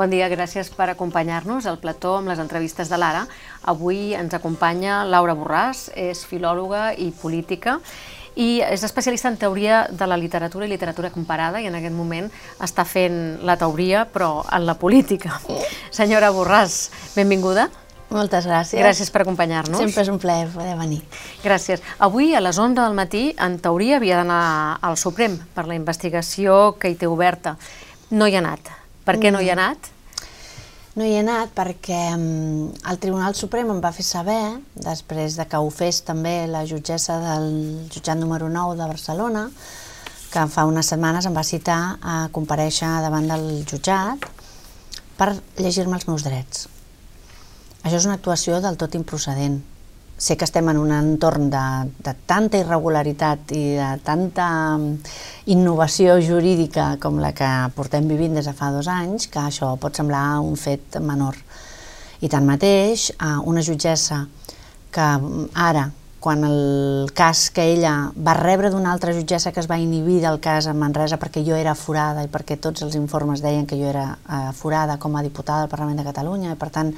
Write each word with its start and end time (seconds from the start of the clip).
Bon 0.00 0.08
dia, 0.08 0.30
gràcies 0.32 0.70
per 0.72 0.86
acompanyar-nos 0.88 1.66
al 1.68 1.76
plató 1.76 2.14
amb 2.16 2.30
les 2.30 2.38
entrevistes 2.40 2.88
de 2.88 2.96
l'Ara. 2.96 3.26
Avui 3.68 4.14
ens 4.16 4.32
acompanya 4.32 5.02
Laura 5.04 5.34
Borràs, 5.36 5.90
és 5.92 6.22
filòloga 6.24 6.94
i 6.96 7.10
política 7.12 7.74
i 8.32 8.62
és 8.64 8.80
especialista 8.86 9.28
en 9.28 9.36
teoria 9.36 9.82
de 9.92 10.08
la 10.08 10.16
literatura 10.16 10.64
i 10.64 10.70
literatura 10.72 11.10
comparada 11.12 11.60
i 11.60 11.68
en 11.68 11.76
aquest 11.76 11.92
moment 11.92 12.32
està 12.64 12.86
fent 12.88 13.44
la 13.44 13.58
teoria 13.60 14.06
però 14.08 14.30
en 14.48 14.64
la 14.64 14.78
política. 14.80 15.36
Senyora 15.92 16.32
Borràs, 16.32 16.80
benvinguda. 17.12 17.68
Moltes 18.08 18.48
gràcies. 18.48 18.80
Gràcies 18.80 19.12
per 19.12 19.26
acompanyar-nos. 19.26 19.84
Sempre 19.84 20.08
és 20.08 20.14
un 20.16 20.16
plaer 20.18 20.48
poder 20.56 20.78
venir. 20.80 21.04
Gràcies. 21.44 21.84
Avui, 22.00 22.32
a 22.32 22.40
les 22.40 22.56
11 22.56 22.80
del 22.80 22.96
matí, 22.96 23.26
en 23.36 23.60
teoria 23.60 24.00
havia 24.00 24.24
d'anar 24.24 24.42
al 24.80 24.96
Suprem 24.96 25.36
per 25.52 25.68
la 25.68 25.76
investigació 25.76 26.78
que 26.80 26.88
hi 26.88 26.96
té 26.96 27.04
oberta. 27.04 27.58
No 28.08 28.24
hi 28.24 28.40
ha 28.40 28.46
anat. 28.46 28.79
Per 29.10 29.18
què 29.18 29.32
no 29.34 29.40
hi 29.42 29.50
ha 29.50 29.56
Mm. 29.56 29.58
anat? 29.58 29.88
No 30.94 31.04
hi 31.06 31.14
he 31.14 31.20
anat 31.20 31.50
perquè 31.54 32.16
mm, 32.16 32.86
el 32.90 32.98
Tribunal 33.02 33.34
Suprem 33.34 33.70
em 33.70 33.80
va 33.82 33.90
fer 33.94 34.04
saber, 34.06 34.60
després 34.74 35.36
de 35.38 35.46
que 35.46 35.56
ho 35.58 35.70
fes 35.70 36.02
també 36.06 36.46
la 36.46 36.64
jutgessa 36.66 37.18
del 37.22 37.88
jutjat 37.90 38.18
número 38.18 38.48
9 38.48 38.76
de 38.78 38.86
Barcelona, 38.86 39.50
que 40.30 40.46
fa 40.46 40.64
unes 40.66 40.86
setmanes 40.86 41.26
em 41.26 41.34
va 41.34 41.42
citar 41.46 41.98
a 42.02 42.28
compareixer 42.30 42.90
davant 43.02 43.26
del 43.26 43.64
jutjat 43.66 44.26
per 45.18 45.32
llegir-me 45.58 45.96
els 45.98 46.06
meus 46.06 46.22
drets. 46.22 46.68
Això 47.82 47.96
és 47.96 48.06
una 48.06 48.14
actuació 48.14 48.60
del 48.60 48.76
tot 48.76 48.94
improcedent. 48.94 49.62
Sé 50.20 50.36
que 50.36 50.44
estem 50.44 50.68
en 50.68 50.76
un 50.76 50.90
entorn 50.92 51.46
de, 51.48 51.64
de 52.04 52.12
tanta 52.28 52.58
irregularitat 52.60 53.54
i 53.56 53.62
de 53.78 53.88
tanta 54.04 54.48
mm, 54.76 55.14
innovació 55.54 56.18
jurídica 56.20 56.90
com 57.00 57.22
la 57.22 57.30
que 57.32 57.48
portem 57.72 58.04
vivint 58.10 58.36
des 58.36 58.50
de 58.50 58.52
fa 58.52 58.68
dos 58.74 58.90
anys, 58.92 59.30
que 59.32 59.40
això 59.40 59.72
pot 59.80 59.96
semblar 59.96 60.42
un 60.44 60.60
fet 60.60 61.00
menor. 61.00 61.40
I 62.20 62.28
tanmateix, 62.28 63.14
una 63.48 63.64
jutgessa 63.64 64.26
que 64.92 65.08
mm, 65.16 65.48
ara, 65.56 65.88
quan 66.20 66.44
el 66.44 67.10
cas 67.16 67.48
que 67.48 67.64
ella 67.72 68.12
va 68.12 68.36
rebre 68.36 68.68
d'una 68.68 68.92
altra 68.92 69.16
jutgessa 69.16 69.54
que 69.56 69.64
es 69.64 69.70
va 69.70 69.80
inhibir 69.80 70.20
del 70.20 70.36
cas 70.44 70.68
a 70.68 70.76
Manresa 70.76 71.16
perquè 71.16 71.40
jo 71.46 71.56
era 71.56 71.72
forada 71.72 72.22
i 72.22 72.28
perquè 72.28 72.60
tots 72.60 72.84
els 72.84 72.94
informes 73.00 73.40
deien 73.40 73.64
que 73.64 73.80
jo 73.80 73.88
era 73.88 74.18
eh, 74.28 74.52
forada 74.52 74.98
com 75.00 75.16
a 75.16 75.24
diputada 75.24 75.64
del 75.64 75.72
Parlament 75.72 75.96
de 75.96 76.04
Catalunya 76.04 76.52
i 76.52 76.60
per 76.60 76.68
tant 76.76 76.92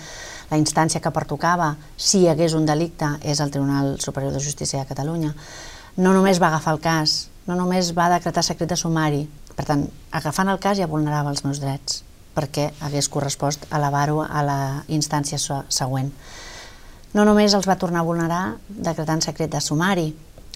la 0.53 0.59
instància 0.61 1.01
que 1.01 1.11
pertocava 1.17 1.73
si 1.97 2.21
hi 2.23 2.29
hagués 2.29 2.53
un 2.55 2.67
delicte 2.69 3.09
és 3.25 3.41
el 3.41 3.51
Tribunal 3.51 3.95
Superior 4.05 4.33
de 4.37 4.41
Justícia 4.45 4.83
de 4.83 4.87
Catalunya 4.91 5.33
no 5.97 6.13
només 6.13 6.39
va 6.41 6.49
agafar 6.53 6.75
el 6.77 6.81
cas, 6.85 7.29
no 7.49 7.57
només 7.57 7.91
va 7.97 8.11
decretar 8.13 8.45
secret 8.45 8.69
de 8.71 8.77
sumari, 8.77 9.25
per 9.57 9.65
tant, 9.69 9.83
agafant 10.13 10.49
el 10.53 10.61
cas 10.61 10.79
ja 10.79 10.87
vulnerava 10.89 11.33
els 11.33 11.43
meus 11.45 11.61
drets 11.61 12.03
perquè 12.37 12.71
hagués 12.81 13.09
correspost 13.13 13.67
elevar-ho 13.77 14.23
a 14.25 14.41
la 14.45 14.61
instància 14.89 15.37
se- 15.41 15.65
següent 15.69 16.13
no 17.13 17.27
només 17.29 17.53
els 17.53 17.69
va 17.69 17.77
tornar 17.77 18.01
a 18.01 18.09
vulnerar 18.09 18.45
decretant 18.69 19.21
secret 19.21 19.51
de 19.53 19.61
sumari, 19.61 20.07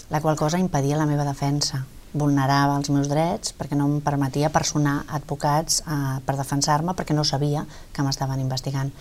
la 0.08 0.20
qual 0.24 0.36
cosa 0.41 0.56
impedia 0.58 0.97
la 0.97 1.05
meva 1.05 1.24
defensa. 1.27 1.83
Vulnerava 2.17 2.77
els 2.81 2.91
meus 2.92 3.11
drets 3.11 3.53
perquè 3.56 3.77
no 3.78 3.89
em 3.91 3.98
permetia 4.05 4.50
personar 4.55 5.03
advocats 5.19 5.83
eh, 5.84 5.97
per 6.27 6.36
defensar-me 6.39 6.97
perquè 6.97 7.17
no 7.17 7.25
sabia 7.25 7.67
que 7.92 8.05
m'estaven 8.06 8.41
investigant. 8.41 8.92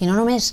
I 0.00 0.08
no 0.08 0.16
només 0.18 0.52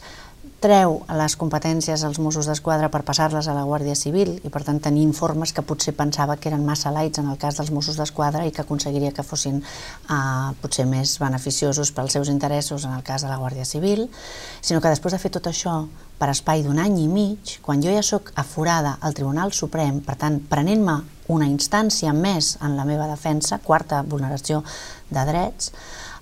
treu 0.59 0.99
les 1.15 1.35
competències 1.39 2.01
als 2.03 2.19
Mossos 2.19 2.47
d'Esquadra 2.49 2.89
per 2.91 3.01
passar-les 3.07 3.47
a 3.47 3.55
la 3.55 3.63
Guàrdia 3.67 3.95
Civil 3.95 4.35
i 4.43 4.51
per 4.51 4.61
tant 4.67 4.81
tenir 4.83 5.05
informes 5.07 5.53
que 5.55 5.63
potser 5.63 5.93
pensava 5.95 6.35
que 6.37 6.49
eren 6.51 6.65
massa 6.67 6.91
lights 6.91 7.21
en 7.21 7.29
el 7.31 7.39
cas 7.39 7.59
dels 7.59 7.71
Mossos 7.71 7.99
d'Esquadra 7.99 8.43
i 8.45 8.51
que 8.51 8.65
aconseguiria 8.65 9.13
que 9.15 9.23
fossin 9.23 9.61
eh, 9.63 10.17
potser 10.61 10.85
més 10.89 11.15
beneficiosos 11.21 11.93
pels 11.95 12.17
seus 12.17 12.31
interessos 12.33 12.85
en 12.85 12.97
el 12.97 13.05
cas 13.07 13.23
de 13.23 13.31
la 13.31 13.39
Guàrdia 13.39 13.65
Civil, 13.65 14.09
sinó 14.61 14.81
que 14.83 14.91
després 14.91 15.15
de 15.15 15.21
fer 15.23 15.31
tot 15.31 15.47
això 15.47 15.79
per 16.19 16.29
espai 16.33 16.65
d'un 16.65 16.81
any 16.83 16.99
i 17.05 17.07
mig, 17.07 17.55
quan 17.63 17.79
jo 17.81 17.93
ja 17.95 18.03
sóc 18.03 18.33
aforada 18.35 18.97
al 18.99 19.15
Tribunal 19.15 19.55
Suprem, 19.55 20.03
per 20.03 20.17
tant, 20.19 20.41
prenent-me 20.51 20.99
una 21.31 21.47
instància 21.47 22.11
més 22.11 22.57
en 22.65 22.75
la 22.75 22.85
meva 22.89 23.07
defensa, 23.07 23.61
quarta 23.63 24.01
vulneració 24.03 24.63
de 25.09 25.25
drets, 25.29 25.71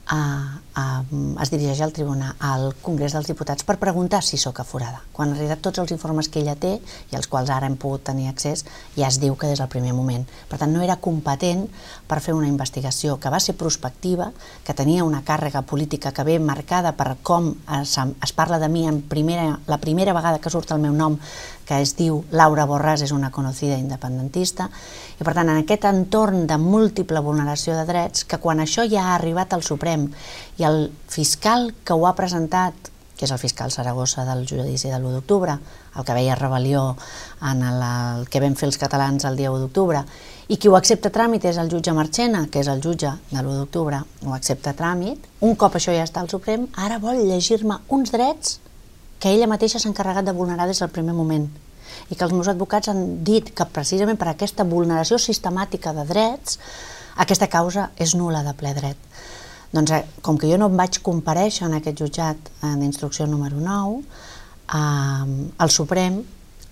a, 0.08 0.60
a, 0.74 1.04
es 1.42 1.52
dirigeix 1.52 1.82
al 1.82 1.94
tribunal, 1.94 2.36
al 2.40 2.72
Congrés 2.82 3.14
dels 3.16 3.28
Diputats 3.28 3.66
per 3.68 3.78
preguntar 3.82 4.22
si 4.24 4.40
sóc 4.40 4.62
aforada. 4.64 5.02
Quan 5.12 5.34
en 5.34 5.38
realitat 5.38 5.62
tots 5.66 5.82
els 5.84 5.92
informes 5.92 6.30
que 6.32 6.40
ella 6.42 6.56
té 6.56 6.78
i 7.12 7.18
als 7.18 7.28
quals 7.28 7.52
ara 7.54 7.68
hem 7.68 7.76
pogut 7.80 8.06
tenir 8.08 8.30
accés 8.32 8.64
ja 8.96 9.10
es 9.10 9.20
diu 9.20 9.36
que 9.36 9.52
des 9.52 9.60
del 9.60 9.72
primer 9.72 9.94
moment. 9.98 10.24
Per 10.50 10.60
tant, 10.60 10.72
no 10.74 10.84
era 10.86 11.00
competent 11.04 11.68
per 12.08 12.22
fer 12.24 12.36
una 12.38 12.48
investigació 12.48 13.18
que 13.20 13.34
va 13.34 13.42
ser 13.44 13.58
prospectiva, 13.60 14.32
que 14.64 14.78
tenia 14.78 15.04
una 15.04 15.24
càrrega 15.28 15.64
política 15.68 16.14
que 16.16 16.26
ve 16.28 16.40
marcada 16.40 16.96
per 16.96 17.18
com 17.22 17.54
es, 17.82 17.98
es 17.98 18.34
parla 18.34 18.60
de 18.60 18.70
mi 18.70 18.88
en 18.88 19.02
primera, 19.02 19.60
la 19.68 19.82
primera 19.84 20.16
vegada 20.16 20.40
que 20.40 20.54
surt 20.54 20.72
el 20.72 20.84
meu 20.84 20.96
nom, 20.96 21.20
que 21.68 21.82
es 21.84 21.98
diu 22.00 22.22
Laura 22.32 22.64
Borràs 22.66 23.04
és 23.04 23.12
una 23.12 23.30
conocida 23.36 23.76
independentista, 23.76 24.70
i 25.18 25.26
per 25.26 25.34
tant 25.34 25.50
en 25.50 25.64
aquest 25.64 25.88
entorn 25.90 26.46
de 26.50 26.58
múltiple 26.62 27.22
vulneració 27.26 27.74
de 27.78 27.88
drets, 27.90 28.26
que 28.30 28.38
quan 28.42 28.62
això 28.62 28.86
ja 28.90 29.08
ha 29.08 29.16
arribat 29.16 29.54
al 29.54 29.66
Suprem 29.66 30.06
i 30.62 30.68
el 30.68 30.92
fiscal 31.10 31.72
que 31.84 31.98
ho 31.98 32.06
ha 32.06 32.14
presentat, 32.18 32.94
que 33.18 33.26
és 33.26 33.34
el 33.34 33.42
fiscal 33.42 33.74
Saragossa 33.74 34.28
del 34.28 34.46
judici 34.46 34.92
de 34.92 35.00
l'1 35.00 35.16
d'octubre, 35.16 35.58
el 35.98 36.06
que 36.06 36.14
veia 36.14 36.38
rebel·lió 36.38 36.92
en 37.50 37.64
el, 37.66 37.82
el 37.82 38.28
que 38.30 38.42
vam 38.44 38.54
fer 38.54 38.70
els 38.70 38.78
catalans 38.78 39.26
el 39.26 39.40
dia 39.40 39.50
1 39.50 39.64
d'octubre, 39.66 40.04
i 40.48 40.62
qui 40.62 40.70
ho 40.70 40.78
accepta 40.78 41.10
a 41.10 41.16
tràmit 41.18 41.50
és 41.50 41.58
el 41.58 41.72
jutge 41.74 41.98
Marchena, 41.98 42.46
que 42.54 42.62
és 42.62 42.70
el 42.70 42.84
jutge 42.86 43.10
de 43.32 43.42
l'1 43.42 43.58
d'octubre, 43.58 44.04
ho 44.22 44.38
accepta 44.38 44.76
a 44.76 44.78
tràmit, 44.78 45.26
un 45.42 45.58
cop 45.58 45.76
això 45.76 45.96
ja 45.98 46.06
està 46.06 46.22
al 46.22 46.30
Suprem, 46.30 46.70
ara 46.78 47.02
vol 47.02 47.26
llegir-me 47.26 47.82
uns 47.90 48.14
drets 48.14 48.60
que 49.18 49.34
ella 49.34 49.50
mateixa 49.50 49.82
s'ha 49.82 49.90
encarregat 49.90 50.30
de 50.30 50.38
vulnerar 50.38 50.70
des 50.70 50.78
del 50.78 50.94
primer 50.94 51.18
moment 51.18 51.50
i 52.10 52.16
que 52.16 52.24
els 52.26 52.36
meus 52.36 52.50
advocats 52.52 52.92
han 52.92 53.24
dit 53.28 53.54
que 53.56 53.68
precisament 53.72 54.20
per 54.20 54.32
aquesta 54.32 54.66
vulneració 54.68 55.20
sistemàtica 55.22 55.94
de 55.98 56.06
drets 56.10 56.60
aquesta 57.18 57.50
causa 57.50 57.90
és 57.98 58.14
nula 58.16 58.44
de 58.46 58.54
ple 58.58 58.74
dret. 58.78 58.98
Doncs 59.74 59.92
eh, 59.92 60.04
com 60.24 60.38
que 60.38 60.50
jo 60.50 60.58
no 60.62 60.70
em 60.72 60.80
vaig 60.80 61.02
compareixer 61.04 61.68
en 61.68 61.78
aquest 61.78 62.00
jutjat 62.00 62.52
eh, 62.62 62.74
d'instrucció 62.80 63.28
número 63.28 63.60
9, 63.60 64.02
eh, 64.02 65.38
el 65.66 65.74
Suprem 65.74 66.22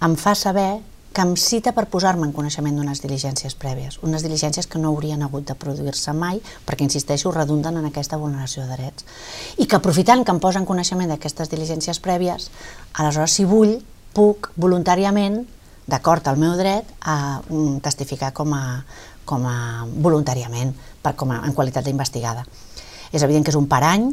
em 0.05 0.19
fa 0.19 0.35
saber 0.35 0.69
que 1.15 1.23
em 1.23 1.33
cita 1.39 1.71
per 1.71 1.85
posar-me 1.87 2.27
en 2.27 2.33
coneixement 2.35 2.75
d'unes 2.75 2.99
diligències 2.99 3.55
prèvies, 3.55 3.97
unes 4.03 4.23
diligències 4.23 4.67
que 4.67 4.79
no 4.79 4.91
haurien 4.91 5.23
hagut 5.23 5.45
de 5.47 5.55
produir-se 5.55 6.11
mai, 6.11 6.41
perquè, 6.67 6.83
insisteixo, 6.83 7.31
redunden 7.31 7.79
en 7.79 7.87
aquesta 7.87 8.19
vulneració 8.19 8.65
de 8.65 8.75
drets. 8.75 9.07
I 9.55 9.65
que 9.65 9.79
aprofitant 9.79 10.25
que 10.27 10.35
em 10.35 10.41
posa 10.43 10.59
en 10.59 10.67
coneixement 10.67 11.13
d'aquestes 11.13 11.49
diligències 11.53 12.01
prèvies, 12.03 12.49
aleshores, 12.99 13.31
si 13.31 13.47
vull, 13.47 13.77
puc 14.15 14.51
voluntàriament, 14.55 15.41
d'acord 15.85 16.27
al 16.27 16.39
meu 16.41 16.55
dret, 16.57 16.87
a 17.01 17.41
mm, 17.43 17.81
testificar 17.85 18.31
com 18.33 18.55
a, 18.55 18.63
com 19.27 19.45
a 19.49 19.57
voluntàriament, 19.85 20.73
per, 21.03 21.13
com 21.19 21.33
a, 21.35 21.41
en 21.45 21.53
qualitat 21.53 21.85
d'investigada. 21.85 22.45
És 23.11 23.21
evident 23.21 23.45
que 23.45 23.53
és 23.53 23.59
un 23.59 23.67
parany 23.69 24.09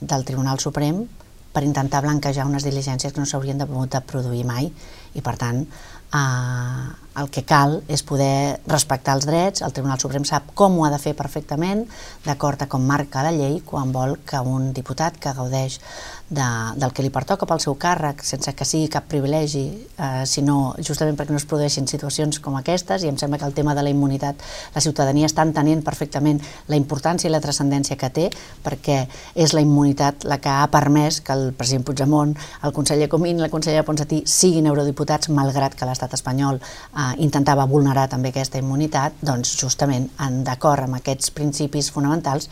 del 0.00 0.26
Tribunal 0.26 0.60
Suprem 0.62 1.06
per 1.52 1.64
intentar 1.64 2.02
blanquejar 2.04 2.46
unes 2.46 2.66
diligències 2.66 3.12
que 3.12 3.20
no 3.22 3.26
s'haurien 3.26 3.58
de, 3.58 3.66
de 3.66 4.00
produir 4.06 4.44
mai 4.46 4.68
i 5.16 5.22
per 5.24 5.34
tant 5.40 5.64
eh, 5.64 6.84
el 7.18 7.30
que 7.34 7.42
cal 7.48 7.80
és 7.90 8.04
poder 8.06 8.60
respectar 8.68 9.16
els 9.16 9.26
drets, 9.26 9.64
el 9.66 9.74
Tribunal 9.74 9.98
Suprem 9.98 10.26
sap 10.28 10.52
com 10.58 10.78
ho 10.78 10.86
ha 10.86 10.92
de 10.92 11.00
fer 11.02 11.14
perfectament, 11.18 11.84
d'acord 12.26 12.62
a 12.62 12.68
com 12.70 12.84
marca 12.86 13.24
la 13.26 13.34
llei, 13.34 13.58
quan 13.66 13.92
vol 13.92 14.18
que 14.28 14.40
un 14.40 14.70
diputat 14.76 15.18
que 15.18 15.34
gaudeix 15.34 15.80
de, 16.28 16.44
del 16.76 16.92
que 16.92 17.02
li 17.02 17.10
pertoca 17.12 17.46
pel 17.48 17.60
seu 17.62 17.76
càrrec, 17.80 18.20
sense 18.26 18.52
que 18.56 18.66
sigui 18.68 18.90
cap 18.92 19.06
privilegi, 19.08 19.64
eh, 19.96 20.24
sinó 20.28 20.74
justament 20.84 21.16
perquè 21.16 21.32
no 21.32 21.40
es 21.40 21.46
produeixin 21.48 21.88
situacions 21.88 22.40
com 22.44 22.56
aquestes, 22.58 23.04
i 23.04 23.08
em 23.08 23.16
sembla 23.20 23.38
que 23.40 23.46
el 23.48 23.54
tema 23.56 23.74
de 23.74 23.84
la 23.84 23.92
immunitat, 23.92 24.42
la 24.74 24.82
ciutadania 24.84 25.28
està 25.28 25.46
entenent 25.46 25.82
perfectament 25.84 26.40
la 26.68 26.76
importància 26.76 27.28
i 27.28 27.32
la 27.32 27.40
transcendència 27.40 27.96
que 27.96 28.10
té, 28.12 28.28
perquè 28.64 29.00
és 29.34 29.54
la 29.56 29.64
immunitat 29.64 30.26
la 30.28 30.38
que 30.42 30.52
ha 30.52 30.66
permès 30.72 31.22
que 31.24 31.32
el 31.32 31.52
president 31.56 31.86
Puigdemont, 31.88 32.34
el 32.62 32.76
conseller 32.76 33.08
Comín 33.08 33.38
i 33.38 33.46
la 33.46 33.52
consellera 33.52 33.86
Ponsatí 33.88 34.22
siguin 34.26 34.68
eurodiputats, 34.68 35.30
malgrat 35.32 35.74
que 35.78 35.88
l'estat 35.88 36.12
espanyol 36.18 36.60
eh, 36.60 37.12
intentava 37.24 37.66
vulnerar 37.70 38.08
també 38.12 38.34
aquesta 38.34 38.60
immunitat, 38.60 39.16
doncs 39.22 39.56
justament 39.56 40.10
en 40.20 40.42
d'acord 40.44 40.84
amb 40.84 41.00
aquests 41.00 41.32
principis 41.32 41.88
fonamentals 41.94 42.50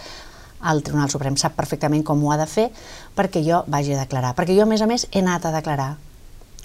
el 0.73 0.83
Tribunal 0.83 1.11
Suprem 1.13 1.37
sap 1.41 1.57
perfectament 1.59 2.05
com 2.07 2.23
ho 2.25 2.33
ha 2.33 2.41
de 2.41 2.49
fer 2.51 2.71
perquè 3.17 3.43
jo 3.47 3.63
vagi 3.67 3.95
a 3.95 4.03
declarar. 4.03 4.35
Perquè 4.37 4.57
jo, 4.57 4.65
a 4.67 4.71
més 4.71 4.83
a 4.83 4.91
més, 4.91 5.07
he 5.13 5.23
anat 5.25 5.47
a 5.47 5.55
declarar. 5.55 5.95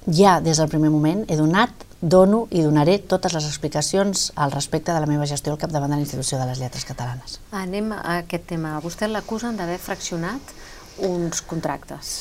Ja 0.10 0.40
des 0.42 0.58
del 0.58 0.70
primer 0.70 0.90
moment 0.90 1.26
he 1.30 1.38
donat, 1.38 1.86
dono 2.02 2.48
i 2.50 2.64
donaré 2.66 2.98
totes 3.06 3.36
les 3.38 3.46
explicacions 3.46 4.32
al 4.36 4.52
respecte 4.52 4.92
de 4.92 5.00
la 5.00 5.06
meva 5.06 5.28
gestió 5.30 5.54
al 5.54 5.60
capdavant 5.62 5.92
de 5.94 6.00
la 6.00 6.06
Institució 6.06 6.40
de 6.40 6.48
les 6.50 6.60
Lletres 6.60 6.86
Catalanes. 6.90 7.38
Anem 7.54 7.92
a 7.94 8.18
aquest 8.24 8.48
tema. 8.50 8.80
Vostè 8.82 9.08
l'acusen 9.08 9.58
d'haver 9.58 9.78
fraccionat 9.78 10.56
uns 11.06 11.44
contractes. 11.46 12.16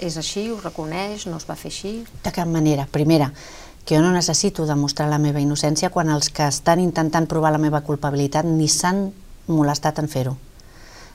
És 0.00 0.16
així? 0.16 0.48
Ho 0.50 0.56
reconeix? 0.62 1.28
No 1.28 1.36
es 1.36 1.44
va 1.48 1.58
fer 1.60 1.70
així? 1.70 1.92
De 2.24 2.32
cap 2.32 2.48
manera. 2.48 2.88
Primera, 2.90 3.30
que 3.84 3.96
jo 3.96 4.02
no 4.02 4.12
necessito 4.16 4.64
demostrar 4.66 5.10
la 5.12 5.20
meva 5.20 5.42
innocència 5.44 5.92
quan 5.92 6.08
els 6.08 6.32
que 6.32 6.48
estan 6.48 6.80
intentant 6.80 7.28
provar 7.28 7.52
la 7.52 7.60
meva 7.60 7.84
culpabilitat 7.84 8.48
ni 8.48 8.68
s'han 8.72 9.10
molestat 9.46 10.00
en 10.00 10.08
fer-ho. 10.08 10.36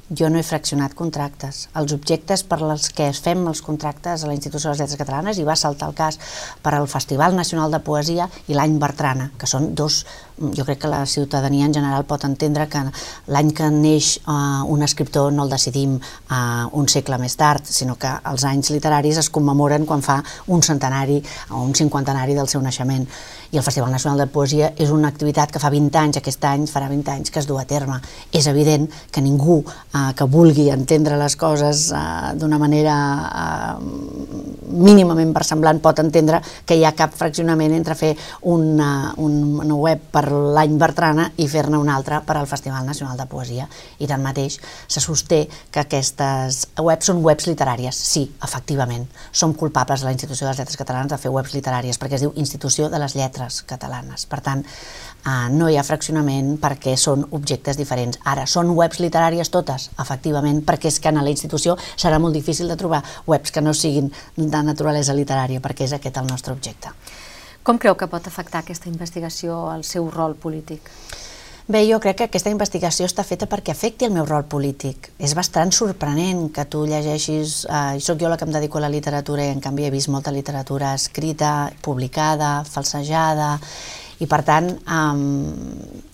Jo 0.10 0.30
no 0.30 0.40
he 0.40 0.44
fraccionat 0.44 0.96
contractes. 0.98 1.68
Els 1.78 1.94
objectes 1.94 2.44
per 2.48 2.60
als 2.64 2.90
que 2.96 3.10
es 3.12 3.20
fem 3.22 3.46
els 3.48 3.62
contractes 3.66 4.24
a 4.24 4.30
la 4.30 4.34
Institució 4.34 4.70
de 4.70 4.74
les 4.74 4.82
Lletres 4.82 5.00
Catalanes 5.00 5.38
i 5.38 5.46
va 5.46 5.56
saltar 5.60 5.90
el 5.90 5.96
cas 5.98 6.20
per 6.64 6.74
al 6.76 6.88
Festival 6.90 7.36
Nacional 7.38 7.72
de 7.72 7.82
Poesia 7.86 8.30
i 8.48 8.58
l'any 8.58 8.80
Bertrana, 8.82 9.30
que 9.38 9.48
són 9.50 9.74
dos, 9.78 10.02
jo 10.40 10.66
crec 10.66 10.82
que 10.84 10.92
la 10.92 11.06
ciutadania 11.06 11.66
en 11.66 11.74
general 11.74 12.08
pot 12.10 12.26
entendre 12.26 12.68
que 12.72 12.82
l'any 13.30 13.52
que 13.54 13.70
neix 13.70 14.16
uh, 14.26 14.66
un 14.66 14.84
escriptor 14.84 15.34
no 15.34 15.46
el 15.46 15.54
decidim 15.54 15.98
uh, 16.00 16.70
un 16.74 16.90
segle 16.90 17.20
més 17.22 17.38
tard, 17.38 17.66
sinó 17.66 17.98
que 18.00 18.12
els 18.32 18.46
anys 18.50 18.74
literaris 18.74 19.22
es 19.22 19.30
commemoren 19.30 19.86
quan 19.86 20.02
fa 20.02 20.22
un 20.48 20.64
centenari 20.66 21.22
o 21.52 21.62
un 21.66 21.76
cinquantenari 21.76 22.38
del 22.38 22.50
seu 22.50 22.66
naixement 22.66 23.06
i 23.52 23.58
el 23.58 23.64
Festival 23.64 23.92
Nacional 23.92 24.20
de 24.22 24.28
Poesia 24.30 24.70
és 24.78 24.92
una 24.94 25.10
activitat 25.10 25.50
que 25.50 25.62
fa 25.62 25.72
20 25.74 25.98
anys, 25.98 26.20
aquest 26.20 26.44
any 26.46 26.68
farà 26.70 26.90
20 26.92 27.10
anys 27.16 27.32
que 27.34 27.42
es 27.42 27.48
du 27.50 27.58
a 27.58 27.66
terme. 27.66 27.98
És 28.32 28.46
evident 28.48 28.86
que 29.12 29.24
ningú 29.26 29.64
eh, 29.64 30.12
que 30.16 30.28
vulgui 30.30 30.68
entendre 30.70 31.18
les 31.18 31.36
coses 31.40 31.88
eh, 31.90 32.02
d'una 32.38 32.60
manera 32.62 32.96
eh, 33.30 34.20
mínimament 34.70 35.34
versemblant 35.34 35.82
pot 35.82 35.98
entendre 36.04 36.44
que 36.66 36.78
hi 36.78 36.86
ha 36.86 36.94
cap 36.98 37.16
fraccionament 37.18 37.74
entre 37.74 37.98
fer 37.98 38.12
una, 38.54 39.16
una 39.18 39.80
web 39.80 40.06
per 40.14 40.28
l'any 40.30 40.78
Bertrana 40.78 41.32
i 41.42 41.50
fer-ne 41.50 41.82
una 41.82 41.98
altra 41.98 42.22
per 42.22 42.38
al 42.38 42.48
Festival 42.48 42.86
Nacional 42.86 43.18
de 43.18 43.26
Poesia. 43.26 43.66
I 43.98 44.08
tanmateix 44.08 44.60
se 44.86 45.02
sosté 45.02 45.42
que 45.72 45.82
aquestes 45.82 46.68
webs 46.78 47.10
són 47.10 47.26
webs 47.26 47.50
literàries. 47.50 47.98
Sí, 47.98 48.28
efectivament, 48.46 49.10
som 49.32 49.58
culpables 49.58 50.04
a 50.04 50.12
la 50.12 50.14
Institució 50.14 50.46
de 50.46 50.54
les 50.54 50.62
Lletres 50.62 50.78
Catalanes 50.78 51.16
de 51.16 51.18
fer 51.18 51.34
webs 51.34 51.58
literàries 51.58 51.98
perquè 51.98 52.20
es 52.20 52.28
diu 52.28 52.38
Institució 52.38 52.94
de 52.94 53.02
les 53.02 53.18
Lletres 53.18 53.39
lletres 53.40 53.64
catalanes. 53.64 54.26
Per 54.26 54.42
tant, 54.42 54.64
eh, 54.64 55.50
no 55.52 55.70
hi 55.70 55.78
ha 55.78 55.84
fraccionament 55.84 56.58
perquè 56.60 56.96
són 56.98 57.26
objectes 57.32 57.78
diferents. 57.78 58.20
Ara, 58.26 58.46
són 58.46 58.70
webs 58.76 59.00
literàries 59.00 59.50
totes? 59.50 59.90
Efectivament, 60.00 60.64
perquè 60.66 60.88
és 60.88 61.00
que 61.00 61.10
en 61.10 61.24
la 61.24 61.30
institució 61.30 61.78
serà 61.96 62.20
molt 62.20 62.34
difícil 62.34 62.68
de 62.68 62.76
trobar 62.76 63.04
webs 63.28 63.52
que 63.52 63.62
no 63.62 63.74
siguin 63.74 64.12
de 64.36 64.64
naturalesa 64.64 65.14
literària, 65.14 65.60
perquè 65.60 65.86
és 65.86 65.94
aquest 65.94 66.18
el 66.18 66.28
nostre 66.28 66.54
objecte. 66.54 66.90
Com 67.64 67.78
creu 67.78 67.96
que 67.96 68.08
pot 68.08 68.26
afectar 68.28 68.60
aquesta 68.60 68.90
investigació 68.90 69.70
al 69.70 69.84
seu 69.84 70.10
rol 70.10 70.36
polític? 70.36 70.82
Bé, 71.70 71.84
jo 71.86 72.00
crec 72.02 72.16
que 72.18 72.26
aquesta 72.26 72.50
investigació 72.50 73.06
està 73.06 73.22
feta 73.22 73.46
perquè 73.46 73.76
afecti 73.76 74.08
el 74.08 74.14
meu 74.16 74.26
rol 74.26 74.48
polític. 74.50 75.12
És 75.22 75.36
bastant 75.38 75.70
sorprenent 75.70 76.48
que 76.50 76.66
tu 76.66 76.82
llegeixis... 76.90 77.60
Eh, 77.70 78.00
soc 78.02 78.18
jo 78.18 78.32
la 78.32 78.40
que 78.42 78.48
em 78.50 78.56
dedico 78.56 78.80
a 78.80 78.88
la 78.88 78.90
literatura 78.90 79.46
i 79.46 79.52
en 79.54 79.62
canvi 79.62 79.86
he 79.86 79.92
vist 79.94 80.10
molta 80.10 80.34
literatura 80.34 80.96
escrita, 80.98 81.70
publicada, 81.86 82.64
falsejada, 82.66 83.52
i 84.18 84.26
per 84.26 84.42
tant 84.50 84.72
eh, 84.82 86.09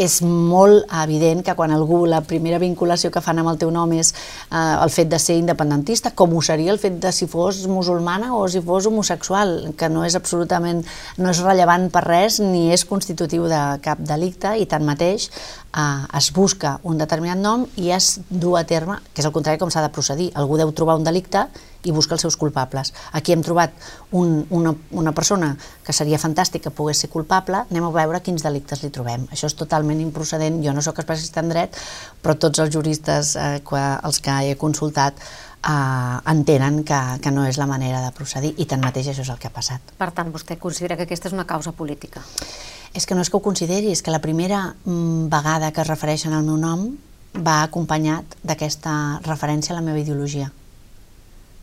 és 0.00 0.20
molt 0.24 0.88
evident 1.02 1.42
que 1.44 1.54
quan 1.58 1.74
algú, 1.76 2.04
la 2.08 2.22
primera 2.24 2.60
vinculació 2.62 3.10
que 3.12 3.20
fan 3.20 3.42
amb 3.42 3.52
el 3.52 3.58
teu 3.60 3.70
nom 3.74 3.90
és 3.92 4.12
eh, 4.14 4.56
el 4.56 4.92
fet 4.94 5.10
de 5.12 5.18
ser 5.20 5.36
independentista, 5.36 6.14
com 6.16 6.32
ho 6.32 6.42
seria 6.44 6.72
el 6.72 6.80
fet 6.80 6.96
de 7.02 7.12
si 7.12 7.28
fos 7.28 7.62
musulmana 7.68 8.32
o 8.36 8.46
si 8.48 8.62
fos 8.64 8.88
homosexual, 8.88 9.74
que 9.76 9.90
no 9.92 10.04
és 10.08 10.16
absolutament, 10.16 10.82
no 11.20 11.34
és 11.34 11.42
rellevant 11.44 11.90
per 11.92 12.06
res 12.06 12.40
ni 12.40 12.70
és 12.72 12.86
constitutiu 12.88 13.48
de 13.50 13.60
cap 13.84 14.00
delicte 14.00 14.54
i 14.56 14.68
tanmateix 14.70 15.28
eh, 15.28 16.18
es 16.18 16.30
busca 16.32 16.78
un 16.82 17.00
determinat 17.00 17.40
nom 17.40 17.66
i 17.76 17.92
es 17.92 18.16
du 18.30 18.56
a 18.56 18.64
terme, 18.64 19.00
que 19.12 19.20
és 19.20 19.28
el 19.28 19.36
contrari 19.36 19.60
com 19.60 19.70
s'ha 19.70 19.84
de 19.84 19.92
procedir. 19.92 20.30
Algú 20.34 20.56
deu 20.60 20.72
trobar 20.72 20.96
un 20.96 21.04
delicte 21.04 21.48
i 21.84 21.92
busca 21.92 22.16
els 22.16 22.24
seus 22.26 22.36
culpables. 22.36 22.92
Aquí 23.12 23.32
hem 23.32 23.42
trobat 23.42 23.74
un, 24.12 24.46
una, 24.50 24.74
una 24.90 25.12
persona 25.16 25.54
que 25.86 25.94
seria 25.96 26.20
fantàstic 26.20 26.66
que 26.66 26.74
pogués 26.74 27.02
ser 27.02 27.10
culpable, 27.12 27.64
anem 27.70 27.86
a 27.88 27.92
veure 27.94 28.22
quins 28.24 28.44
delictes 28.44 28.84
li 28.84 28.90
trobem. 28.94 29.26
Això 29.32 29.48
és 29.50 29.56
totalment 29.58 30.00
improcedent, 30.02 30.60
jo 30.64 30.74
no 30.76 30.84
sóc 30.84 31.00
especialista 31.02 31.44
en 31.44 31.52
dret, 31.52 31.78
però 32.22 32.36
tots 32.38 32.62
els 32.62 32.74
juristes 32.74 33.36
eh, 33.36 33.60
que, 33.66 33.84
els 34.04 34.20
que 34.24 34.36
he 34.50 34.58
consultat 34.60 35.20
eh, 35.20 36.30
entenen 36.32 36.82
que, 36.84 37.00
que 37.22 37.32
no 37.34 37.46
és 37.48 37.58
la 37.60 37.68
manera 37.70 38.02
de 38.04 38.12
procedir 38.16 38.54
i 38.58 38.68
tanmateix 38.68 39.12
això 39.12 39.24
és 39.24 39.32
el 39.32 39.40
que 39.40 39.50
ha 39.50 39.54
passat. 39.54 39.94
Per 39.98 40.10
tant, 40.16 40.32
vostè 40.34 40.58
considera 40.60 40.98
que 40.98 41.08
aquesta 41.08 41.30
és 41.30 41.36
una 41.36 41.48
causa 41.48 41.72
política? 41.72 42.24
És 42.94 43.06
que 43.06 43.14
no 43.14 43.22
és 43.22 43.30
que 43.30 43.38
ho 43.38 43.44
consideri, 43.44 43.92
és 43.92 44.02
que 44.02 44.12
la 44.12 44.22
primera 44.22 44.74
mm, 44.84 45.28
vegada 45.30 45.70
que 45.72 45.84
es 45.84 45.88
refereixen 45.88 46.34
al 46.34 46.46
meu 46.46 46.58
nom 46.58 46.88
va 47.36 47.60
acompanyat 47.62 48.40
d'aquesta 48.42 49.20
referència 49.26 49.74
a 49.74 49.78
la 49.78 49.86
meva 49.86 50.00
ideologia. 50.02 50.50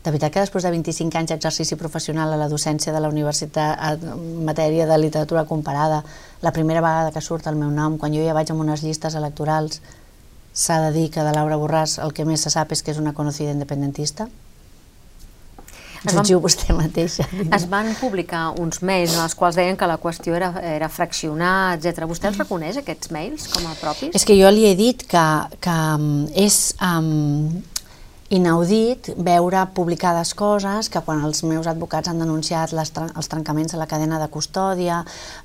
De 0.08 0.12
veritat 0.14 0.32
que 0.32 0.40
després 0.40 0.64
de 0.64 0.70
25 0.72 1.18
anys 1.20 1.34
d'exercici 1.34 1.76
professional 1.76 2.30
a 2.32 2.36
la 2.40 2.46
docència 2.48 2.94
de 2.94 3.00
la 3.04 3.10
universitat 3.12 3.76
en 3.90 4.38
matèria 4.46 4.86
de 4.88 4.96
literatura 4.96 5.42
comparada, 5.44 5.98
la 6.40 6.52
primera 6.56 6.80
vegada 6.80 7.12
que 7.12 7.20
surt 7.20 7.50
el 7.50 7.58
meu 7.60 7.68
nom, 7.68 7.98
quan 8.00 8.16
jo 8.16 8.24
ja 8.24 8.32
vaig 8.32 8.48
amb 8.48 8.64
unes 8.64 8.80
llistes 8.86 9.18
electorals, 9.20 9.82
s'ha 10.56 10.78
de 10.86 10.94
dir 10.96 11.10
que 11.12 11.20
de 11.20 11.34
Laura 11.36 11.60
Borràs 11.60 11.98
el 12.00 12.16
que 12.16 12.24
més 12.24 12.40
se 12.40 12.56
sap 12.56 12.72
és 12.72 12.80
que 12.80 12.94
és 12.96 13.02
una 13.04 13.12
conocida 13.12 13.52
independentista, 13.52 14.30
Jutgiu 16.06 16.38
vostè 16.40 16.72
mateixa. 16.72 17.24
Es 17.56 17.64
van 17.70 17.88
publicar 17.98 18.52
uns 18.62 18.80
mails 18.86 19.16
en 19.16 19.24
els 19.24 19.34
quals 19.34 19.58
deien 19.58 19.76
que 19.76 19.88
la 19.90 19.98
qüestió 19.98 20.36
era, 20.38 20.52
era 20.62 20.88
fraccionar, 20.88 21.74
etc. 21.76 22.06
Vostè 22.06 22.30
els 22.30 22.38
reconeix, 22.38 22.78
aquests 22.78 23.10
mails, 23.14 23.48
com 23.50 23.66
a 23.66 23.74
propis? 23.80 24.14
És 24.14 24.24
que 24.24 24.36
jo 24.38 24.50
li 24.54 24.68
he 24.68 24.76
dit 24.78 25.02
que, 25.10 25.26
que 25.64 25.74
mm, 25.74 26.30
és 26.46 26.60
um, 26.78 27.58
inaudit 28.28 29.08
veure 29.16 29.62
publicades 29.72 30.34
coses 30.36 30.90
que 30.92 31.00
quan 31.00 31.22
els 31.24 31.40
meus 31.48 31.66
advocats 31.70 32.10
han 32.10 32.20
denunciat 32.20 32.74
les, 32.76 32.90
els 32.92 33.30
trencaments 33.32 33.72
de 33.72 33.78
la 33.80 33.86
cadena 33.88 34.18
de 34.20 34.28
custòdia, 34.28 34.98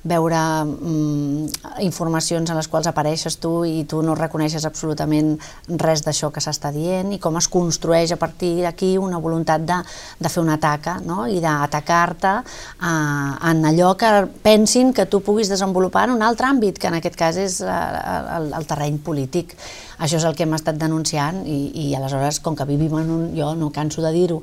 veure 0.04 0.40
mm, 0.64 1.78
informacions 1.86 2.52
en 2.52 2.60
les 2.60 2.68
quals 2.68 2.88
apareixes 2.90 3.38
tu 3.40 3.54
i 3.64 3.86
tu 3.88 4.02
no 4.04 4.16
reconeixes 4.18 4.66
absolutament 4.68 5.32
res 5.80 6.04
d'això 6.04 6.28
que 6.34 6.44
s'està 6.44 6.74
dient 6.74 7.14
i 7.16 7.20
com 7.22 7.40
es 7.40 7.48
construeix 7.48 8.12
a 8.12 8.20
partir 8.20 8.58
d'aquí 8.66 8.98
una 9.00 9.18
voluntat 9.18 9.64
de, 9.64 9.80
de 10.20 10.28
fer 10.28 10.44
una 10.44 10.58
ataca 10.60 10.98
no? 11.04 11.24
i 11.24 11.40
d'atacar-te 11.40 12.34
eh, 12.36 13.48
en 13.50 13.64
allò 13.64 13.94
que 13.96 14.12
pensin 14.44 14.92
que 14.92 15.08
tu 15.08 15.22
puguis 15.24 15.48
desenvolupar 15.48 16.04
en 16.10 16.18
un 16.18 16.26
altre 16.26 16.52
àmbit, 16.52 16.76
que 16.78 16.92
en 16.92 17.00
aquest 17.00 17.16
cas 17.16 17.40
és 17.40 17.62
eh, 17.64 17.80
el, 18.36 18.52
el 18.52 18.68
terreny 18.68 19.00
polític. 19.00 19.56
Això 19.98 20.18
és 20.18 20.24
el 20.24 20.34
que 20.36 20.46
hem 20.46 20.56
estat 20.56 20.78
denunciant 20.80 21.44
i, 21.46 21.58
i 21.86 21.90
aleshores, 21.94 22.40
com 22.44 22.56
que 22.56 22.66
vivim 22.68 22.96
en 22.98 23.10
un, 23.10 23.28
jo 23.36 23.54
no 23.58 23.70
canso 23.74 24.02
de 24.02 24.12
dir-ho, 24.14 24.42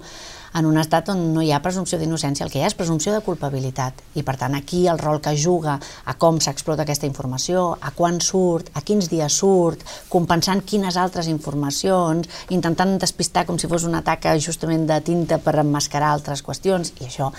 en 0.54 0.66
un 0.68 0.78
estat 0.82 1.08
on 1.14 1.22
no 1.34 1.44
hi 1.44 1.52
ha 1.56 1.62
presumpció 1.64 1.98
d'innocència, 2.00 2.44
el 2.46 2.52
que 2.52 2.60
hi 2.60 2.66
ha 2.66 2.70
és 2.72 2.76
presumpció 2.76 3.14
de 3.16 3.22
culpabilitat. 3.24 4.02
I 4.20 4.24
per 4.28 4.36
tant 4.40 4.56
aquí 4.58 4.84
el 4.92 5.00
rol 5.00 5.22
que 5.24 5.32
juga 5.40 5.78
a 5.80 6.16
com 6.20 6.42
s'explota 6.44 6.84
aquesta 6.84 7.08
informació, 7.08 7.78
a 7.80 7.94
quan 7.96 8.20
surt, 8.20 8.72
a 8.76 8.84
quins 8.84 9.08
dies 9.12 9.40
surt, 9.44 9.86
compensant 10.12 10.64
quines 10.68 11.00
altres 11.00 11.32
informacions, 11.32 12.28
intentant 12.50 12.98
despistar 13.00 13.46
com 13.48 13.60
si 13.60 13.72
fos 13.72 13.88
un 13.88 13.96
atac 14.00 14.28
justament 14.44 14.86
de 14.88 15.00
tinta 15.02 15.40
per 15.40 15.56
emmascarar 15.64 16.12
altres 16.12 16.44
qüestions, 16.44 16.94
i 17.00 17.08
això 17.08 17.32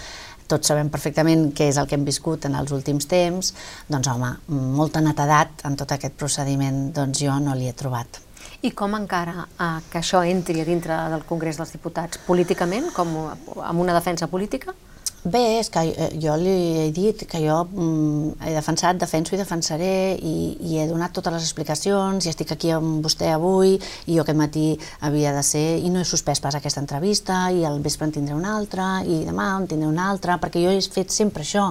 tots 0.52 0.68
sabem 0.72 0.90
perfectament 0.92 1.48
què 1.56 1.70
és 1.72 1.78
el 1.80 1.88
que 1.88 1.96
hem 1.96 2.04
viscut 2.04 2.44
en 2.48 2.58
els 2.58 2.72
últims 2.76 3.08
temps, 3.08 3.54
doncs 3.88 4.10
home, 4.12 4.34
molta 4.76 5.00
netedat 5.04 5.64
en 5.68 5.78
tot 5.80 5.96
aquest 5.96 6.18
procediment 6.20 6.84
doncs 6.96 7.24
jo 7.24 7.38
no 7.40 7.56
l'hi 7.56 7.70
he 7.70 7.76
trobat. 7.78 8.20
I 8.62 8.70
com 8.78 8.94
encara 8.94 9.42
eh, 9.42 9.80
que 9.90 9.98
això 10.02 10.22
entri 10.28 10.60
a 10.62 10.68
dintre 10.68 10.98
del 11.10 11.24
Congrés 11.26 11.58
dels 11.58 11.72
Diputats 11.74 12.20
políticament, 12.28 12.92
com 12.94 13.16
amb 13.24 13.82
una 13.82 13.96
defensa 13.96 14.28
política? 14.30 14.74
Bé, 15.22 15.60
és 15.60 15.68
que 15.70 15.78
eh, 15.86 16.06
jo 16.18 16.32
li 16.34 16.52
he 16.80 16.88
dit 16.90 17.20
que 17.30 17.38
jo 17.38 17.60
mm, 17.62 18.40
he 18.42 18.54
defensat, 18.56 18.96
defenso 18.98 19.36
i 19.36 19.38
defensaré 19.38 20.16
i, 20.18 20.32
i 20.66 20.80
he 20.82 20.86
donat 20.90 21.12
totes 21.14 21.30
les 21.36 21.44
explicacions 21.46 22.26
i 22.26 22.30
estic 22.32 22.50
aquí 22.56 22.72
amb 22.74 23.04
vostè 23.06 23.28
avui 23.30 23.76
i 23.76 24.16
jo 24.16 24.24
aquest 24.24 24.38
matí 24.40 24.64
havia 25.06 25.30
de 25.36 25.44
ser 25.46 25.78
i 25.78 25.92
no 25.94 26.00
he 26.00 26.08
suspès 26.08 26.40
pas 26.42 26.56
aquesta 26.58 26.82
entrevista 26.82 27.36
i 27.54 27.62
al 27.62 27.78
vespre 27.84 28.08
en 28.08 28.14
tindré 28.16 28.34
una 28.34 28.56
altra 28.56 28.86
i 29.06 29.20
demà 29.28 29.46
en 29.60 29.68
tindré 29.70 29.86
una 29.86 30.08
altra 30.10 30.40
perquè 30.42 30.64
jo 30.64 30.72
he 30.74 30.80
fet 30.82 31.14
sempre 31.14 31.46
això, 31.46 31.68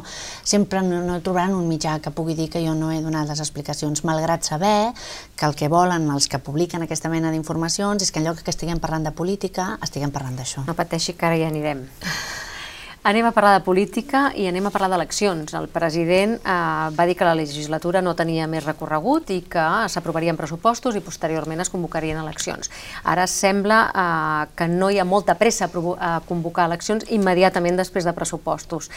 sempre 0.48 0.79
no, 0.88 1.01
no 1.03 1.17
trobaran 1.20 1.58
un 1.58 1.67
mitjà 1.67 1.98
que 2.00 2.13
pugui 2.15 2.38
dir 2.39 2.48
que 2.53 2.62
jo 2.63 2.72
no 2.72 2.93
he 2.96 3.01
donat 3.03 3.27
les 3.34 3.41
explicacions, 3.43 4.05
malgrat 4.08 4.48
saber 4.48 4.93
que 5.36 5.50
el 5.50 5.58
que 5.60 5.67
volen 5.67 6.08
els 6.15 6.29
que 6.31 6.39
publiquen 6.39 6.88
aquesta 6.88 7.12
mena 7.12 7.36
d'informacions 7.36 8.00
és 8.00 8.15
que 8.15 8.24
en 8.24 8.29
lloc 8.29 8.39
que 8.46 8.55
estiguem 8.55 8.79
parlant 8.79 9.03
de 9.03 9.12
política 9.12 9.74
estiguem 9.84 10.15
parlant 10.15 10.39
d'això. 10.39 10.63
No 10.72 10.77
pateixi 10.79 11.17
que 11.20 11.27
ara 11.27 11.41
ja 11.43 11.51
anirem. 11.51 11.84
Anem 13.03 13.25
a 13.25 13.31
parlar 13.34 13.55
de 13.58 13.65
política 13.65 14.27
i 14.38 14.43
anem 14.46 14.67
a 14.70 14.70
parlar 14.70 14.91
d'eleccions. 14.91 15.55
El 15.58 15.65
president 15.74 16.36
eh, 16.38 16.51
va 16.93 17.08
dir 17.10 17.15
que 17.17 17.25
la 17.25 17.34
legislatura 17.34 18.03
no 18.05 18.13
tenia 18.13 18.46
més 18.46 18.62
recorregut 18.67 19.31
i 19.34 19.39
que 19.41 19.63
s'aprovarien 19.89 20.38
pressupostos 20.38 20.93
i 20.93 21.01
posteriorment 21.01 21.65
es 21.65 21.74
convocarien 21.74 22.22
eleccions. 22.22 22.70
Ara 23.01 23.25
sembla 23.25 23.81
eh, 23.89 24.53
que 24.53 24.70
no 24.70 24.91
hi 24.93 25.01
ha 25.01 25.08
molta 25.15 25.34
pressa 25.34 25.65
a 25.98 26.13
convocar 26.29 26.70
eleccions 26.70 27.10
immediatament 27.10 27.81
després 27.81 28.05
de 28.05 28.13
pressupostos. 28.13 28.91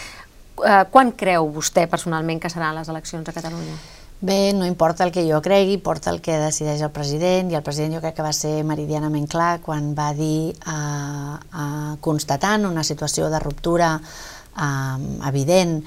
Eh, 0.60 0.82
quan 0.92 1.16
creu 1.16 1.48
vostè 1.48 1.88
personalment 1.88 2.44
que 2.44 2.52
seran 2.52 2.76
les 2.76 2.92
eleccions 2.92 3.32
a 3.32 3.32
Catalunya? 3.32 4.03
Bé, 4.20 4.54
no 4.54 4.64
importa 4.64 5.04
el 5.04 5.12
que 5.12 5.26
jo 5.28 5.42
cregui, 5.42 5.74
importa 5.74 6.10
el 6.10 6.22
que 6.24 6.38
decideix 6.40 6.80
el 6.86 6.92
president, 6.94 7.50
i 7.50 7.58
el 7.58 7.64
president 7.66 7.96
jo 7.96 8.00
crec 8.00 8.14
que 8.16 8.24
va 8.24 8.32
ser 8.32 8.62
meridianament 8.64 9.26
clar 9.28 9.58
quan 9.60 9.90
va 9.98 10.12
dir, 10.16 10.54
eh, 10.54 11.34
eh, 11.34 11.96
constatant 12.00 12.64
una 12.64 12.84
situació 12.84 13.28
de 13.28 13.40
ruptura 13.42 13.98
eh, 13.98 15.26
evident, 15.28 15.82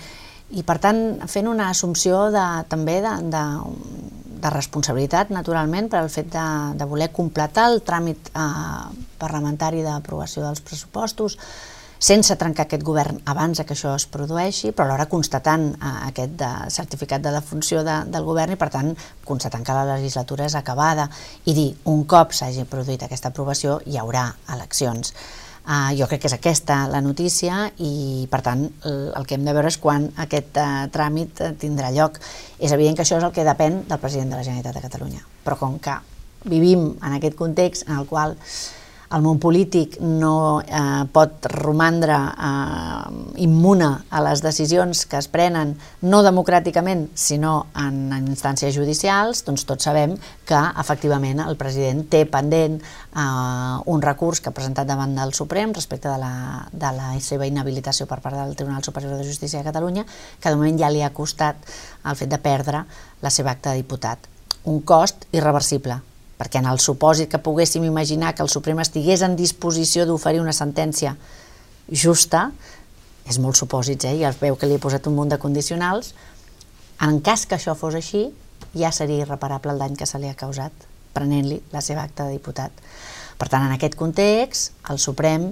i 0.52 0.64
per 0.64 0.78
tant 0.84 1.02
fent 1.28 1.48
una 1.50 1.72
assumpció 1.72 2.28
de, 2.32 2.46
també 2.70 3.00
de, 3.02 3.16
de, 3.34 3.44
de 4.44 4.52
responsabilitat, 4.54 5.34
naturalment, 5.34 5.90
per 5.90 6.04
al 6.04 6.12
fet 6.14 6.30
de, 6.36 6.46
de 6.78 6.88
voler 6.88 7.10
completar 7.16 7.72
el 7.72 7.82
tràmit 7.88 8.30
eh, 8.36 9.02
parlamentari 9.18 9.82
d'aprovació 9.88 10.46
dels 10.46 10.62
pressupostos, 10.62 11.40
sense 12.00 12.36
trencar 12.38 12.68
aquest 12.68 12.84
govern 12.86 13.22
abans 13.26 13.62
que 13.64 13.74
això 13.74 13.96
es 13.98 14.06
produeixi, 14.12 14.72
però 14.72 14.88
alhora 14.88 15.08
constatant 15.10 15.70
eh, 15.74 15.94
aquest 16.12 16.38
de, 16.40 16.52
certificat 16.74 17.24
de 17.24 17.34
defunció 17.34 17.84
de, 17.88 17.98
del 18.12 18.28
govern 18.28 18.54
i, 18.54 18.60
per 18.60 18.70
tant, 18.74 18.94
constatant 19.26 19.66
que 19.66 19.76
la 19.76 19.88
legislatura 19.96 20.46
és 20.46 20.56
acabada 20.56 21.10
i 21.46 21.56
dir, 21.58 21.72
un 21.90 22.06
cop 22.06 22.36
s'hagi 22.38 22.68
produït 22.70 23.04
aquesta 23.04 23.34
aprovació, 23.34 23.82
hi 23.86 23.98
haurà 23.98 24.30
eleccions. 24.54 25.14
Uh, 25.68 25.92
jo 26.00 26.06
crec 26.08 26.22
que 26.24 26.30
és 26.30 26.34
aquesta 26.38 26.86
la 26.88 27.02
notícia 27.04 27.66
i, 27.84 28.24
per 28.32 28.40
tant, 28.46 28.62
el, 28.88 29.00
el 29.20 29.26
que 29.28 29.36
hem 29.36 29.44
de 29.44 29.52
veure 29.52 29.68
és 29.68 29.76
quan 29.84 30.06
aquest 30.24 30.56
uh, 30.64 30.86
tràmit 30.94 31.42
uh, 31.44 31.50
tindrà 31.60 31.90
lloc. 31.92 32.22
És 32.56 32.72
evident 32.72 32.96
que 32.96 33.04
això 33.04 33.18
és 33.20 33.26
el 33.28 33.34
que 33.36 33.44
depèn 33.44 33.82
del 33.90 34.00
president 34.00 34.32
de 34.32 34.40
la 34.40 34.46
Generalitat 34.48 34.78
de 34.80 34.86
Catalunya, 34.86 35.26
però 35.44 35.60
com 35.60 35.76
que 35.84 35.98
vivim 36.48 36.94
en 37.04 37.18
aquest 37.18 37.36
context 37.36 37.84
en 37.90 37.98
el 37.98 38.08
qual 38.08 38.38
el 39.16 39.24
món 39.24 39.40
polític 39.40 39.98
no 40.04 40.60
eh, 40.62 41.06
pot 41.16 41.48
romandre 41.54 42.16
eh, 42.18 43.44
immune 43.44 43.88
a 43.88 44.24
les 44.26 44.42
decisions 44.44 45.06
que 45.08 45.20
es 45.22 45.30
prenen 45.32 45.76
no 46.02 46.20
democràticament, 46.26 47.06
sinó 47.16 47.68
en, 47.80 48.12
en 48.14 48.28
instàncies 48.28 48.76
judicials, 48.76 49.46
doncs 49.48 49.64
tots 49.70 49.88
sabem 49.88 50.18
que 50.48 50.60
efectivament 50.84 51.40
el 51.46 51.56
president 51.60 52.04
té 52.12 52.26
pendent 52.28 52.82
eh, 52.82 53.22
un 53.88 54.04
recurs 54.04 54.42
que 54.42 54.52
ha 54.52 54.58
presentat 54.58 54.90
davant 54.90 55.16
del 55.16 55.34
Suprem 55.38 55.72
respecte 55.76 56.12
de 56.12 56.20
la, 56.20 56.68
de 56.72 56.92
la 56.98 57.14
seva 57.24 57.48
inhabilitació 57.48 58.10
per 58.12 58.20
part 58.24 58.36
del 58.40 58.58
Tribunal 58.60 58.84
Superior 58.84 59.16
de 59.16 59.28
Justícia 59.28 59.62
de 59.62 59.70
Catalunya, 59.70 60.04
que 60.42 60.52
de 60.52 60.60
moment 60.60 60.80
ja 60.80 60.92
li 60.92 61.06
ha 61.06 61.16
costat 61.16 61.64
el 62.04 62.20
fet 62.20 62.32
de 62.34 62.44
perdre 62.44 62.84
la 63.24 63.32
seva 63.32 63.56
acta 63.56 63.72
de 63.72 63.84
diputat. 63.86 64.28
Un 64.68 64.82
cost 64.84 65.24
irreversible, 65.32 66.02
perquè 66.38 66.62
en 66.62 66.70
el 66.70 66.80
supòsit 66.80 67.32
que 67.32 67.42
poguéssim 67.42 67.86
imaginar 67.88 68.34
que 68.36 68.44
el 68.46 68.50
Suprem 68.54 68.80
estigués 68.84 69.24
en 69.26 69.36
disposició 69.36 70.06
d'oferir 70.06 70.42
una 70.42 70.54
sentència 70.54 71.16
justa, 71.90 72.52
és 73.28 73.40
molt 73.44 73.58
supòsits, 73.60 74.06
eh? 74.06 74.18
ja 74.22 74.32
es 74.32 74.40
veu 74.40 74.56
que 74.56 74.70
li 74.70 74.78
he 74.78 74.84
posat 74.84 75.08
un 75.10 75.18
munt 75.18 75.34
de 75.34 75.40
condicionals, 75.42 76.14
en 77.02 77.20
cas 77.22 77.46
que 77.46 77.58
això 77.58 77.76
fos 77.76 77.98
així, 77.98 78.28
ja 78.78 78.92
seria 78.94 79.26
irreparable 79.26 79.74
el 79.74 79.82
dany 79.82 79.98
que 79.98 80.08
se 80.10 80.20
li 80.22 80.30
ha 80.30 80.38
causat 80.38 80.88
prenent-li 81.18 81.62
la 81.74 81.82
seva 81.82 82.04
acta 82.06 82.28
de 82.28 82.38
diputat. 82.38 82.72
Per 83.38 83.48
tant, 83.50 83.66
en 83.66 83.74
aquest 83.74 83.96
context, 83.98 84.74
el 84.92 85.02
Suprem 85.02 85.52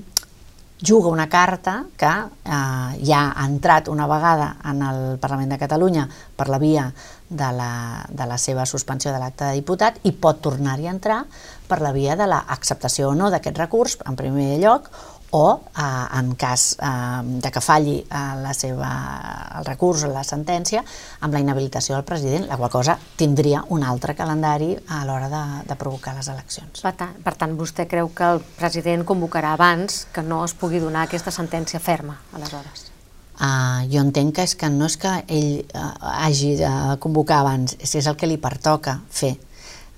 juga 0.86 1.10
una 1.10 1.28
carta 1.28 1.84
que 1.98 2.06
eh, 2.08 3.06
ja 3.06 3.34
ha 3.36 3.46
entrat 3.46 3.90
una 3.90 4.08
vegada 4.08 4.56
en 4.70 4.82
el 4.86 5.20
Parlament 5.20 5.52
de 5.52 5.60
Catalunya 5.60 6.08
per 6.36 6.48
la 6.50 6.60
via 6.62 6.92
de 7.30 7.52
la, 7.52 8.06
de 8.10 8.26
la 8.30 8.38
seva 8.38 8.66
suspensió 8.70 9.12
de 9.12 9.20
l'acte 9.20 9.50
de 9.50 9.58
diputat 9.58 9.98
i 10.06 10.14
pot 10.14 10.44
tornar-hi 10.46 10.88
a 10.88 10.94
entrar 10.94 11.24
per 11.68 11.82
la 11.82 11.92
via 11.92 12.16
de 12.16 12.28
l'acceptació 12.30 13.10
o 13.10 13.16
no 13.18 13.32
d'aquest 13.34 13.58
recurs, 13.58 13.98
en 14.06 14.16
primer 14.16 14.60
lloc, 14.62 14.92
o 15.32 15.62
eh, 15.78 16.20
en 16.20 16.34
cas 16.36 16.78
eh, 16.82 17.22
de 17.42 17.52
que 17.52 17.62
falli 17.62 17.98
eh, 18.00 18.24
la 18.42 18.54
seva, 18.54 18.92
el 19.60 19.66
recurs 19.66 20.06
o 20.06 20.12
la 20.12 20.24
sentència 20.24 20.84
amb 21.22 21.34
la 21.34 21.42
inhabilitació 21.44 21.96
del 21.96 22.06
president, 22.08 22.48
la 22.50 22.58
qual 22.58 22.72
cosa 22.72 22.98
tindria 23.18 23.64
un 23.70 23.84
altre 23.84 24.16
calendari 24.16 24.74
a 24.88 25.04
l'hora 25.06 25.30
de, 25.32 25.44
de 25.68 25.78
provocar 25.80 26.16
les 26.16 26.30
eleccions. 26.32 26.82
Per 26.82 26.96
tant, 26.96 27.16
per 27.24 27.36
tant, 27.40 27.56
vostè 27.58 27.88
creu 27.90 28.12
que 28.16 28.34
el 28.36 28.44
president 28.58 29.06
convocarà 29.06 29.56
abans 29.56 30.06
que 30.14 30.24
no 30.24 30.44
es 30.46 30.54
pugui 30.54 30.84
donar 30.84 31.06
aquesta 31.06 31.34
sentència 31.34 31.80
ferma, 31.80 32.20
aleshores? 32.34 32.92
Uh, 33.36 33.84
jo 33.92 34.00
entenc 34.00 34.38
que 34.38 34.46
és 34.48 34.54
que 34.56 34.70
no 34.72 34.88
és 34.88 34.96
que 34.96 35.12
ell 35.28 35.58
uh, 35.76 35.90
hagi 36.24 36.54
de 36.62 36.72
convocar 37.04 37.42
abans, 37.42 37.76
és, 37.82 37.98
és 38.00 38.08
el 38.08 38.16
que 38.16 38.30
li 38.32 38.38
pertoca 38.40 39.02
fer. 39.12 39.34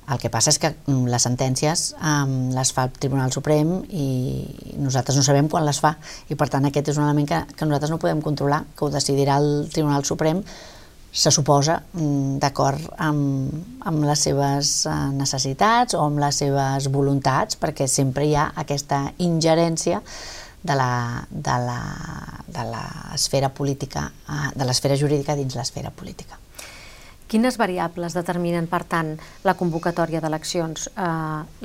El 0.08 0.22
que 0.22 0.30
passa 0.32 0.54
és 0.54 0.60
que 0.62 0.72
mm, 0.72 1.10
les 1.12 1.26
sentències 1.28 1.90
um, 2.00 2.36
les 2.56 2.72
fa 2.72 2.86
el 2.88 2.96
Tribunal 2.96 3.34
Suprem 3.36 3.74
i 3.92 4.08
nosaltres 4.80 5.20
no 5.20 5.26
sabem 5.26 5.50
quan 5.52 5.66
les 5.68 5.82
fa 5.84 5.98
i 6.32 6.38
per 6.40 6.48
tant 6.54 6.68
aquest 6.70 6.94
és 6.94 7.00
un 7.02 7.04
element 7.04 7.28
que, 7.28 7.42
que 7.52 7.68
nosaltres 7.68 7.92
no 7.92 8.00
podem 8.00 8.24
controlar, 8.24 8.62
que 8.78 8.88
ho 8.88 8.92
decidirà 8.94 9.36
el 9.44 9.68
Tribunal 9.74 10.08
Suprem 10.08 10.40
se 11.12 11.32
suposa 11.34 11.82
mm, 11.82 12.40
d'acord 12.40 12.88
amb, 13.04 13.52
amb 13.90 14.08
les 14.08 14.26
seves 14.30 14.74
uh, 14.88 14.96
necessitats 15.18 15.98
o 15.98 16.06
amb 16.06 16.24
les 16.24 16.40
seves 16.44 16.88
voluntats 16.94 17.60
perquè 17.60 17.90
sempre 17.92 18.28
hi 18.28 18.36
ha 18.38 18.52
aquesta 18.64 19.04
ingerència 19.28 20.00
de 20.68 20.76
la, 20.76 20.92
de 21.30 21.62
la, 21.68 21.80
de 22.48 22.68
l'esfera 22.72 23.52
política, 23.52 24.08
uh, 24.08 24.52
de 24.56 24.68
l'esfera 24.68 25.00
jurídica 25.00 25.36
dins 25.36 25.60
l'esfera 25.60 25.92
política. 25.92 26.40
Quines 27.28 27.58
variables 27.60 28.14
determinen, 28.16 28.70
per 28.72 28.86
tant, 28.88 29.10
la 29.44 29.54
convocatòria 29.60 30.22
d'eleccions? 30.24 30.86
Eh, 30.88 31.08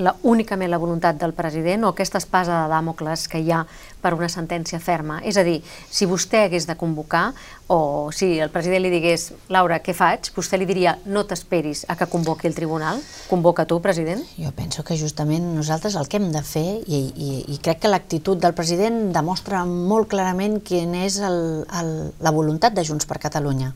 la, 0.03 0.13
únicament 0.27 0.71
la 0.73 0.81
voluntat 0.83 1.21
del 1.21 1.35
president 1.39 1.85
o 1.87 1.93
aquesta 1.93 2.19
espasa 2.19 2.65
de 2.65 2.73
Dàmocles 2.73 3.29
que 3.31 3.39
hi 3.39 3.53
ha 3.55 3.61
per 4.03 4.11
una 4.17 4.27
sentència 4.27 4.81
ferma? 4.83 5.21
És 5.23 5.39
a 5.39 5.45
dir, 5.47 5.61
si 5.63 6.09
vostè 6.11 6.49
hagués 6.49 6.67
de 6.67 6.75
convocar 6.81 7.29
o 7.71 8.11
si 8.11 8.41
el 8.43 8.51
president 8.51 8.83
li 8.83 8.91
digués 8.91 9.29
Laura, 9.55 9.79
què 9.79 9.95
faig? 9.95 10.33
Vostè 10.35 10.59
li 10.59 10.67
diria 10.67 10.97
no 11.07 11.23
t'esperis 11.31 11.85
a 11.87 11.95
que 11.95 12.11
convoqui 12.11 12.51
el 12.51 12.59
tribunal? 12.59 12.99
Convoca 13.31 13.63
tu, 13.71 13.79
president? 13.85 14.27
Jo 14.35 14.51
penso 14.57 14.83
que 14.83 14.99
justament 14.99 15.47
nosaltres 15.55 15.95
el 15.95 16.11
que 16.11 16.19
hem 16.19 16.33
de 16.35 16.43
fer 16.43 16.67
i, 16.83 17.05
i, 17.15 17.31
i 17.55 17.61
crec 17.63 17.85
que 17.85 17.95
l'actitud 17.95 18.43
del 18.43 18.59
president 18.59 19.13
demostra 19.15 19.63
molt 19.63 20.11
clarament 20.11 20.59
quin 20.67 20.99
és 21.05 21.23
el, 21.23 21.41
el, 21.71 21.95
la 22.19 22.35
voluntat 22.35 22.75
de 22.75 22.83
Junts 22.91 23.07
per 23.07 23.23
Catalunya 23.23 23.71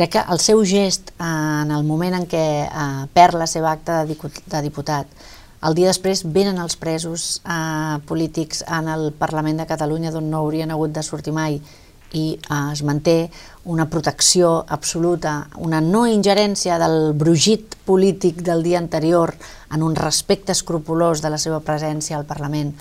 Crec 0.00 0.14
que 0.14 0.20
el 0.32 0.38
seu 0.40 0.62
gest 0.64 1.10
eh, 1.10 1.24
en 1.26 1.74
el 1.76 1.82
moment 1.84 2.14
en 2.16 2.22
què 2.24 2.44
eh, 2.64 2.84
perd 3.12 3.36
la 3.36 3.44
seva 3.44 3.68
acta 3.68 3.98
de, 4.08 4.14
diputat, 4.64 5.10
el 5.68 5.74
dia 5.76 5.90
després 5.90 6.22
venen 6.24 6.56
els 6.62 6.78
presos 6.80 7.24
eh, 7.44 7.98
polítics 8.08 8.62
en 8.64 8.86
el 8.88 9.10
Parlament 9.12 9.58
de 9.60 9.66
Catalunya 9.68 10.08
d'on 10.14 10.30
no 10.32 10.38
haurien 10.38 10.70
hagut 10.72 10.94
de 10.96 11.02
sortir 11.04 11.34
mai 11.36 11.58
i 12.16 12.22
eh, 12.32 12.60
es 12.72 12.80
manté 12.80 13.28
una 13.68 13.90
protecció 13.92 14.64
absoluta, 14.72 15.34
una 15.60 15.82
no 15.84 16.06
ingerència 16.08 16.78
del 16.80 17.12
brugit 17.12 17.76
polític 17.84 18.40
del 18.46 18.64
dia 18.64 18.80
anterior 18.80 19.34
en 19.68 19.84
un 19.84 19.98
respecte 20.00 20.56
escrupulós 20.56 21.20
de 21.20 21.28
la 21.34 21.40
seva 21.42 21.58
presència 21.60 22.16
al 22.16 22.24
Parlament 22.24 22.72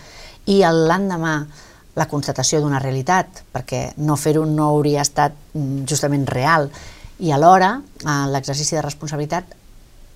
i 0.48 0.62
l'endemà 0.64 1.34
la 2.00 2.08
constatació 2.08 2.62
d'una 2.64 2.80
realitat, 2.80 3.44
perquè 3.52 3.90
no 4.08 4.16
fer-ho 4.16 4.46
no 4.48 4.70
hauria 4.70 5.04
estat 5.04 5.36
mm, 5.52 5.84
justament 5.84 6.24
real, 6.32 6.70
i 7.20 7.32
alhora 7.36 7.78
eh, 7.80 8.26
l'exercici 8.32 8.78
de 8.78 8.86
responsabilitat 8.86 9.56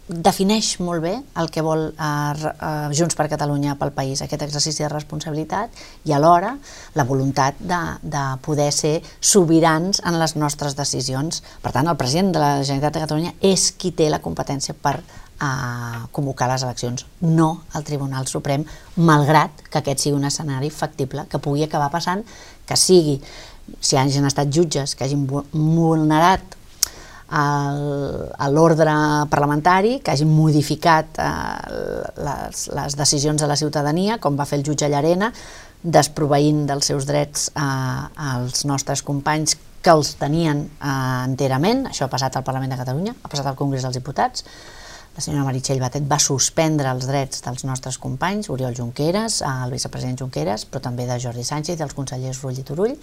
defineix 0.08 0.82
molt 0.84 1.00
bé 1.04 1.14
el 1.40 1.50
que 1.52 1.64
vol 1.64 1.86
eh, 1.88 2.52
eh, 2.52 2.90
Junts 2.96 3.16
per 3.16 3.30
Catalunya 3.32 3.78
pel 3.80 3.94
país, 3.96 4.22
aquest 4.22 4.44
exercici 4.44 4.84
de 4.84 4.90
responsabilitat 4.92 5.84
i 6.10 6.14
alhora 6.14 6.54
la 6.96 7.06
voluntat 7.08 7.60
de, 7.60 7.80
de 8.04 8.24
poder 8.44 8.72
ser 8.76 8.98
sobirans 9.20 10.02
en 10.04 10.20
les 10.20 10.36
nostres 10.36 10.76
decisions. 10.76 11.44
Per 11.64 11.72
tant, 11.72 11.88
el 11.88 12.00
president 12.00 12.34
de 12.36 12.44
la 12.44 12.56
Generalitat 12.64 12.98
de 12.98 13.04
Catalunya 13.06 13.36
és 13.40 13.72
qui 13.80 13.94
té 13.96 14.10
la 14.12 14.20
competència 14.24 14.76
per 14.76 14.98
eh, 15.00 16.02
convocar 16.12 16.50
les 16.52 16.68
eleccions, 16.68 17.06
no 17.22 17.64
el 17.76 17.88
Tribunal 17.88 18.28
Suprem, 18.28 18.66
malgrat 18.98 19.64
que 19.70 19.80
aquest 19.80 20.04
sigui 20.04 20.18
un 20.20 20.28
escenari 20.28 20.72
factible, 20.72 21.30
que 21.32 21.40
pugui 21.40 21.64
acabar 21.64 21.92
passant, 21.94 22.26
que 22.68 22.76
sigui, 22.80 23.22
si 23.80 23.96
hagin 23.96 24.28
estat 24.28 24.52
jutges 24.52 24.98
que 25.00 25.06
hagin 25.06 25.24
vulnerat 25.28 26.60
a 27.34 28.48
l'ordre 28.54 28.94
parlamentari, 29.30 29.98
que 30.06 30.14
hagin 30.14 30.30
modificat 30.30 31.18
eh, 31.18 31.26
les, 32.22 32.68
les 32.78 32.98
decisions 33.00 33.42
de 33.42 33.50
la 33.50 33.58
ciutadania, 33.58 34.20
com 34.22 34.38
va 34.38 34.46
fer 34.46 34.60
el 34.60 34.66
jutge 34.68 34.90
Llarena, 34.92 35.32
desproveint 35.84 36.64
dels 36.70 36.92
seus 36.92 37.08
drets 37.10 37.50
eh, 37.56 37.64
als 37.64 38.66
nostres 38.70 39.02
companys 39.04 39.58
que 39.84 39.92
els 39.92 40.14
tenien 40.20 40.64
eh, 40.68 40.94
enterament. 41.26 41.88
Això 41.90 42.06
ha 42.06 42.14
passat 42.14 42.38
al 42.38 42.46
Parlament 42.46 42.72
de 42.76 42.80
Catalunya, 42.80 43.16
ha 43.18 43.32
passat 43.32 43.50
al 43.50 43.58
Congrés 43.60 43.84
dels 43.88 43.98
Diputats. 43.98 44.46
La 45.14 45.22
senyora 45.22 45.46
Meritxell 45.46 45.82
Batet 45.82 46.06
va 46.10 46.18
suspendre 46.22 46.90
els 46.90 47.06
drets 47.10 47.44
dels 47.46 47.66
nostres 47.70 48.00
companys, 48.02 48.50
Oriol 48.50 48.78
Junqueras, 48.78 49.42
el 49.46 49.74
vicepresident 49.74 50.18
Junqueras, 50.22 50.66
però 50.66 50.82
també 50.86 51.06
de 51.10 51.20
Jordi 51.22 51.46
Sánchez 51.46 51.76
i 51.76 51.82
dels 51.82 51.98
consellers 51.98 52.40
Rull 52.42 52.62
i 52.62 52.66
Turull, 52.66 52.96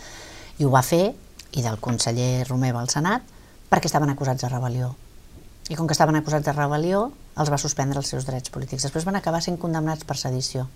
i 0.59 0.67
ho 0.67 0.73
va 0.73 0.83
fer, 0.83 1.05
i 1.51 1.63
del 1.63 1.79
conseller 1.83 2.47
Romeva 2.49 2.83
al 2.83 2.91
Senat, 2.91 3.40
perquè 3.71 3.87
estaven 3.89 4.11
acusats 4.11 4.43
de 4.43 4.51
rebel·lió. 4.51 4.91
I 5.71 5.77
com 5.79 5.87
que 5.87 5.95
estaven 5.95 6.19
acusats 6.19 6.45
de 6.45 6.55
rebel·lió, 6.57 7.05
els 7.39 7.51
va 7.53 7.59
suspendre 7.63 8.03
els 8.03 8.11
seus 8.11 8.27
drets 8.27 8.51
polítics. 8.51 8.83
Després 8.83 9.07
van 9.07 9.17
acabar 9.21 9.41
sent 9.45 9.59
condemnats 9.63 10.05
per 10.05 10.19
sedició, 10.19 10.67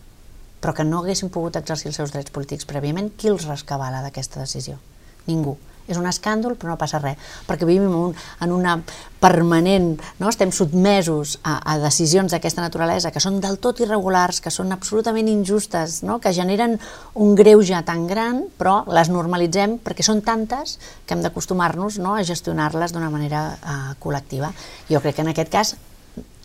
però 0.62 0.72
que 0.72 0.86
no 0.86 1.02
haguessin 1.02 1.32
pogut 1.34 1.58
exercir 1.58 1.90
els 1.90 1.98
seus 1.98 2.14
drets 2.14 2.32
polítics 2.32 2.68
prèviament, 2.70 3.10
qui 3.18 3.28
els 3.28 3.48
rescavala 3.50 4.00
d'aquesta 4.04 4.40
decisió? 4.40 4.78
Ningú. 5.26 5.58
És 5.88 5.98
un 6.00 6.06
escàndol, 6.08 6.56
però 6.56 6.72
no 6.72 6.78
passa 6.80 7.00
res, 7.02 7.20
perquè 7.48 7.66
vivim 7.68 7.86
en, 7.88 7.96
un, 8.08 8.14
en 8.44 8.52
una 8.54 8.78
permanent, 9.24 9.94
no? 10.20 10.28
estem 10.28 10.52
sotmesos 10.52 11.38
a, 11.42 11.56
a 11.64 11.76
decisions 11.80 12.34
d'aquesta 12.34 12.64
naturalesa 12.64 13.12
que 13.12 13.22
són 13.22 13.38
del 13.40 13.56
tot 13.62 13.80
irregulars, 13.84 14.42
que 14.44 14.52
són 14.52 14.72
absolutament 14.76 15.30
injustes, 15.32 16.02
no? 16.04 16.18
que 16.20 16.34
generen 16.36 16.76
un 17.14 17.32
greuge 17.38 17.80
tan 17.88 18.06
gran, 18.10 18.44
però 18.58 18.82
les 18.92 19.12
normalitzem 19.12 19.78
perquè 19.84 20.04
són 20.04 20.20
tantes 20.24 20.78
que 21.06 21.16
hem 21.16 21.24
d'acostumar-nos 21.24 21.98
no? 22.04 22.14
a 22.18 22.24
gestionar-les 22.26 22.92
d'una 22.92 23.12
manera 23.12 23.46
uh, 23.56 23.90
col·lectiva. 24.00 24.52
Jo 24.90 25.00
crec 25.04 25.18
que 25.18 25.24
en 25.24 25.32
aquest 25.32 25.52
cas 25.52 25.74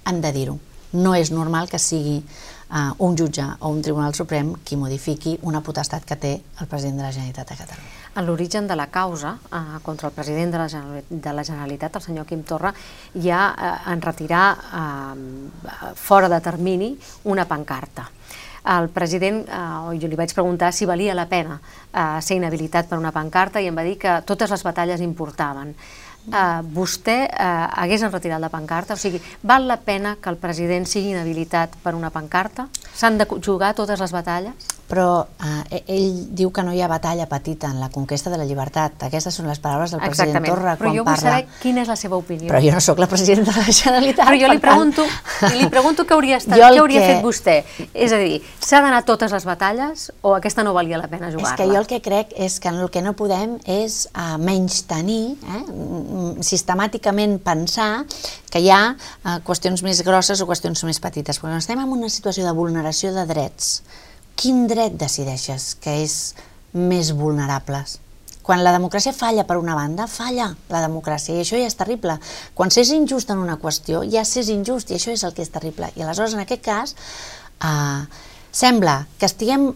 hem 0.07 0.23
de 0.23 0.33
dir-ho. 0.35 0.59
No 0.95 1.13
és 1.13 1.29
normal 1.29 1.69
que 1.69 1.77
sigui 1.77 2.23
uh, 2.69 2.93
un 3.05 3.17
jutge 3.17 3.45
o 3.59 3.69
un 3.69 3.81
Tribunal 3.81 4.15
Suprem 4.15 4.53
qui 4.65 4.77
modifiqui 4.77 5.37
una 5.43 5.61
potestat 5.61 6.05
que 6.05 6.15
té 6.15 6.33
el 6.61 6.67
president 6.67 6.99
de 6.99 7.07
la 7.07 7.11
Generalitat 7.11 7.49
de 7.49 7.57
Catalunya. 7.61 7.95
En 8.17 8.25
l'origen 8.25 8.67
de 8.67 8.75
la 8.75 8.87
causa 8.87 9.35
uh, 9.37 9.79
contra 9.83 10.09
el 10.09 10.13
president 10.13 10.53
de 10.53 10.61
la, 10.61 11.01
de 11.09 11.33
la 11.33 11.43
Generalitat, 11.43 11.95
el 11.95 12.01
senyor 12.01 12.25
Quim 12.29 12.43
Torra, 12.43 12.73
ja 13.15 13.41
uh, 13.53 13.91
en 13.93 14.01
retirar 14.01 14.45
uh, 14.57 15.93
fora 15.95 16.29
de 16.29 16.41
termini 16.41 16.95
una 17.23 17.45
pancarta 17.45 18.09
el 18.65 18.89
president, 18.89 19.47
eh, 19.47 19.99
jo 19.99 20.07
li 20.07 20.17
vaig 20.19 20.33
preguntar 20.35 20.73
si 20.73 20.85
valia 20.85 21.15
la 21.15 21.27
pena 21.29 21.59
eh, 21.59 22.21
ser 22.21 22.37
inhabilitat 22.37 22.89
per 22.89 22.99
una 22.99 23.13
pancarta 23.15 23.61
i 23.61 23.69
em 23.69 23.75
va 23.75 23.85
dir 23.87 23.97
que 23.97 24.19
totes 24.27 24.51
les 24.51 24.63
batalles 24.63 25.01
importaven 25.01 25.73
eh, 26.31 26.61
vostè 26.75 27.17
eh, 27.27 27.47
hagués 27.83 28.03
enretirat 28.05 28.41
la 28.41 28.51
pancarta? 28.53 28.95
O 28.95 29.01
sigui, 29.01 29.21
val 29.43 29.67
la 29.67 29.79
pena 29.81 30.15
que 30.21 30.29
el 30.31 30.37
president 30.41 30.87
sigui 30.87 31.13
inhabilitat 31.13 31.77
per 31.83 31.95
una 31.97 32.11
pancarta? 32.13 32.69
S'han 32.93 33.17
de 33.19 33.27
jugar 33.45 33.75
totes 33.75 33.99
les 33.99 34.13
batalles? 34.15 34.78
Però 34.89 35.27
eh, 35.69 35.83
ell 35.85 36.15
diu 36.33 36.49
que 36.49 36.63
no 36.65 36.73
hi 36.73 36.81
ha 36.81 36.87
batalla 36.89 37.27
petita 37.29 37.69
en 37.69 37.77
la 37.79 37.91
conquesta 37.93 38.31
de 38.33 38.39
la 38.41 38.45
llibertat. 38.49 39.03
Aquestes 39.05 39.35
són 39.37 39.45
les 39.47 39.61
paraules 39.61 39.93
del 39.93 40.01
president 40.01 40.31
Exactament. 40.33 40.55
Torra 40.55 40.73
però 40.79 40.89
quan 40.89 40.97
jo 40.97 41.03
vull 41.03 41.13
parla... 41.13 41.35
saber 41.37 41.59
quina 41.61 41.83
és 41.83 41.91
la 41.91 41.97
seva 41.99 42.17
opinió. 42.17 42.49
Però 42.49 42.61
jo 42.63 42.73
no 42.73 42.81
sóc 42.81 43.01
la 43.01 43.07
presidenta 43.11 43.53
de 43.53 43.67
la 43.67 43.75
Generalitat. 43.79 44.25
Però 44.25 44.39
jo 44.41 44.49
li 44.49 44.63
pregunto, 44.63 45.05
tant... 45.35 45.57
li 45.61 45.69
pregunto 45.69 46.07
què 46.09 46.17
hauria, 46.17 46.39
estat, 46.41 46.57
què 46.57 46.81
hauria 46.81 47.03
que... 47.05 47.11
fet 47.13 47.21
vostè. 47.27 47.55
És 47.93 48.17
a 48.17 48.19
dir, 48.23 48.41
s'ha 48.65 48.81
d'anar 48.81 49.03
totes 49.05 49.37
les 49.37 49.45
batalles 49.45 50.07
o 50.25 50.33
aquesta 50.39 50.65
no 50.65 50.73
valia 50.73 50.97
la 50.97 51.11
pena 51.11 51.29
jugar-la? 51.29 51.53
És 51.53 51.61
que 51.61 51.69
jo 51.69 51.77
el 51.83 51.89
que 51.93 52.01
crec 52.09 52.33
és 52.49 52.57
que 52.59 52.73
el 52.73 52.89
que 52.89 53.05
no 53.05 53.13
podem 53.19 53.59
és 53.69 54.01
uh, 54.09 54.35
menys 54.41 54.81
tenir, 54.89 55.37
eh, 55.37 55.63
sistemàticament 56.49 57.37
pensar 57.45 57.91
que 58.49 58.65
hi 58.65 58.73
ha 58.73 58.83
uh, 58.97 59.37
qüestions 59.45 59.85
més 59.85 60.01
grosses 60.01 60.41
o 60.41 60.49
qüestions 60.49 60.81
més 60.89 60.97
petites. 61.03 61.37
Quan 61.37 61.53
estem 61.61 61.77
en 61.77 61.93
una 61.93 62.09
situació 62.09 62.49
de 62.49 62.57
vulneració 62.57 63.13
de 63.13 63.29
drets, 63.29 63.83
quin 64.39 64.67
dret 64.71 64.95
decideixes 64.95 65.73
que 65.83 65.97
és 66.05 66.13
més 66.71 67.11
vulnerables? 67.17 67.97
Quan 68.45 68.63
la 68.63 68.71
democràcia 68.73 69.11
falla 69.13 69.43
per 69.45 69.59
una 69.59 69.75
banda, 69.77 70.07
falla 70.09 70.47
la 70.71 70.79
democràcia 70.81 71.35
i 71.35 71.43
això 71.43 71.59
ja 71.59 71.67
és 71.69 71.77
terrible. 71.77 72.15
Quan 72.55 72.71
s'és 72.73 72.93
injust 72.95 73.29
en 73.29 73.43
una 73.43 73.59
qüestió, 73.61 74.01
ja 74.09 74.23
s'és 74.25 74.49
injust 74.49 74.89
i 74.89 74.97
això 74.97 75.11
és 75.13 75.25
el 75.27 75.35
que 75.35 75.43
és 75.43 75.51
terrible. 75.53 75.91
I 75.95 76.05
aleshores, 76.05 76.33
en 76.33 76.45
aquest 76.45 76.63
cas, 76.65 76.95
eh, 77.61 78.01
sembla 78.51 79.03
que 79.19 79.27
estiguem 79.27 79.67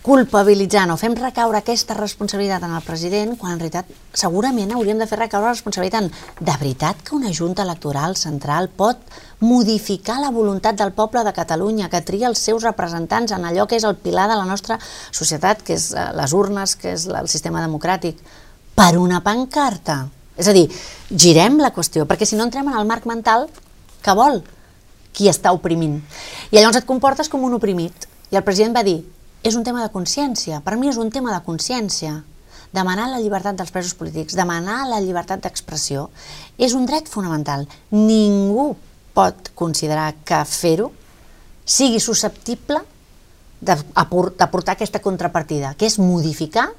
culpabilitzant 0.00 0.88
o 0.94 0.96
fem 0.96 1.12
recaure 1.12 1.58
aquesta 1.58 1.92
responsabilitat 1.92 2.62
en 2.64 2.72
el 2.72 2.84
president 2.86 3.34
quan 3.36 3.52
en 3.52 3.58
realitat 3.60 3.88
segurament 4.16 4.72
hauríem 4.72 4.96
de 4.96 5.06
fer 5.08 5.18
recaure 5.20 5.50
la 5.50 5.52
responsabilitat 5.52 6.08
de 6.40 6.54
veritat 6.62 7.02
que 7.04 7.14
una 7.18 7.32
junta 7.36 7.66
electoral 7.68 8.16
central 8.16 8.70
pot 8.72 9.02
modificar 9.44 10.16
la 10.22 10.30
voluntat 10.32 10.78
del 10.80 10.94
poble 10.96 11.20
de 11.26 11.34
Catalunya 11.36 11.90
que 11.92 12.00
tria 12.00 12.30
els 12.32 12.40
seus 12.40 12.64
representants 12.64 13.36
en 13.36 13.44
allò 13.44 13.68
que 13.68 13.76
és 13.76 13.84
el 13.84 13.98
pilar 14.00 14.26
de 14.32 14.40
la 14.40 14.48
nostra 14.48 14.80
societat 15.10 15.60
que 15.60 15.76
és 15.76 15.90
eh, 15.92 16.08
les 16.16 16.32
urnes, 16.32 16.76
que 16.80 16.96
és 16.96 17.04
el 17.04 17.28
sistema 17.28 17.60
democràtic? 17.60 18.24
Per 18.72 18.96
una 18.96 19.20
pancarta. 19.20 20.06
És 20.40 20.48
a 20.48 20.56
dir, 20.56 20.64
girem 21.12 21.60
la 21.60 21.74
qüestió 21.76 22.08
perquè 22.08 22.24
si 22.24 22.40
no 22.40 22.48
entrem 22.48 22.72
en 22.72 22.80
el 22.80 22.88
marc 22.88 23.04
mental 23.04 23.50
que 24.00 24.16
vol? 24.16 24.40
Qui 25.12 25.28
està 25.28 25.52
oprimint? 25.52 26.00
I 26.48 26.56
llavors 26.56 26.80
et 26.80 26.88
comportes 26.88 27.28
com 27.28 27.44
un 27.44 27.60
oprimit. 27.60 28.08
I 28.32 28.40
el 28.40 28.46
president 28.46 28.72
va 28.72 28.86
dir 28.86 29.02
és 29.42 29.56
un 29.56 29.64
tema 29.64 29.82
de 29.82 29.92
consciència. 29.92 30.60
Per 30.64 30.76
mi 30.76 30.90
és 30.90 30.98
un 31.00 31.10
tema 31.10 31.32
de 31.32 31.40
consciència. 31.44 32.20
Demanar 32.72 33.08
la 33.10 33.18
llibertat 33.18 33.56
dels 33.58 33.72
presos 33.74 33.96
polítics, 33.98 34.36
demanar 34.38 34.84
la 34.86 35.00
llibertat 35.02 35.42
d'expressió, 35.42 36.08
és 36.58 36.76
un 36.76 36.86
dret 36.86 37.08
fonamental. 37.10 37.66
Ningú 37.90 38.74
pot 39.16 39.50
considerar 39.58 40.12
que 40.24 40.44
fer-ho 40.46 40.90
sigui 41.64 41.98
susceptible 42.00 42.78
d'aportar 43.60 44.76
aquesta 44.76 45.02
contrapartida, 45.02 45.74
que 45.74 45.88
és 45.90 45.98
modificar 45.98 46.70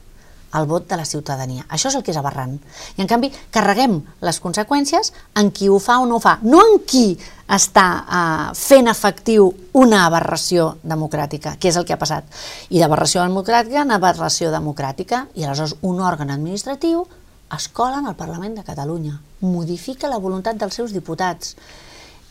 el 0.58 0.66
vot 0.68 0.88
de 0.90 0.98
la 1.00 1.06
ciutadania. 1.06 1.66
Això 1.70 1.92
és 1.92 1.96
el 1.96 2.04
que 2.04 2.12
és 2.12 2.20
aberrant. 2.20 2.58
I 2.98 3.04
en 3.04 3.08
canvi, 3.08 3.32
carreguem 3.54 4.02
les 4.24 4.40
conseqüències 4.44 5.14
en 5.40 5.52
qui 5.56 5.70
ho 5.72 5.80
fa 5.80 6.00
o 6.02 6.08
no 6.10 6.18
ho 6.18 6.24
fa, 6.24 6.38
no 6.44 6.60
en 6.60 6.82
qui 6.88 7.06
està 7.52 7.86
uh, 8.00 8.44
fent 8.56 8.88
efectiu 8.88 9.50
una 9.76 10.06
aberració 10.06 10.78
democràtica, 10.88 11.58
que 11.60 11.72
és 11.72 11.78
el 11.80 11.86
que 11.88 11.96
ha 11.96 12.00
passat. 12.00 12.28
I 12.72 12.80
d'aberració 12.80 13.26
democràtica 13.26 13.84
en 13.84 13.92
aberració 13.92 14.52
democràtica, 14.54 15.26
i 15.36 15.44
aleshores 15.44 15.76
un 15.88 16.00
òrgan 16.00 16.32
administratiu 16.32 17.04
es 17.52 17.68
cola 17.68 18.00
en 18.00 18.08
el 18.08 18.16
Parlament 18.16 18.56
de 18.56 18.64
Catalunya, 18.64 19.18
modifica 19.44 20.08
la 20.08 20.22
voluntat 20.24 20.60
dels 20.60 20.78
seus 20.80 20.96
diputats 20.96 21.58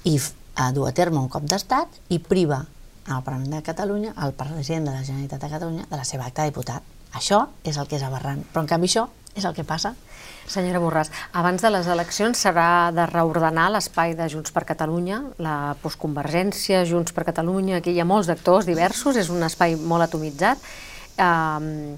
i 0.08 0.16
uh, 0.16 0.70
du 0.72 0.86
a 0.88 0.94
terme 0.96 1.20
un 1.20 1.28
cop 1.28 1.44
d'estat 1.44 2.00
i 2.08 2.18
priva 2.18 2.62
al 3.10 3.24
Parlament 3.26 3.58
de 3.58 3.64
Catalunya, 3.66 4.14
al 4.16 4.32
president 4.32 4.88
de 4.88 4.94
la 4.94 5.04
Generalitat 5.04 5.44
de 5.44 5.52
Catalunya, 5.52 5.86
de 5.90 5.96
la 6.00 6.04
seva 6.08 6.28
acta 6.30 6.46
de 6.46 6.54
diputat. 6.54 6.86
Això 7.12 7.48
és 7.66 7.76
el 7.76 7.88
que 7.90 7.98
és 7.98 8.06
aberrant, 8.06 8.40
però 8.52 8.62
en 8.62 8.70
canvi 8.70 8.88
això 8.88 9.08
és 9.34 9.44
el 9.44 9.54
que 9.56 9.66
passa. 9.66 9.94
Senyora 10.50 10.80
Borràs, 10.82 11.10
abans 11.38 11.62
de 11.62 11.70
les 11.70 11.86
eleccions 11.86 12.40
serà 12.46 12.90
de 12.94 13.04
reordenar 13.06 13.68
l'espai 13.70 14.16
de 14.18 14.26
Junts 14.32 14.50
per 14.50 14.64
Catalunya, 14.66 15.20
la 15.38 15.76
postconvergència, 15.82 16.82
Junts 16.88 17.14
per 17.14 17.24
Catalunya, 17.28 17.78
aquí 17.78 17.94
hi 17.94 18.00
ha 18.02 18.08
molts 18.08 18.30
actors 18.34 18.66
diversos, 18.66 19.18
és 19.20 19.30
un 19.30 19.46
espai 19.46 19.76
molt 19.78 20.08
atomitzat. 20.08 20.64
Um, 21.22 21.94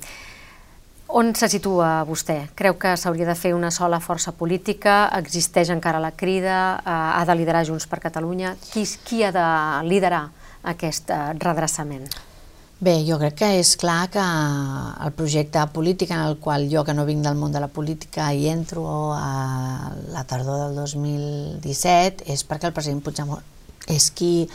on 1.17 1.33
se 1.37 1.49
situa 1.53 2.03
vostè? 2.09 2.39
Creu 2.57 2.77
que 2.81 2.93
s'hauria 3.01 3.29
de 3.29 3.37
fer 3.37 3.55
una 3.57 3.71
sola 3.73 4.01
força 4.05 4.35
política? 4.37 5.07
Existeix 5.17 5.73
encara 5.73 6.03
la 6.03 6.13
crida? 6.13 6.59
Uh, 6.85 6.99
ha 7.17 7.25
de 7.29 7.39
liderar 7.41 7.65
Junts 7.69 7.89
per 7.89 8.03
Catalunya? 8.05 8.53
Qui, 8.69 8.85
qui 9.05 9.25
ha 9.25 9.33
de 9.33 9.47
liderar 9.89 10.27
aquest 10.75 11.09
uh, 11.09 11.33
redreçament? 11.41 12.09
Bé, 12.83 12.97
jo 13.07 13.15
crec 13.15 13.37
que 13.39 13.49
és 13.61 13.69
clar 13.79 14.09
que 14.11 14.23
el 15.07 15.13
projecte 15.15 15.61
polític 15.71 16.11
en 16.11 16.25
el 16.25 16.33
qual 16.43 16.65
jo, 16.67 16.83
que 16.83 16.97
no 16.99 17.05
vinc 17.07 17.23
del 17.23 17.37
món 17.39 17.53
de 17.55 17.61
la 17.63 17.69
política, 17.71 18.33
hi 18.35 18.49
entro 18.51 18.83
a 19.15 19.93
la 20.11 20.25
tardor 20.27 20.65
del 20.65 20.81
2017 20.81 22.27
és 22.35 22.43
perquè 22.43 22.67
el 22.67 22.75
president 22.75 23.05
Puigdemont 23.07 23.47
és 23.87 24.09
qui 24.11 24.49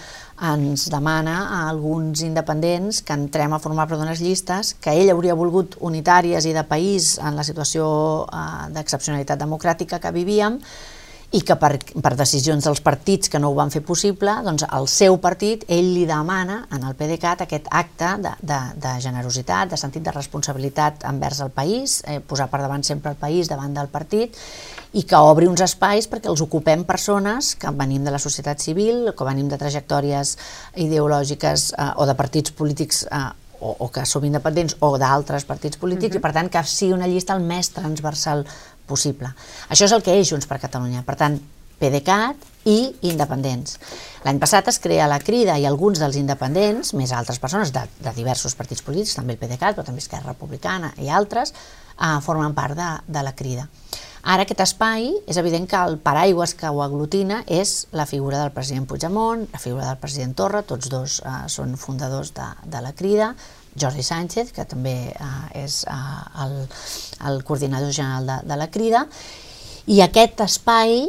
ens 0.43 0.89
demana 0.91 1.37
a 1.45 1.61
alguns 1.69 2.25
independents 2.27 2.99
que 3.07 3.15
entrem 3.15 3.55
a 3.55 3.61
formar 3.63 3.87
part 3.87 4.03
d'unes 4.03 4.19
llistes 4.19 4.73
que 4.83 4.91
ell 4.91 5.13
hauria 5.15 5.39
volgut 5.39 5.79
unitàries 5.79 6.51
i 6.51 6.55
de 6.59 6.67
país 6.67 7.13
en 7.23 7.39
la 7.39 7.47
situació 7.47 7.87
eh, 8.27 8.67
d'excepcionalitat 8.75 9.39
democràtica 9.39 10.03
que 10.03 10.11
vivíem, 10.19 10.59
i 11.35 11.41
que 11.43 11.57
per, 11.59 11.73
per 11.75 12.13
decisions 12.15 12.63
dels 12.63 12.79
partits 12.79 13.27
que 13.27 13.39
no 13.39 13.49
ho 13.51 13.55
van 13.57 13.71
fer 13.73 13.81
possible, 13.83 14.31
doncs 14.45 14.63
el 14.63 14.85
seu 14.87 15.17
partit, 15.19 15.65
ell 15.67 15.89
li 15.91 16.05
demana 16.07 16.61
en 16.71 16.85
el 16.87 16.95
PDeCAT 16.95 17.43
aquest 17.43 17.67
acte 17.67 18.13
de, 18.23 18.31
de, 18.39 18.59
de 18.79 18.93
generositat, 19.03 19.73
de 19.73 19.79
sentit 19.79 20.05
de 20.05 20.13
responsabilitat 20.15 21.03
envers 21.09 21.41
el 21.43 21.51
país, 21.51 21.99
eh, 22.07 22.21
posar 22.23 22.47
per 22.47 22.61
davant 22.63 22.85
sempre 22.87 23.11
el 23.11 23.19
país 23.19 23.51
davant 23.51 23.75
del 23.75 23.91
partit, 23.91 24.37
i 24.95 25.03
que 25.03 25.19
obri 25.19 25.49
uns 25.51 25.65
espais 25.65 26.07
perquè 26.07 26.31
els 26.31 26.41
ocupem 26.45 26.85
persones 26.87 27.55
que 27.59 27.73
venim 27.75 28.07
de 28.07 28.13
la 28.15 28.23
societat 28.23 28.63
civil, 28.63 29.11
que 29.11 29.27
venim 29.27 29.51
de 29.51 29.59
trajectòries 29.59 30.37
ideològiques 30.79 31.73
eh, 31.75 31.91
o 31.99 32.07
de 32.07 32.15
partits 32.15 32.55
polítics 32.55 33.03
eh, 33.11 33.27
o, 33.59 33.75
o 33.79 33.91
que 33.91 34.05
som 34.05 34.23
independents 34.23 34.77
o 34.85 34.95
d'altres 35.01 35.43
partits 35.43 35.77
polítics 35.77 36.15
uh 36.15 36.15
-huh. 36.15 36.19
i 36.19 36.25
per 36.25 36.33
tant 36.33 36.49
que 36.49 36.63
sigui 36.63 36.93
una 36.93 37.07
llista 37.07 37.33
el 37.33 37.41
més 37.41 37.69
transversal 37.69 38.45
possible. 38.87 39.29
Això 39.69 39.85
és 39.85 39.93
el 39.95 40.03
que 40.05 40.15
és 40.17 40.31
Junts 40.31 40.49
per 40.49 40.59
Catalunya. 40.63 41.03
Per 41.07 41.15
tant, 41.19 41.37
PDeCAT 41.77 42.45
i 42.67 42.77
independents. 43.07 43.77
L'any 44.25 44.39
passat 44.41 44.67
es 44.71 44.79
crea 44.83 45.07
la 45.07 45.19
Crida 45.23 45.55
i 45.61 45.67
alguns 45.69 46.01
dels 46.01 46.17
independents, 46.19 46.93
més 46.97 47.13
altres 47.15 47.39
persones 47.39 47.71
de, 47.75 47.85
de 48.01 48.13
diversos 48.17 48.57
partits 48.57 48.83
polítics, 48.83 49.15
també 49.15 49.37
el 49.37 49.41
PDeCAT, 49.41 49.77
però 49.77 49.85
també 49.87 50.03
Esquerra 50.03 50.33
Republicana 50.33 50.91
i 50.97 51.11
altres, 51.13 51.53
eh, 51.53 52.17
formen 52.25 52.57
part 52.57 52.75
de, 52.77 52.89
de 53.07 53.23
la 53.23 53.35
Crida. 53.37 53.67
Ara 54.27 54.43
aquest 54.43 54.59
espai, 54.65 55.05
és 55.29 55.37
evident 55.39 55.69
que 55.71 55.79
el 55.87 55.95
paraigües 56.03 56.51
que 56.57 56.67
ho 56.67 56.81
aglutina 56.83 57.43
és 57.45 57.85
la 57.95 58.07
figura 58.09 58.41
del 58.41 58.51
president 58.51 58.87
Puigdemont, 58.89 59.45
la 59.53 59.61
figura 59.61 59.85
del 59.87 60.01
president 60.01 60.33
Torra, 60.35 60.65
tots 60.67 60.89
dos 60.91 61.21
eh, 61.21 61.37
són 61.53 61.77
fundadors 61.79 62.33
de, 62.35 62.49
de 62.67 62.83
la 62.83 62.91
Crida, 62.97 63.31
Jordi 63.79 64.03
Sánchez, 64.03 64.51
que 64.55 64.65
també 64.65 64.95
eh, 65.13 65.63
és 65.63 65.83
eh, 65.87 66.01
el, 66.45 66.57
el 67.29 67.43
coordinador 67.47 67.93
general 67.93 68.27
de, 68.27 68.41
de 68.49 68.59
la 68.59 68.69
Crida, 68.73 69.05
i 69.87 70.01
aquest 70.03 70.43
espai 70.43 71.05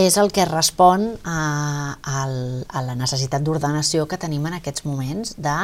és 0.00 0.16
el 0.16 0.32
que 0.32 0.46
respon 0.48 1.10
a, 1.28 1.40
a, 2.00 2.24
a 2.24 2.82
la 2.86 2.96
necessitat 2.96 3.44
d'ordenació 3.44 4.06
que 4.08 4.16
tenim 4.16 4.46
en 4.48 4.56
aquests 4.56 4.86
moments 4.88 5.34
de 5.36 5.56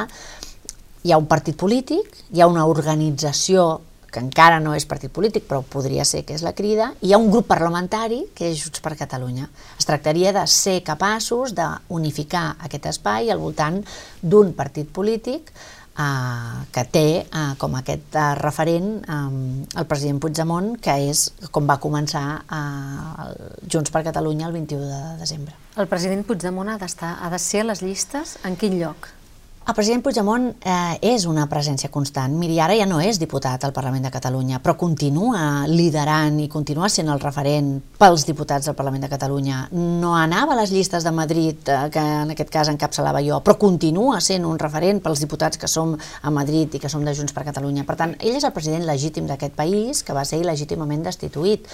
hi 1.03 1.13
ha 1.13 1.17
un 1.17 1.29
partit 1.31 1.57
polític, 1.57 2.11
hi 2.35 2.43
ha 2.43 2.49
una 2.51 2.67
organització 2.69 3.79
que 4.09 4.21
encara 4.21 4.59
no 4.59 4.73
és 4.73 4.87
partit 4.89 5.11
polític, 5.13 5.45
però 5.47 5.61
podria 5.61 6.05
ser 6.05 6.23
que 6.25 6.33
és 6.33 6.43
la 6.45 6.55
crida, 6.57 6.91
hi 7.05 7.13
ha 7.13 7.19
un 7.21 7.29
grup 7.31 7.47
parlamentari 7.49 8.23
que 8.35 8.49
és 8.49 8.61
Junts 8.63 8.81
per 8.81 8.95
Catalunya. 8.97 9.47
Es 9.77 9.85
tractaria 9.85 10.33
de 10.33 10.45
ser 10.49 10.79
capaços 10.85 11.53
d'unificar 11.57 12.55
aquest 12.65 12.89
espai 12.89 13.29
al 13.29 13.41
voltant 13.41 13.83
d'un 14.21 14.53
partit 14.57 14.89
polític 14.89 15.53
eh, 15.53 15.78
que 16.71 16.83
té 16.93 17.05
com 17.59 17.75
aquest 17.75 18.17
referent 18.39 18.89
el 19.09 19.87
president 19.89 20.21
Puigdemont, 20.23 20.73
que 20.79 20.95
és 21.09 21.25
com 21.51 21.67
va 21.67 21.79
començar 21.83 22.23
Junts 23.67 23.91
per 23.91 24.05
Catalunya 24.07 24.47
el 24.47 24.55
21 24.55 24.87
de 24.87 25.01
desembre. 25.19 25.55
El 25.75 25.91
president 25.91 26.23
Puigdemont 26.27 26.71
ha, 26.71 26.79
ha 26.79 27.29
de 27.29 27.39
ser 27.39 27.65
a 27.65 27.71
les 27.73 27.83
llistes 27.83 28.37
en 28.47 28.55
quin 28.59 28.79
lloc? 28.79 29.11
El 29.69 29.75
president 29.77 30.01
Puigdemont 30.01 30.47
eh, 30.65 30.95
és 31.11 31.27
una 31.29 31.43
presència 31.45 31.91
constant. 31.93 32.33
Miri, 32.41 32.55
ara 32.57 32.73
ja 32.73 32.87
no 32.89 32.97
és 33.05 33.19
diputat 33.21 33.61
al 33.67 33.73
Parlament 33.75 34.07
de 34.07 34.09
Catalunya, 34.09 34.57
però 34.63 34.73
continua 34.79 35.67
liderant 35.69 36.39
i 36.41 36.47
continua 36.49 36.89
sent 36.89 37.11
el 37.13 37.21
referent 37.21 37.75
pels 38.01 38.25
diputats 38.25 38.65
del 38.65 38.77
Parlament 38.79 39.05
de 39.05 39.11
Catalunya. 39.11 39.59
No 40.01 40.15
anava 40.17 40.55
a 40.55 40.59
les 40.63 40.73
llistes 40.73 41.05
de 41.05 41.13
Madrid, 41.13 41.69
eh, 41.69 41.77
que 41.93 42.01
en 42.01 42.33
aquest 42.33 42.49
cas 42.49 42.73
encapçalava 42.73 43.21
jo, 43.21 43.43
però 43.45 43.59
continua 43.61 44.17
sent 44.25 44.49
un 44.49 44.57
referent 44.57 45.03
pels 45.05 45.21
diputats 45.21 45.61
que 45.61 45.69
som 45.69 45.93
a 45.93 46.33
Madrid 46.33 46.73
i 46.73 46.81
que 46.81 46.89
som 46.89 47.05
de 47.05 47.13
Junts 47.13 47.37
per 47.37 47.45
Catalunya. 47.45 47.85
Per 47.85 47.99
tant, 47.99 48.17
ell 48.17 48.41
és 48.41 48.49
el 48.49 48.55
president 48.57 48.89
legítim 48.89 49.29
d'aquest 49.29 49.53
país, 49.53 50.01
que 50.01 50.17
va 50.17 50.25
ser 50.25 50.41
il·legítimament 50.41 51.05
destituït. 51.05 51.69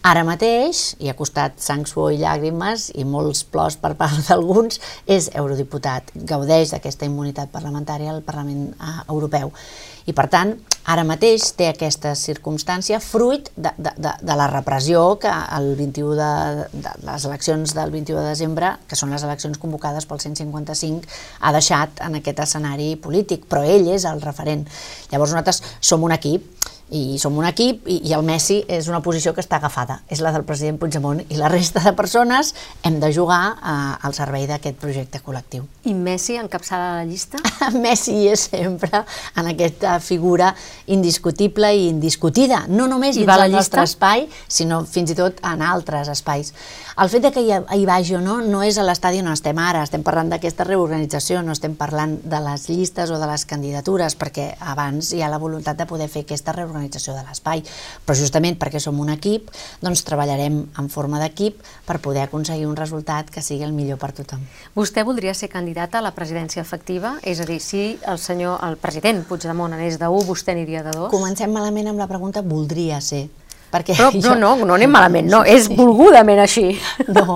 Ara 0.00 0.22
mateix, 0.24 0.94
i 1.04 1.10
ha 1.10 1.14
costat 1.16 1.58
sang, 1.60 1.82
suor 1.84 2.14
i 2.14 2.20
llàgrimes 2.22 2.86
i 2.96 3.02
molts 3.04 3.42
plors 3.44 3.76
per 3.76 3.92
part 4.00 4.16
d'alguns, 4.30 4.80
és 5.04 5.28
eurodiputat, 5.36 6.08
gaudeix 6.14 6.72
d'aquesta 6.72 7.04
immunitat 7.04 7.52
parlamentària 7.52 8.14
al 8.14 8.22
Parlament 8.24 8.70
eh, 8.72 8.94
Europeu. 9.12 9.52
I 10.08 10.14
per 10.16 10.24
tant, 10.32 10.54
ara 10.88 11.04
mateix 11.04 11.50
té 11.58 11.68
aquesta 11.68 12.14
circumstància 12.16 12.96
fruit 13.04 13.52
de, 13.52 13.74
de, 13.76 13.92
de, 14.00 14.14
de 14.24 14.38
la 14.40 14.48
repressió 14.48 15.04
que 15.20 15.34
el 15.58 15.74
21 15.76 16.16
de, 16.16 16.30
de 16.72 16.96
les 17.04 17.28
eleccions 17.28 17.76
del 17.76 17.92
21 17.92 18.22
de 18.22 18.32
desembre, 18.32 18.72
que 18.88 18.96
són 18.96 19.12
les 19.12 19.28
eleccions 19.28 19.60
convocades 19.60 20.08
pel 20.08 20.24
155, 20.24 21.12
ha 21.44 21.52
deixat 21.52 22.00
en 22.08 22.16
aquest 22.22 22.40
escenari 22.48 22.94
polític, 22.96 23.44
però 23.52 23.60
ell 23.68 23.92
és 23.92 24.08
el 24.08 24.24
referent. 24.24 24.64
Llavors 25.12 25.36
nosaltres 25.36 25.60
som 25.84 26.08
un 26.08 26.16
equip 26.16 26.48
i 26.90 27.18
som 27.22 27.36
un 27.38 27.46
equip 27.46 27.86
i, 27.88 28.00
i 28.08 28.14
el 28.16 28.24
Messi 28.26 28.60
és 28.68 28.88
una 28.90 29.00
posició 29.04 29.32
que 29.34 29.42
està 29.42 29.60
agafada, 29.60 30.00
és 30.10 30.22
la 30.24 30.32
del 30.34 30.44
president 30.48 30.78
Puigdemont 30.80 31.22
i 31.28 31.38
la 31.38 31.50
resta 31.52 31.82
de 31.84 31.92
persones 31.96 32.52
hem 32.86 32.98
de 33.02 33.12
jugar 33.14 33.42
eh, 33.54 34.06
al 34.06 34.16
servei 34.16 34.46
d'aquest 34.50 34.78
projecte 34.80 35.22
col·lectiu. 35.24 35.66
I 35.86 35.94
Messi 35.94 36.36
encapçala 36.40 36.96
la 36.98 37.06
llista? 37.08 37.38
Messi 37.84 38.16
és 38.30 38.48
sempre 38.50 39.04
en 39.38 39.50
aquesta 39.52 39.98
figura 40.02 40.52
indiscutible 40.90 41.72
i 41.76 41.88
indiscutida, 41.88 42.64
no 42.68 42.88
només 42.90 43.16
I 43.16 43.24
dins 43.24 43.44
del 43.44 43.54
nostre 43.54 43.86
espai, 43.86 44.26
sinó 44.48 44.82
fins 44.88 45.14
i 45.14 45.18
tot 45.18 45.40
en 45.46 45.62
altres 45.62 46.10
espais. 46.12 46.52
El 47.00 47.08
fet 47.08 47.22
de 47.24 47.30
que 47.32 47.40
hi, 47.40 47.54
hi 47.56 47.84
vagi 47.88 48.12
o 48.12 48.18
no 48.20 48.34
no 48.44 48.58
és 48.60 48.76
a 48.76 48.82
l'estadi 48.84 49.22
on 49.22 49.30
estem 49.32 49.56
ara, 49.56 49.80
estem 49.86 50.02
parlant 50.04 50.28
d'aquesta 50.28 50.66
reorganització, 50.68 51.40
no 51.40 51.54
estem 51.56 51.72
parlant 51.78 52.18
de 52.28 52.40
les 52.44 52.66
llistes 52.68 53.08
o 53.08 53.16
de 53.16 53.28
les 53.30 53.46
candidatures, 53.48 54.18
perquè 54.20 54.44
abans 54.72 55.14
hi 55.16 55.22
ha 55.24 55.30
la 55.32 55.38
voluntat 55.40 55.80
de 55.80 55.86
poder 55.88 56.10
fer 56.12 56.26
aquesta 56.26 56.52
reorganització 56.52 57.16
de 57.16 57.24
l'espai, 57.24 57.64
però 58.04 58.18
justament 58.20 58.60
perquè 58.60 58.84
som 58.84 59.00
un 59.00 59.14
equip, 59.16 59.48
doncs 59.80 60.04
treballarem 60.04 60.60
en 60.76 60.92
forma 60.92 61.24
d'equip 61.24 61.64
per 61.88 62.02
poder 62.04 62.26
aconseguir 62.28 62.68
un 62.68 62.76
resultat 62.76 63.32
que 63.32 63.40
sigui 63.40 63.64
el 63.64 63.72
millor 63.72 63.96
per 63.96 64.12
tothom. 64.20 64.44
Vostè 64.76 65.00
voldria 65.08 65.32
ser 65.32 65.48
candidata 65.48 66.04
a 66.04 66.04
la 66.04 66.12
presidència 66.12 66.60
efectiva? 66.60 67.16
És 67.24 67.40
a 67.40 67.48
dir, 67.48 67.62
si 67.64 67.94
el 68.04 68.20
senyor, 68.20 68.60
el 68.68 68.76
president 68.76 69.24
Puigdemont 69.24 69.72
anés 69.72 69.96
de 69.96 70.04
1, 70.04 70.28
vostè 70.28 70.52
aniria 70.52 70.84
de 70.84 70.92
2? 71.00 71.08
Comencem 71.16 71.48
malament 71.48 71.94
amb 71.94 72.04
la 72.04 72.12
pregunta 72.12 72.44
voldria 72.44 73.00
ser. 73.00 73.30
Perquè 73.70 73.94
Però 73.96 74.10
jo... 74.14 74.34
no, 74.34 74.56
no, 74.58 74.68
no 74.68 74.76
anem 74.76 74.90
malament, 74.92 75.28
no, 75.30 75.42
és 75.46 75.70
volgudament 75.70 76.42
així. 76.42 76.70
No, 77.10 77.34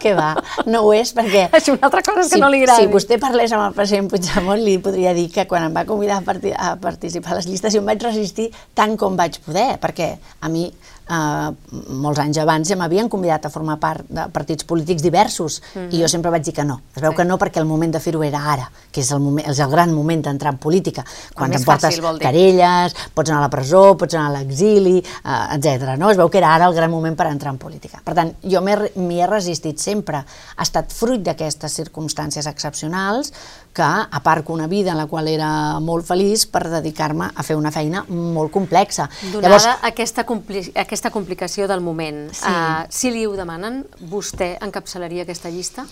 que 0.00 0.12
va, 0.14 0.34
no 0.70 0.82
ho 0.86 0.92
és 0.94 1.10
perquè... 1.16 1.46
És 1.58 1.66
una 1.72 1.88
altra 1.88 2.02
cosa 2.04 2.24
que 2.26 2.36
si, 2.36 2.40
no 2.42 2.50
li 2.52 2.60
agrada. 2.62 2.78
Si 2.82 2.90
vostè 2.90 3.18
parlés 3.22 3.52
amb 3.56 3.64
el 3.66 3.76
president 3.76 4.10
Puigdemont 4.12 4.60
li 4.62 4.76
podria 4.82 5.14
dir 5.16 5.26
que 5.34 5.46
quan 5.50 5.66
em 5.66 5.74
va 5.74 5.86
convidar 5.88 6.20
a, 6.20 6.36
a 6.68 6.74
participar 6.80 7.34
a 7.34 7.40
les 7.40 7.48
llistes 7.50 7.74
jo 7.74 7.82
em 7.82 7.90
vaig 7.90 8.04
resistir 8.06 8.50
tant 8.76 8.94
com 9.00 9.18
vaig 9.18 9.40
poder, 9.46 9.72
perquè 9.82 10.12
a 10.16 10.52
mi 10.52 10.68
eh, 11.08 11.50
molts 11.94 12.20
anys 12.22 12.40
abans 12.42 12.68
ja 12.68 12.76
m'havien 12.78 13.08
convidat 13.12 13.46
a 13.46 13.50
formar 13.52 13.78
part 13.82 14.06
de 14.08 14.26
partits 14.32 14.64
polítics 14.64 15.02
diversos 15.02 15.60
mm 15.60 15.80
-hmm. 15.80 15.94
i 15.94 16.02
jo 16.02 16.08
sempre 16.08 16.30
vaig 16.30 16.44
dir 16.44 16.54
que 16.54 16.64
no. 16.64 16.80
Es 16.94 17.02
veu 17.02 17.10
sí. 17.10 17.16
que 17.16 17.24
no 17.24 17.38
perquè 17.38 17.58
el 17.58 17.66
moment 17.66 17.92
de 17.92 18.00
fer-ho 18.00 18.22
era 18.22 18.52
ara, 18.52 18.70
que 18.90 19.00
és 19.00 19.10
el, 19.10 19.20
moment, 19.20 19.46
és 19.48 19.58
el 19.58 19.70
gran 19.70 19.92
moment 19.94 20.22
d'entrar 20.22 20.52
en 20.52 20.58
política, 20.58 21.04
quan 21.34 21.50
t'emportes 21.50 22.00
querelles, 22.20 22.94
pots 23.14 23.30
anar 23.30 23.40
a 23.40 23.42
la 23.42 23.50
presó, 23.50 23.96
pots 23.96 24.14
anar 24.14 24.30
a 24.30 24.38
l'exili, 24.38 24.98
eh, 24.98 25.56
etc. 25.56 25.96
No? 25.96 26.10
Es 26.10 26.16
veu 26.16 26.28
que 26.28 26.38
era 26.38 26.54
ara 26.54 26.66
el 26.66 26.74
gran 26.74 26.90
moment 26.90 27.16
per 27.16 27.26
entrar 27.26 27.52
en 27.52 27.58
política. 27.58 28.00
Per 28.04 28.14
tant, 28.14 28.34
jo 28.42 28.60
m'hi 28.60 28.72
he, 28.72 29.22
he 29.22 29.26
resistit 29.26 29.78
sempre. 29.78 30.24
Ha 30.56 30.62
estat 30.62 30.92
fruit 30.92 31.22
d'aquestes 31.22 31.72
circumstàncies 31.72 32.46
excepcionals 32.46 33.32
que 33.76 33.82
aparco 33.82 34.54
una 34.54 34.66
vida 34.66 34.92
en 34.92 34.96
la 34.96 35.06
qual 35.06 35.28
era 35.28 35.78
molt 35.84 36.06
feliç 36.08 36.46
per 36.48 36.64
dedicar-me 36.72 37.28
a 37.28 37.44
fer 37.44 37.58
una 37.60 37.70
feina 37.74 38.06
molt 38.08 38.50
complexa. 38.54 39.04
Donada 39.34 39.50
Llavors, 39.50 39.66
aquesta, 39.90 40.24
compli 40.24 40.62
aquesta 40.80 41.12
complicació 41.12 41.68
del 41.68 41.84
moment, 41.84 42.22
sí. 42.32 42.48
uh, 42.48 42.86
si 42.88 43.12
li 43.12 43.26
ho 43.28 43.34
demanen, 43.36 43.82
vostè 44.08 44.54
encapçalaria 44.64 45.26
aquesta 45.26 45.52
llista? 45.52 45.84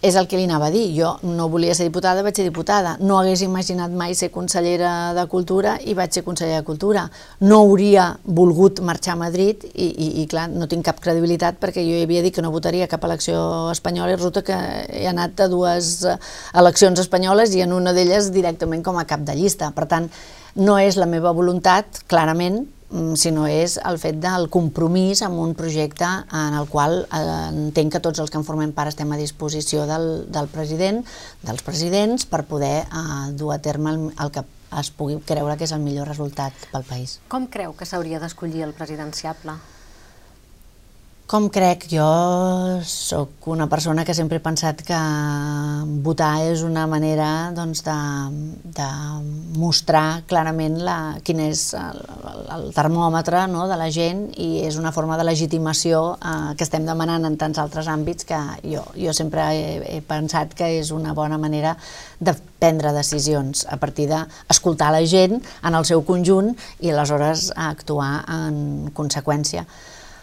És 0.00 0.16
el 0.16 0.24
que 0.24 0.38
li 0.38 0.46
anava 0.48 0.70
a 0.70 0.72
dir. 0.72 0.86
Jo 0.96 1.10
no 1.28 1.50
volia 1.52 1.74
ser 1.76 1.84
diputada, 1.84 2.22
vaig 2.24 2.38
ser 2.38 2.46
diputada. 2.46 2.94
No 3.04 3.18
hagués 3.20 3.42
imaginat 3.44 3.92
mai 3.92 4.14
ser 4.16 4.30
consellera 4.32 5.12
de 5.16 5.26
Cultura 5.28 5.74
i 5.84 5.92
vaig 5.98 6.16
ser 6.16 6.22
consellera 6.24 6.62
de 6.62 6.66
Cultura. 6.68 7.02
No 7.44 7.58
hauria 7.66 8.06
volgut 8.24 8.80
marxar 8.80 9.12
a 9.12 9.20
Madrid 9.20 9.66
i, 9.74 9.90
i, 9.90 10.08
i 10.22 10.26
clar, 10.30 10.46
no 10.48 10.70
tinc 10.72 10.88
cap 10.88 11.04
credibilitat 11.04 11.60
perquè 11.60 11.84
jo 11.84 12.00
havia 12.00 12.24
dit 12.24 12.34
que 12.34 12.40
no 12.40 12.52
votaria 12.54 12.88
cap 12.88 13.04
elecció 13.04 13.68
espanyola 13.74 14.14
i 14.14 14.16
resulta 14.16 14.44
que 14.46 14.56
he 15.02 15.06
anat 15.10 15.44
a 15.44 15.50
dues 15.52 15.92
eleccions 16.56 17.04
espanyoles 17.04 17.52
i 17.52 17.60
en 17.66 17.76
una 17.76 17.92
d'elles 17.92 18.32
directament 18.32 18.86
com 18.86 18.96
a 18.96 19.04
cap 19.04 19.20
de 19.28 19.36
llista. 19.36 19.68
Per 19.76 19.84
tant, 19.84 20.08
no 20.56 20.80
és 20.80 20.96
la 20.96 21.10
meva 21.10 21.36
voluntat, 21.36 22.06
clarament, 22.08 22.64
sinó 23.14 23.46
és 23.46 23.76
el 23.86 23.98
fet 24.02 24.18
del 24.22 24.48
compromís 24.50 25.22
amb 25.22 25.38
un 25.38 25.54
projecte 25.58 26.06
en 26.06 26.56
el 26.58 26.66
qual 26.70 27.04
eh, 27.04 27.24
entenc 27.50 27.94
que 27.94 28.02
tots 28.02 28.18
els 28.22 28.30
que 28.30 28.40
en 28.40 28.46
formem 28.46 28.72
part 28.74 28.90
estem 28.90 29.10
a 29.12 29.18
disposició 29.20 29.86
del, 29.86 30.26
del 30.32 30.50
president, 30.50 31.04
dels 31.46 31.62
presidents, 31.66 32.26
per 32.26 32.42
poder 32.50 32.80
eh, 32.82 33.20
dur 33.38 33.54
a 33.54 33.60
terme 33.62 33.94
el, 33.94 34.08
el 34.18 34.34
que 34.34 34.44
es 34.80 34.90
pugui 34.94 35.18
creure 35.26 35.56
que 35.58 35.66
és 35.66 35.74
el 35.74 35.82
millor 35.82 36.10
resultat 36.10 36.54
pel 36.70 36.86
país. 36.86 37.18
Com 37.30 37.46
creu 37.50 37.74
que 37.78 37.86
s'hauria 37.86 38.22
d'escollir 38.22 38.66
el 38.66 38.74
presidenciable? 38.74 39.58
Com 41.30 41.44
crec? 41.46 41.84
Jo 41.86 42.80
sóc 42.82 43.46
una 43.52 43.68
persona 43.70 44.02
que 44.02 44.16
sempre 44.18 44.40
he 44.40 44.42
pensat 44.42 44.80
que 44.82 44.96
votar 46.02 46.40
és 46.42 46.64
una 46.66 46.88
manera 46.90 47.28
doncs, 47.54 47.84
de, 47.86 47.94
de 48.74 48.86
mostrar 49.62 50.24
clarament 50.26 50.80
la, 50.82 50.96
quin 51.22 51.38
és 51.44 51.62
el, 51.78 52.00
el 52.56 52.64
termòmetre 52.74 53.44
no, 53.52 53.68
de 53.70 53.76
la 53.78 53.86
gent 53.94 54.24
i 54.42 54.64
és 54.66 54.80
una 54.80 54.90
forma 54.90 55.20
de 55.20 55.28
legitimació 55.28 56.00
eh, 56.16 56.32
que 56.58 56.66
estem 56.66 56.88
demanant 56.88 57.28
en 57.30 57.38
tants 57.38 57.62
altres 57.62 57.86
àmbits 57.86 58.26
que 58.26 58.40
jo, 58.64 58.82
jo 58.98 59.14
sempre 59.14 59.46
he, 59.54 59.78
he 59.86 60.00
pensat 60.02 60.58
que 60.58 60.72
és 60.80 60.90
una 60.90 61.14
bona 61.14 61.38
manera 61.38 61.76
de 62.18 62.34
prendre 62.58 62.90
decisions 62.98 63.68
a 63.70 63.78
partir 63.78 64.10
d'escoltar 64.10 64.90
la 64.98 65.06
gent 65.06 65.38
en 65.38 65.78
el 65.78 65.86
seu 65.86 66.02
conjunt 66.02 66.56
i 66.82 66.90
aleshores 66.90 67.52
actuar 67.70 68.12
en 68.26 68.90
conseqüència. 68.98 69.68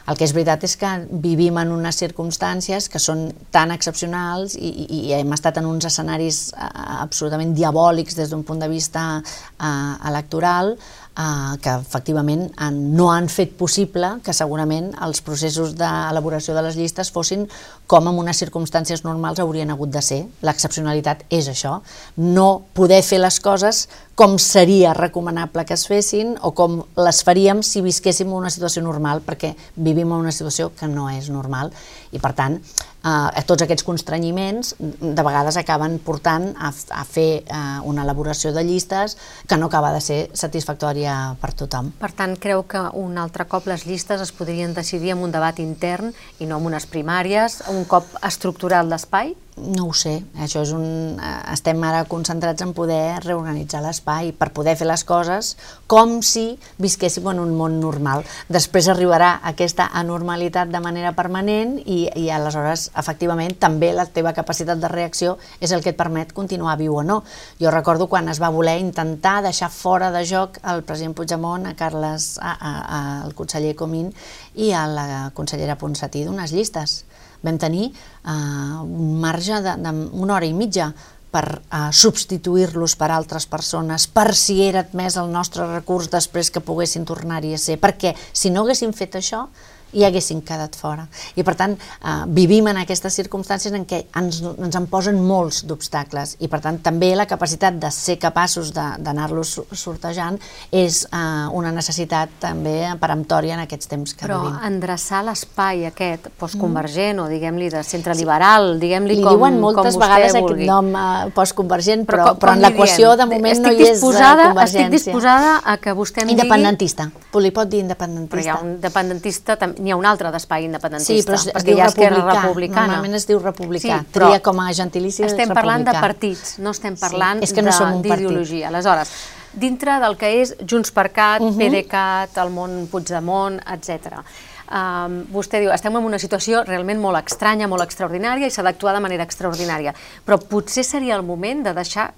El 0.07 0.15
que 0.15 0.23
és 0.23 0.31
veritat 0.31 0.63
és 0.63 0.77
que 0.79 0.89
vivim 1.23 1.57
en 1.59 1.73
unes 1.75 1.97
circumstàncies 1.99 2.87
que 2.91 2.99
són 3.03 3.25
tan 3.51 3.73
excepcionals 3.75 4.55
i, 4.55 4.69
i, 4.69 4.85
i 5.09 5.15
hem 5.17 5.33
estat 5.35 5.59
en 5.59 5.67
uns 5.67 5.89
escenaris 5.89 6.53
eh, 6.55 6.69
absolutament 7.01 7.51
diabòlics 7.57 8.15
des 8.15 8.31
d'un 8.31 8.45
punt 8.47 8.63
de 8.63 8.71
vista 8.71 9.07
eh, 9.19 9.93
electoral 10.07 10.77
eh, 11.17 11.57
que 11.61 11.73
efectivament 11.81 12.47
no 12.71 13.09
han 13.11 13.27
fet 13.29 13.55
possible 13.57 14.17
que 14.23 14.35
segurament 14.35 14.91
els 15.03 15.21
processos 15.25 15.75
d'elaboració 15.79 16.55
de 16.55 16.63
les 16.65 16.77
llistes 16.77 17.11
fossin 17.11 17.47
com 17.87 18.07
en 18.07 18.19
unes 18.21 18.37
circumstàncies 18.37 19.03
normals 19.03 19.41
haurien 19.43 19.71
hagut 19.73 19.91
de 19.93 20.01
ser. 20.01 20.21
L'excepcionalitat 20.45 21.25
és 21.33 21.49
això, 21.49 21.79
no 22.17 22.49
poder 22.77 23.01
fer 23.03 23.21
les 23.23 23.39
coses 23.39 23.87
com 24.17 24.37
seria 24.41 24.95
recomanable 24.97 25.65
que 25.65 25.75
es 25.77 25.85
fessin 25.87 26.35
o 26.41 26.53
com 26.57 26.79
les 26.97 27.21
faríem 27.25 27.61
si 27.61 27.83
visquéssim 27.85 28.31
una 28.33 28.49
situació 28.49 28.81
normal, 28.81 29.21
perquè 29.25 29.53
vivim 29.75 30.09
en 30.09 30.25
una 30.25 30.33
situació 30.33 30.71
que 30.77 30.89
no 30.89 31.09
és 31.13 31.29
normal 31.29 31.73
i 32.11 32.21
per 32.21 32.33
tant 32.37 32.57
eh, 33.07 33.43
tots 33.47 33.63
aquests 33.65 33.85
constrenyiments 33.87 34.73
de 34.79 35.25
vegades 35.25 35.57
acaben 35.59 35.97
portant 36.03 36.49
a, 36.59 36.71
a 36.71 37.03
fer 37.07 37.29
eh, 37.41 37.63
una 37.87 38.03
elaboració 38.03 38.53
de 38.55 38.65
llistes 38.67 39.17
que 39.47 39.57
no 39.57 39.71
acaba 39.71 39.93
de 39.95 40.03
ser 40.03 40.19
satisfactòria 40.33 41.17
per 41.41 41.53
tothom. 41.57 41.93
Per 42.01 42.11
tant, 42.17 42.37
creu 42.41 42.65
que 42.69 42.83
un 42.99 43.17
altre 43.17 43.47
cop 43.49 43.67
les 43.71 43.87
llistes 43.87 44.21
es 44.23 44.33
podrien 44.35 44.75
decidir 44.77 45.15
amb 45.15 45.27
un 45.27 45.35
debat 45.35 45.59
intern 45.63 46.13
i 46.39 46.47
no 46.49 46.59
amb 46.59 46.71
unes 46.73 46.87
primàries, 46.91 47.61
un 47.73 47.85
cop 47.89 48.17
estructural 48.27 48.89
l'espai? 48.91 49.35
No 49.57 49.87
ho 49.89 49.93
sé, 49.97 50.19
això 50.37 50.61
és 50.61 50.69
un... 50.75 51.17
eh, 51.17 51.29
estem 51.49 51.81
ara 51.81 52.03
concentrats 52.05 52.61
en 52.61 52.75
poder 52.77 53.17
reorganitzar 53.23 53.79
l'espai 53.81 54.29
per 54.37 54.51
poder 54.53 54.75
fer 54.77 54.85
les 54.85 55.01
coses 55.07 55.55
com 55.89 56.19
si 56.21 56.59
visquéssim 56.77 57.25
en 57.31 57.41
un 57.41 57.55
món 57.57 57.79
normal. 57.81 58.21
Després 58.53 58.85
arribarà 58.93 59.31
aquesta 59.49 59.87
anormalitat 59.97 60.69
de 60.69 60.81
manera 60.83 61.15
permanent 61.17 61.73
i, 61.79 62.03
i 62.05 62.27
aleshores, 62.29 62.91
efectivament, 63.01 63.57
també 63.57 63.89
la 63.97 64.05
teva 64.05 64.35
capacitat 64.37 64.77
de 64.77 64.93
reacció 64.93 65.39
és 65.59 65.73
el 65.73 65.81
que 65.81 65.95
et 65.95 65.97
permet 65.97 66.37
continuar 66.37 66.77
viu 66.77 67.01
o 67.01 67.03
no. 67.03 67.23
Jo 67.57 67.73
recordo 67.73 68.05
quan 68.11 68.29
es 68.29 68.37
va 68.43 68.53
voler 68.53 68.77
intentar 68.83 69.39
deixar 69.41 69.73
fora 69.73 70.11
de 70.13 70.21
joc 70.21 70.61
el 70.69 70.85
president 70.85 71.17
Puigdemont, 71.17 71.65
a 71.65 71.73
Carles, 71.73 72.35
a, 72.37 72.53
a, 72.53 72.75
a, 72.77 73.01
al 73.25 73.33
conseller 73.33 73.73
Comín 73.75 74.13
i 74.53 74.69
a 74.69 74.85
la 74.85 75.07
consellera 75.33 75.81
Ponsatí 75.81 76.27
d'unes 76.27 76.53
llistes 76.53 77.01
vam 77.47 77.59
tenir 77.61 77.87
eh, 77.89 78.31
un 78.31 79.15
marge 79.23 79.61
d'una 79.63 80.35
hora 80.35 80.47
i 80.47 80.53
mitja 80.53 80.91
per 81.31 81.45
eh, 81.59 81.87
substituir-los 81.91 82.95
per 82.99 83.11
altres 83.11 83.47
persones, 83.49 84.07
per 84.07 84.33
si 84.35 84.61
era 84.65 84.85
admès 84.85 85.17
el 85.19 85.31
nostre 85.33 85.67
recurs 85.71 86.11
després 86.13 86.51
que 86.51 86.63
poguessin 86.63 87.07
tornar-hi 87.07 87.53
a 87.55 87.61
ser, 87.61 87.79
perquè 87.81 88.15
si 88.31 88.51
no 88.53 88.63
haguessin 88.63 88.95
fet 88.95 89.19
això, 89.19 89.47
i 89.93 90.03
haguessin 90.03 90.41
quedat 90.45 90.75
fora. 90.75 91.07
I 91.35 91.43
per 91.47 91.55
tant, 91.55 91.77
eh, 91.77 92.15
vivim 92.27 92.67
en 92.67 92.77
aquestes 92.81 93.15
circumstàncies 93.19 93.73
en 93.73 93.85
què 93.87 94.03
ens, 94.19 94.41
ens 94.41 94.75
en 94.75 94.87
posen 94.91 95.19
molts 95.23 95.63
d'obstacles 95.67 96.37
i 96.43 96.49
per 96.51 96.59
tant 96.63 96.79
també 96.83 97.13
la 97.15 97.27
capacitat 97.29 97.77
de 97.79 97.91
ser 97.91 98.17
capaços 98.19 98.73
d'anar-los 98.73 99.53
sortejant 99.71 100.39
és 100.71 101.03
eh, 101.05 101.47
una 101.57 101.71
necessitat 101.71 102.29
també 102.39 102.77
peremptòria 102.99 103.55
en 103.55 103.63
aquests 103.63 103.87
temps 103.87 104.13
que 104.13 104.25
Però 104.25 104.41
vivim. 104.41 104.57
Però 104.57 104.67
endreçar 104.67 105.23
l'espai 105.25 105.87
aquest 105.89 106.29
postconvergent 106.39 107.17
mm. 107.17 107.23
o 107.23 107.29
diguem-li 107.31 107.69
de 107.73 107.83
centre 107.87 108.15
liberal, 108.17 108.75
diguem-li 108.81 109.19
com, 109.21 109.37
diuen 109.37 109.59
moltes 109.61 109.95
com 109.95 110.03
vegades 110.03 110.35
vulgui. 110.37 110.65
aquest 110.65 110.71
nom 110.71 110.91
eh, 110.91 111.31
postconvergent, 111.37 112.05
però, 112.09 112.31
però, 112.31 112.35
però 112.41 112.57
en 112.57 112.65
l'equació 112.65 113.15
de 113.19 113.29
moment 113.29 113.53
estic 113.53 113.65
no 113.65 113.73
hi 113.73 113.87
és 113.87 113.95
disposada, 113.97 114.49
convergència. 114.51 114.87
Estic 114.87 114.97
disposada 114.97 115.57
a 115.63 115.77
que 115.81 115.95
vostè 115.97 116.25
em 116.25 116.35
independentista. 116.35 117.07
digui... 117.11 117.23
Li 117.47 117.51
pot 117.53 117.69
dir 117.69 117.83
independentista. 117.83 118.33
Però 118.33 118.43
hi 118.43 118.49
ha 118.49 118.57
un 118.63 118.71
independentista 118.75 119.55
també 119.61 119.76
n'hi 119.79 119.91
ha 119.91 119.97
un 119.99 120.05
altre 120.05 120.31
d'espai 120.33 120.65
independentista, 120.67 121.15
sí, 121.15 121.27
però 121.27 121.37
es, 121.37 121.47
perquè 121.55 121.75
hi 121.75 121.81
ha 121.81 121.87
Esquerra 121.91 122.23
Republicana. 122.25 122.87
Normalment 122.87 123.19
es 123.19 123.27
diu 123.29 123.39
republicà, 123.43 124.01
sí, 124.01 124.11
tria 124.17 124.41
com 124.43 124.59
a 124.63 124.67
gentilici 124.73 125.25
Estem 125.27 125.53
parlant 125.55 125.87
de 125.87 125.95
partits, 125.97 126.57
no 126.63 126.75
estem 126.75 126.97
parlant 126.99 127.43
sí, 127.45 127.61
no 127.61 127.89
d'ideologia. 128.03 128.67
Aleshores, 128.71 129.13
dintre 129.53 129.97
del 130.03 130.17
que 130.19 130.33
és 130.41 130.53
Junts 130.63 130.91
per 130.91 131.09
Cat, 131.11 131.41
uh 131.41 131.49
-huh. 131.49 131.57
PDeCAT, 131.57 132.37
el 132.37 132.53
món 132.53 132.87
Puigdemont, 132.91 133.59
etc. 133.73 134.21
Um, 134.67 135.21
vostè 135.31 135.61
diu, 135.61 135.71
estem 135.71 135.95
en 135.95 136.03
una 136.03 136.19
situació 136.19 136.63
realment 136.63 136.99
molt 136.99 137.17
estranya, 137.25 137.67
molt 137.67 137.83
extraordinària 137.83 138.47
i 138.47 138.51
s'ha 138.51 138.63
d'actuar 138.63 138.93
de 138.93 138.99
manera 138.99 139.23
extraordinària, 139.23 139.93
però 140.25 140.37
potser 140.37 140.83
seria 140.83 141.15
el 141.15 141.23
moment 141.23 141.63
de 141.63 141.73
deixar 141.73 142.13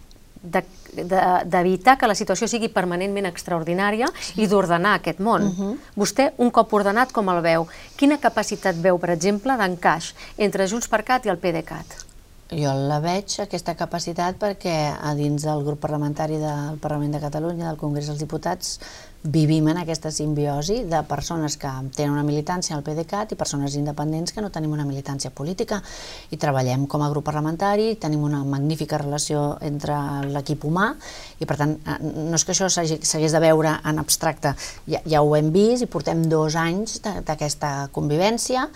d'evitar 0.93 1.95
de, 1.95 1.99
que 1.99 2.07
la 2.07 2.17
situació 2.17 2.47
sigui 2.47 2.69
permanentment 2.73 3.29
extraordinària 3.29 4.09
sí. 4.19 4.41
i 4.43 4.47
d'ordenar 4.47 4.95
aquest 4.97 5.19
món. 5.19 5.47
Uh 5.47 5.55
-huh. 5.57 5.77
Vostè, 5.95 6.31
un 6.37 6.51
cop 6.51 6.73
ordenat, 6.73 7.11
com 7.11 7.29
el 7.29 7.41
veu? 7.41 7.67
Quina 7.95 8.17
capacitat 8.17 8.75
veu, 8.75 8.97
per 8.97 9.09
exemple, 9.09 9.57
d'encaix 9.57 10.13
entre 10.37 10.67
Junts 10.67 10.87
per 10.87 11.03
Cat 11.03 11.25
i 11.25 11.29
el 11.29 11.37
PDeCAT? 11.37 12.09
Jo 12.49 12.71
la 12.73 12.97
veig, 12.99 13.35
aquesta 13.43 13.75
capacitat, 13.77 14.35
perquè 14.41 14.95
a 14.99 15.13
dins 15.13 15.43
del 15.45 15.63
grup 15.63 15.79
parlamentari 15.79 16.39
del 16.41 16.79
Parlament 16.81 17.11
de 17.13 17.19
Catalunya, 17.19 17.67
del 17.67 17.77
Congrés 17.77 18.07
dels 18.09 18.17
Diputats, 18.19 18.79
vivim 19.23 19.67
en 19.67 19.77
aquesta 19.81 20.11
simbiosi 20.15 20.85
de 20.87 21.01
persones 21.03 21.57
que 21.59 21.69
tenen 21.95 22.13
una 22.13 22.23
militància 22.23 22.75
al 22.77 22.83
PDeCAT 22.85 23.33
i 23.33 23.37
persones 23.39 23.75
independents 23.75 24.31
que 24.31 24.41
no 24.41 24.49
tenim 24.49 24.71
una 24.71 24.85
militància 24.87 25.31
política. 25.35 25.81
I 26.31 26.39
treballem 26.39 26.85
com 26.87 27.03
a 27.03 27.09
grup 27.11 27.25
parlamentari, 27.27 27.97
tenim 27.99 28.23
una 28.23 28.45
magnífica 28.47 28.97
relació 29.01 29.57
entre 29.59 29.97
l'equip 30.31 30.63
humà 30.63 30.93
i 31.39 31.47
per 31.49 31.59
tant 31.59 31.75
eh, 31.75 31.99
no 31.99 32.39
és 32.39 32.47
que 32.47 32.55
això 32.55 32.69
s'hagués 32.71 33.35
de 33.35 33.43
veure 33.43 33.75
en 33.83 33.99
abstracte, 33.99 34.55
ja, 34.87 35.03
ja 35.03 35.21
ho 35.21 35.35
hem 35.35 35.51
vist 35.51 35.83
i 35.83 35.91
portem 35.91 36.23
dos 36.31 36.55
anys 36.55 37.01
d'aquesta 37.03 37.89
convivència 37.91 38.69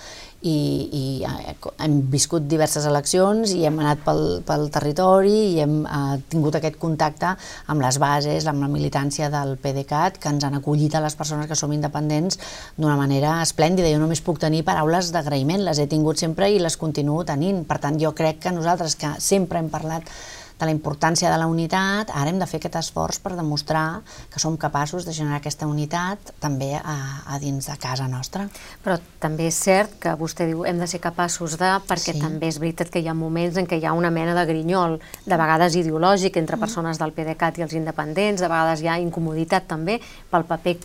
i, 0.44 0.58
i 0.92 1.04
eh, 1.24 1.56
hem 1.86 1.96
viscut 2.12 2.46
diverses 2.50 2.86
eleccions 2.90 3.54
i 3.56 3.64
hem 3.68 3.80
anat 3.80 4.04
pel, 4.06 4.24
pel 4.46 4.68
territori 4.74 5.34
i 5.54 5.62
hem 5.64 5.78
eh, 5.88 6.18
tingut 6.32 6.58
aquest 6.60 6.78
contacte 6.82 7.34
amb 7.72 7.84
les 7.84 8.00
bases, 8.02 8.48
amb 8.50 8.64
la 8.66 8.70
militància 8.72 9.32
del 9.34 9.56
PDeCAT, 9.64 10.20
que 10.20 10.34
ens 10.36 10.44
han 10.44 10.60
acollit 10.60 10.96
a 10.96 11.04
les 11.04 11.16
persones 11.20 11.48
que 11.48 11.58
som 11.60 11.72
independents 11.76 12.40
d'una 12.78 12.98
manera 13.00 13.40
esplèndida. 13.42 13.92
Jo 13.94 14.04
només 14.04 14.24
puc 14.24 14.42
tenir 14.44 14.66
paraules 14.68 15.14
d'agraïment, 15.16 15.64
les 15.64 15.80
he 15.80 15.88
tingut 15.88 16.20
sempre 16.20 16.52
i 16.52 16.60
les 16.62 16.78
continuo 16.78 17.24
tenint. 17.28 17.64
Per 17.70 17.80
tant, 17.80 18.00
jo 18.00 18.12
crec 18.18 18.44
que 18.44 18.56
nosaltres, 18.56 19.00
que 19.00 19.16
sempre 19.24 19.64
hem 19.64 19.72
parlat 19.74 20.12
de 20.60 20.66
la 20.66 20.72
importància 20.72 21.32
de 21.32 21.38
la 21.40 21.48
unitat, 21.50 22.12
ara 22.14 22.32
hem 22.32 22.40
de 22.40 22.48
fer 22.48 22.60
aquest 22.62 22.78
esforç 22.80 23.20
per 23.24 23.34
demostrar 23.36 24.02
que 24.32 24.40
som 24.40 24.58
capaços 24.58 25.08
de 25.08 25.14
generar 25.16 25.40
aquesta 25.42 25.68
unitat 25.68 26.34
també 26.44 26.74
a, 26.78 26.98
a 27.28 27.40
dins 27.42 27.68
de 27.70 27.78
casa 27.82 28.08
nostra. 28.08 28.48
Però 28.84 29.00
també 29.24 29.50
és 29.50 29.58
cert 29.58 29.98
que 30.04 30.16
vostè 30.20 30.48
diu 30.50 30.64
hem 30.70 30.80
de 30.80 30.88
ser 30.88 31.02
capaços 31.04 31.58
de, 31.60 31.72
perquè 31.90 32.16
sí. 32.16 32.22
també 32.22 32.52
és 32.52 32.60
veritat 32.62 32.94
que 32.94 33.02
hi 33.04 33.10
ha 33.10 33.18
moments 33.18 33.60
en 33.60 33.68
què 33.70 33.82
hi 33.82 33.88
ha 33.90 33.98
una 33.98 34.14
mena 34.14 34.38
de 34.38 34.46
grinyol, 34.50 35.00
de 35.26 35.40
vegades 35.40 35.78
ideològic, 35.80 36.38
entre 36.42 36.58
mm. 36.58 36.66
persones 36.66 37.02
del 37.02 37.16
PDeCAT 37.18 37.60
i 37.60 37.68
els 37.68 37.78
independents, 37.80 38.42
de 38.42 38.50
vegades 38.50 38.84
hi 38.84 38.92
ha 38.92 39.00
incomoditat 39.02 39.68
també 39.68 40.00
pel 40.32 40.48
paper 40.50 40.78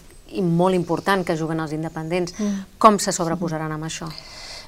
molt 0.44 0.76
important 0.76 1.24
que 1.24 1.36
juguen 1.36 1.60
els 1.60 1.72
independents. 1.72 2.34
Mm. 2.38 2.66
Com 2.78 2.98
se 3.00 3.14
sobreposaran 3.16 3.72
amb 3.72 3.88
això? 3.88 4.08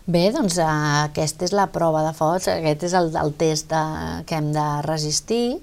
Bé, 0.06 0.30
doncs 0.32 0.56
uh, 0.58 0.66
aquesta 1.10 1.44
és 1.44 1.52
la 1.52 1.66
prova 1.72 2.00
de 2.06 2.12
focs, 2.16 2.48
aquest 2.48 2.86
és 2.88 2.94
el, 2.96 3.10
el 3.20 3.34
test 3.36 3.68
de, 3.72 3.82
que 4.26 4.38
hem 4.38 4.48
de 4.54 4.66
resistir 4.86 5.60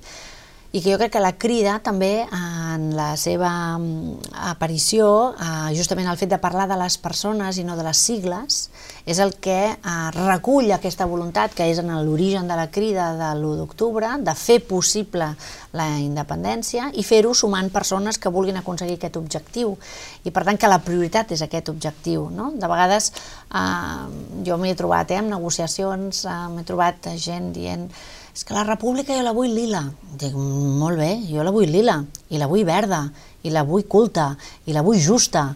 i 0.75 0.81
que 0.81 0.91
jo 0.91 0.97
crec 0.99 1.13
que 1.15 1.23
la 1.23 1.37
crida 1.39 1.77
també 1.79 2.25
en 2.25 2.89
la 2.95 3.13
seva 3.17 3.49
mm, 3.79 4.33
aparició, 4.51 5.07
eh, 5.39 5.71
justament 5.77 6.09
el 6.11 6.19
fet 6.19 6.33
de 6.33 6.41
parlar 6.43 6.67
de 6.67 6.75
les 6.81 6.97
persones 6.99 7.57
i 7.57 7.63
no 7.63 7.77
de 7.79 7.85
les 7.87 8.01
sigles, 8.09 8.57
és 9.07 9.21
el 9.23 9.31
que 9.39 9.59
eh, 9.71 9.93
recull 10.17 10.67
aquesta 10.75 11.07
voluntat 11.07 11.55
que 11.55 11.69
és 11.71 11.79
en 11.79 11.93
l'origen 11.95 12.51
de 12.51 12.59
la 12.59 12.67
crida 12.67 13.13
de 13.15 13.31
l'1 13.39 13.61
d'octubre, 13.61 14.11
de 14.19 14.35
fer 14.35 14.59
possible 14.67 15.31
la 15.77 15.87
independència 16.03 16.91
i 16.99 17.05
fer-ho 17.07 17.31
sumant 17.37 17.71
persones 17.71 18.19
que 18.19 18.33
vulguin 18.33 18.59
aconseguir 18.59 18.99
aquest 18.99 19.17
objectiu. 19.21 19.77
I 20.27 20.35
per 20.35 20.43
tant 20.43 20.59
que 20.59 20.67
la 20.67 20.81
prioritat 20.83 21.31
és 21.31 21.45
aquest 21.45 21.71
objectiu. 21.71 22.27
No? 22.33 22.51
De 22.59 22.67
vegades 22.67 23.13
eh, 23.15 24.05
jo 24.43 24.59
m'he 24.59 24.75
trobat 24.75 25.15
eh, 25.15 25.23
en 25.23 25.31
negociacions, 25.31 26.25
eh, 26.27 26.39
m'he 26.51 26.67
trobat 26.67 27.13
gent 27.15 27.53
dient 27.55 27.87
és 28.37 28.45
que 28.45 28.53
la 28.53 28.67
república 28.67 29.15
jo 29.17 29.23
la 29.25 29.33
vull 29.33 29.49
lila. 29.49 29.79
Dic, 30.21 30.35
molt 30.37 30.99
bé, 31.01 31.09
jo 31.25 31.41
la 31.41 31.49
vull 31.49 31.71
lila, 31.73 32.03
i 32.29 32.37
la 32.37 32.45
vull 32.45 32.67
verda, 32.67 33.07
i 33.41 33.49
la 33.49 33.63
vull 33.65 33.87
culta, 33.89 34.27
i 34.69 34.75
la 34.75 34.83
vull 34.85 34.99
justa, 35.01 35.47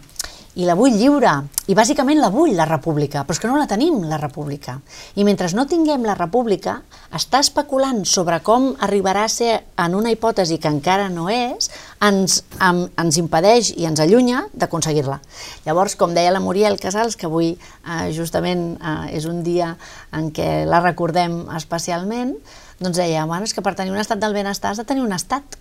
i 0.58 0.66
la 0.66 0.74
vull 0.74 0.96
lliure, 0.98 1.30
i 1.70 1.76
bàsicament 1.78 2.18
la 2.18 2.28
vull, 2.34 2.56
la 2.58 2.66
república, 2.66 3.22
però 3.22 3.36
és 3.36 3.40
que 3.40 3.48
no 3.48 3.54
la 3.56 3.68
tenim, 3.70 4.00
la 4.10 4.18
república. 4.18 4.74
I 5.14 5.22
mentre 5.24 5.46
no 5.54 5.64
tinguem 5.70 6.02
la 6.04 6.16
república, 6.18 6.74
està 7.14 7.38
especulant 7.46 8.02
sobre 8.08 8.40
com 8.42 8.72
arribarà 8.82 9.22
a 9.28 9.30
ser 9.30 9.52
en 9.78 9.94
una 9.94 10.10
hipòtesi 10.10 10.58
que 10.58 10.74
encara 10.74 11.06
no 11.08 11.28
és, 11.32 11.70
ens, 12.02 12.40
em, 12.58 12.82
ens 12.98 13.20
impedeix 13.22 13.70
i 13.78 13.86
ens 13.88 14.02
allunya 14.02 14.42
d'aconseguir-la. 14.58 15.20
Llavors, 15.68 15.94
com 15.94 16.18
deia 16.18 16.34
la 16.34 16.42
Muriel 16.42 16.80
Casals, 16.82 17.14
que 17.14 17.30
avui 17.30 17.54
eh, 17.54 18.10
justament 18.10 18.74
eh, 18.74 19.14
és 19.16 19.30
un 19.30 19.40
dia 19.46 19.76
en 20.10 20.34
què 20.34 20.66
la 20.66 20.82
recordem 20.82 21.44
especialment, 21.62 22.34
doncs 22.80 22.96
deia, 23.00 23.26
bueno, 23.26 23.44
és 23.44 23.54
que 23.54 23.64
per 23.64 23.74
tenir 23.78 23.92
un 23.92 24.00
estat 24.00 24.22
del 24.22 24.34
benestar 24.36 24.72
has 24.72 24.80
de 24.80 24.86
tenir 24.88 25.04
un 25.04 25.12
estat. 25.12 25.58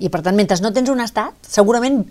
I 0.00 0.08
per 0.08 0.22
tant, 0.24 0.36
mentre 0.36 0.56
no 0.64 0.72
tens 0.72 0.88
un 0.88 1.02
estat, 1.04 1.36
segurament 1.44 2.04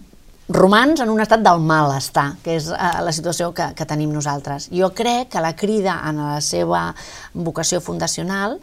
romans 0.50 1.00
en 1.00 1.10
un 1.14 1.22
estat 1.22 1.42
del 1.46 1.62
malestar, 1.62 2.34
que 2.44 2.56
és 2.58 2.70
eh, 2.74 2.92
la 3.06 3.14
situació 3.14 3.52
que, 3.54 3.72
que 3.78 3.86
tenim 3.90 4.12
nosaltres. 4.14 4.70
Jo 4.74 4.90
crec 4.98 5.30
que 5.34 5.44
la 5.46 5.56
crida 5.56 6.00
en 6.10 6.22
la 6.24 6.40
seva 6.42 6.90
vocació 7.34 7.82
fundacional 7.86 8.58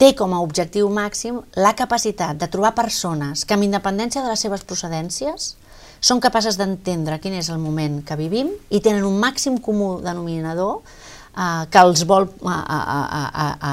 té 0.00 0.12
com 0.16 0.32
a 0.32 0.40
objectiu 0.44 0.88
màxim 0.92 1.40
la 1.60 1.74
capacitat 1.76 2.38
de 2.40 2.48
trobar 2.48 2.74
persones 2.76 3.44
que 3.44 3.56
amb 3.56 3.66
independència 3.66 4.22
de 4.24 4.32
les 4.32 4.40
seves 4.40 4.64
procedències 4.68 5.54
són 6.00 6.20
capaces 6.24 6.56
d'entendre 6.56 7.18
quin 7.20 7.36
és 7.36 7.50
el 7.52 7.60
moment 7.60 8.00
que 8.04 8.16
vivim 8.16 8.52
i 8.72 8.80
tenen 8.80 9.04
un 9.04 9.18
màxim 9.20 9.58
comú 9.60 9.98
denominador 10.04 10.80
eh, 10.80 11.64
que 11.72 11.84
els 11.84 12.04
vol 12.08 12.28
eh, 12.28 12.48
a, 12.48 12.80
a, 12.84 13.24
a, 13.28 13.48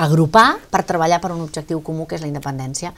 agrupar 0.00 0.54
per 0.72 0.84
treballar 0.88 1.20
per 1.20 1.32
un 1.34 1.42
objectiu 1.44 1.82
comú 1.84 2.06
que 2.08 2.16
és 2.16 2.24
la 2.24 2.30
independència. 2.30 2.92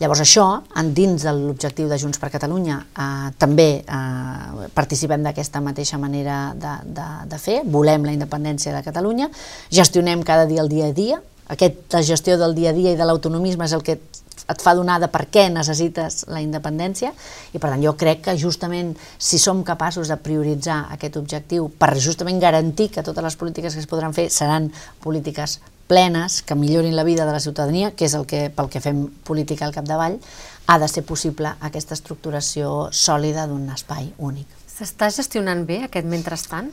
Llavors 0.00 0.20
això, 0.24 0.44
en 0.76 0.90
dins 0.96 1.22
de 1.24 1.32
l'objectiu 1.32 1.88
de 1.88 1.96
Junts 2.00 2.20
per 2.20 2.28
Catalunya, 2.32 2.80
eh, 2.84 3.30
també 3.40 3.68
eh, 3.80 4.66
participem 4.76 5.24
d'aquesta 5.24 5.62
mateixa 5.64 6.00
manera 6.00 6.50
de, 6.56 6.74
de, 6.96 7.06
de 7.32 7.38
fer, 7.40 7.62
volem 7.64 8.04
la 8.04 8.12
independència 8.16 8.74
de 8.76 8.84
Catalunya, 8.84 9.30
gestionem 9.72 10.24
cada 10.24 10.44
dia 10.48 10.64
el 10.64 10.72
dia 10.72 10.90
a 10.90 10.96
dia, 10.96 11.20
aquesta 11.48 12.02
gestió 12.02 12.36
del 12.36 12.56
dia 12.56 12.72
a 12.72 12.76
dia 12.76 12.92
i 12.92 12.98
de 12.98 13.06
l'autonomisme 13.06 13.64
és 13.68 13.74
el 13.76 13.84
que 13.86 14.00
et 14.46 14.62
fa 14.62 14.74
donar 14.78 14.98
de 15.02 15.08
per 15.10 15.24
què 15.32 15.46
necessites 15.50 16.24
la 16.30 16.42
independència. 16.42 17.12
I 17.54 17.58
per 17.58 17.70
tant 17.72 17.82
jo 17.82 17.94
crec 17.98 18.24
que 18.26 18.36
justament 18.38 18.92
si 19.18 19.40
som 19.42 19.62
capaços 19.66 20.10
de 20.12 20.18
prioritzar 20.22 20.84
aquest 20.94 21.18
objectiu 21.18 21.70
per 21.78 21.94
justament 22.02 22.38
garantir 22.42 22.90
que 22.94 23.06
totes 23.06 23.24
les 23.26 23.38
polítiques 23.38 23.74
que 23.74 23.82
es 23.82 23.90
podran 23.90 24.14
fer 24.14 24.28
seran 24.30 24.70
polítiques 25.02 25.58
plenes, 25.86 26.42
que 26.42 26.54
millorin 26.54 26.96
la 26.96 27.04
vida 27.04 27.26
de 27.26 27.32
la 27.32 27.40
ciutadania, 27.40 27.92
que 27.92 28.06
és 28.06 28.14
el 28.18 28.26
que, 28.26 28.48
pel 28.50 28.68
que 28.72 28.82
fem 28.82 29.06
política 29.26 29.66
al 29.66 29.74
capdavall, 29.74 30.18
ha 30.66 30.78
de 30.82 30.88
ser 30.90 31.04
possible 31.06 31.52
aquesta 31.60 31.94
estructuració 31.94 32.90
sòlida 32.90 33.46
d'un 33.46 33.68
espai 33.70 34.10
únic. 34.18 34.50
S'està 34.66 35.08
gestionant 35.14 35.62
bé 35.68 35.84
aquest 35.86 36.08
mentrestant? 36.10 36.72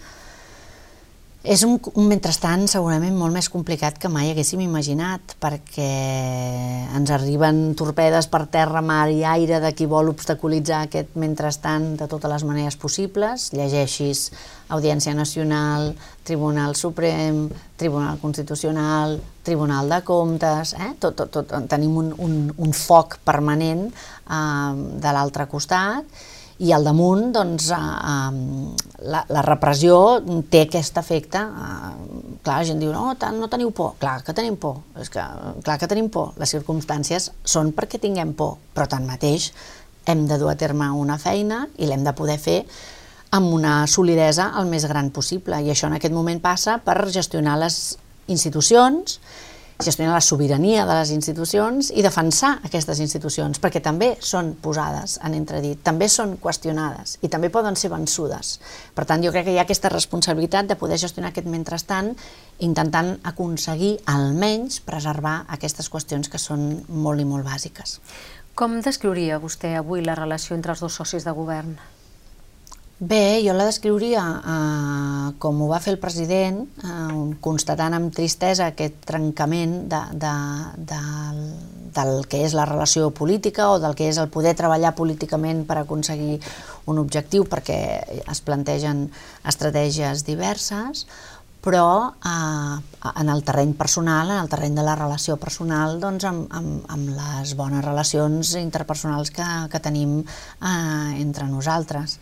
És 1.43 1.65
un, 1.67 1.73
un 1.99 2.05
mentrestant 2.07 2.61
segurament 2.71 3.17
molt 3.19 3.35
més 3.35 3.49
complicat 3.51 3.97
que 3.99 4.07
mai 4.07 4.29
haguéssim 4.31 4.61
imaginat, 4.63 5.33
perquè 5.43 5.87
ens 6.95 7.09
arriben 7.11 7.57
torpedes 7.75 8.29
per 8.31 8.45
terra, 8.53 8.79
mar 8.79 9.09
i 9.11 9.25
aire 9.27 9.59
de 9.59 9.73
qui 9.75 9.83
vol 9.91 10.07
obstaculitzar 10.13 10.85
aquest 10.85 11.17
mentrestant 11.19 11.97
de 11.99 12.07
totes 12.07 12.31
les 12.31 12.45
maneres 12.47 12.77
possibles. 12.79 13.49
Llegeixis 13.51 14.29
Audiència 14.71 15.11
Nacional, 15.17 15.89
Tribunal 16.23 16.77
Suprem, 16.79 17.49
Tribunal 17.75 18.21
Constitucional, 18.21 19.17
Tribunal 19.43 19.91
de 19.91 19.99
Comptes, 20.07 20.71
eh? 20.79 20.93
tot, 20.95 21.17
tot, 21.19 21.33
tot, 21.41 21.51
tenim 21.67 21.99
un, 21.99 22.13
un, 22.23 22.37
un 22.55 22.71
foc 22.71 23.19
permanent 23.27 23.89
eh, 23.91 24.71
de 25.03 25.11
l'altre 25.11 25.49
costat 25.51 26.07
i 26.63 26.71
al 26.71 26.85
damunt 26.87 27.31
doncs, 27.35 27.69
eh, 27.75 28.97
la, 29.11 29.23
la 29.27 29.43
repressió 29.45 29.97
té 30.51 30.63
aquest 30.63 30.97
efecte. 31.01 31.41
Eh, 31.43 31.91
clar, 32.43 32.57
la 32.61 32.67
gent 32.67 32.81
diu, 32.81 32.93
no, 32.95 33.13
tant, 33.19 33.37
no 33.39 33.49
teniu 33.51 33.73
por. 33.75 33.95
Clar 34.01 34.19
que 34.23 34.35
tenim 34.37 34.57
por, 34.59 34.79
és 35.01 35.11
que, 35.11 35.23
clar 35.65 35.77
que 35.81 35.89
tenim 35.91 36.09
por. 36.13 36.33
Les 36.39 36.55
circumstàncies 36.55 37.31
són 37.43 37.73
perquè 37.75 37.99
tinguem 38.01 38.35
por, 38.39 38.57
però 38.73 38.87
tanmateix 38.89 39.51
hem 40.07 40.25
de 40.27 40.37
dur 40.39 40.51
a 40.51 40.57
terme 40.59 40.89
una 40.99 41.17
feina 41.19 41.65
i 41.79 41.87
l'hem 41.87 42.03
de 42.03 42.15
poder 42.15 42.39
fer 42.39 42.61
amb 43.33 43.53
una 43.55 43.87
solidesa 43.87 44.51
el 44.59 44.67
més 44.69 44.85
gran 44.89 45.09
possible. 45.15 45.59
I 45.59 45.71
això 45.73 45.89
en 45.89 45.97
aquest 45.97 46.13
moment 46.13 46.41
passa 46.43 46.77
per 46.85 46.99
gestionar 47.11 47.57
les 47.59 47.97
institucions 48.31 49.19
gestionar 49.85 50.13
la 50.15 50.23
sobirania 50.23 50.85
de 50.87 50.95
les 50.97 51.11
institucions 51.13 51.91
i 51.93 52.03
defensar 52.05 52.55
aquestes 52.65 52.99
institucions, 53.03 53.59
perquè 53.61 53.81
també 53.83 54.13
són 54.23 54.53
posades 54.63 55.17
en 55.23 55.35
entredit, 55.37 55.81
també 55.85 56.09
són 56.09 56.37
qüestionades 56.41 57.17
i 57.21 57.29
també 57.29 57.51
poden 57.53 57.77
ser 57.79 57.91
vençudes. 57.93 58.57
Per 58.95 59.05
tant, 59.09 59.23
jo 59.23 59.31
crec 59.35 59.47
que 59.47 59.55
hi 59.55 59.59
ha 59.61 59.67
aquesta 59.67 59.91
responsabilitat 59.93 60.69
de 60.71 60.79
poder 60.79 60.99
gestionar 61.01 61.33
aquest 61.33 61.49
mentrestant 61.51 62.13
intentant 62.63 63.17
aconseguir 63.27 63.97
almenys 64.09 64.79
preservar 64.85 65.43
aquestes 65.47 65.91
qüestions 65.91 66.31
que 66.31 66.41
són 66.41 66.85
molt 66.87 67.21
i 67.21 67.27
molt 67.27 67.45
bàsiques. 67.45 67.99
Com 68.55 68.79
descriuria 68.85 69.41
vostè 69.41 69.75
avui 69.79 70.03
la 70.05 70.15
relació 70.15 70.55
entre 70.55 70.75
els 70.75 70.83
dos 70.83 71.01
socis 71.01 71.25
de 71.25 71.33
govern? 71.33 71.73
Bé, 73.03 73.41
jo 73.43 73.51
la 73.51 73.65
descriuria 73.67 74.21
eh, 74.47 75.31
com 75.43 75.57
ho 75.59 75.65
va 75.67 75.79
fer 75.83 75.91
el 75.91 75.99
president, 75.99 76.61
eh, 76.87 77.23
constatant 77.43 77.97
amb 77.97 78.13
tristesa 78.15 78.69
aquest 78.69 79.01
trencament 79.09 79.73
de, 79.91 79.99
de, 80.21 80.31
de, 80.91 80.99
del 81.97 82.13
que 82.31 82.39
és 82.45 82.55
la 82.55 82.63
relació 82.69 83.09
política 83.11 83.65
o 83.73 83.81
del 83.83 83.97
que 83.99 84.07
és 84.07 84.19
el 84.21 84.29
poder 84.31 84.53
treballar 84.55 84.93
políticament 84.95 85.65
per 85.67 85.81
aconseguir 85.81 86.37
un 86.87 87.01
objectiu, 87.01 87.43
perquè 87.49 87.81
es 88.21 88.43
plantegen 88.45 89.09
estratègies 89.51 90.23
diverses, 90.29 91.03
però 91.65 91.89
eh, 92.07 93.11
en 93.11 93.33
el 93.35 93.43
terreny 93.43 93.75
personal, 93.83 94.31
en 94.31 94.45
el 94.45 94.53
terreny 94.53 94.79
de 94.79 94.87
la 94.87 94.95
relació 95.01 95.35
personal, 95.43 95.99
doncs 95.99 96.29
amb, 96.31 96.47
amb, 96.55 96.87
amb 96.95 97.11
les 97.19 97.51
bones 97.59 97.83
relacions 97.83 98.55
interpersonals 98.63 99.35
que, 99.35 99.51
que 99.67 99.85
tenim 99.91 100.21
eh, 100.23 101.19
entre 101.19 101.51
nosaltres 101.51 102.19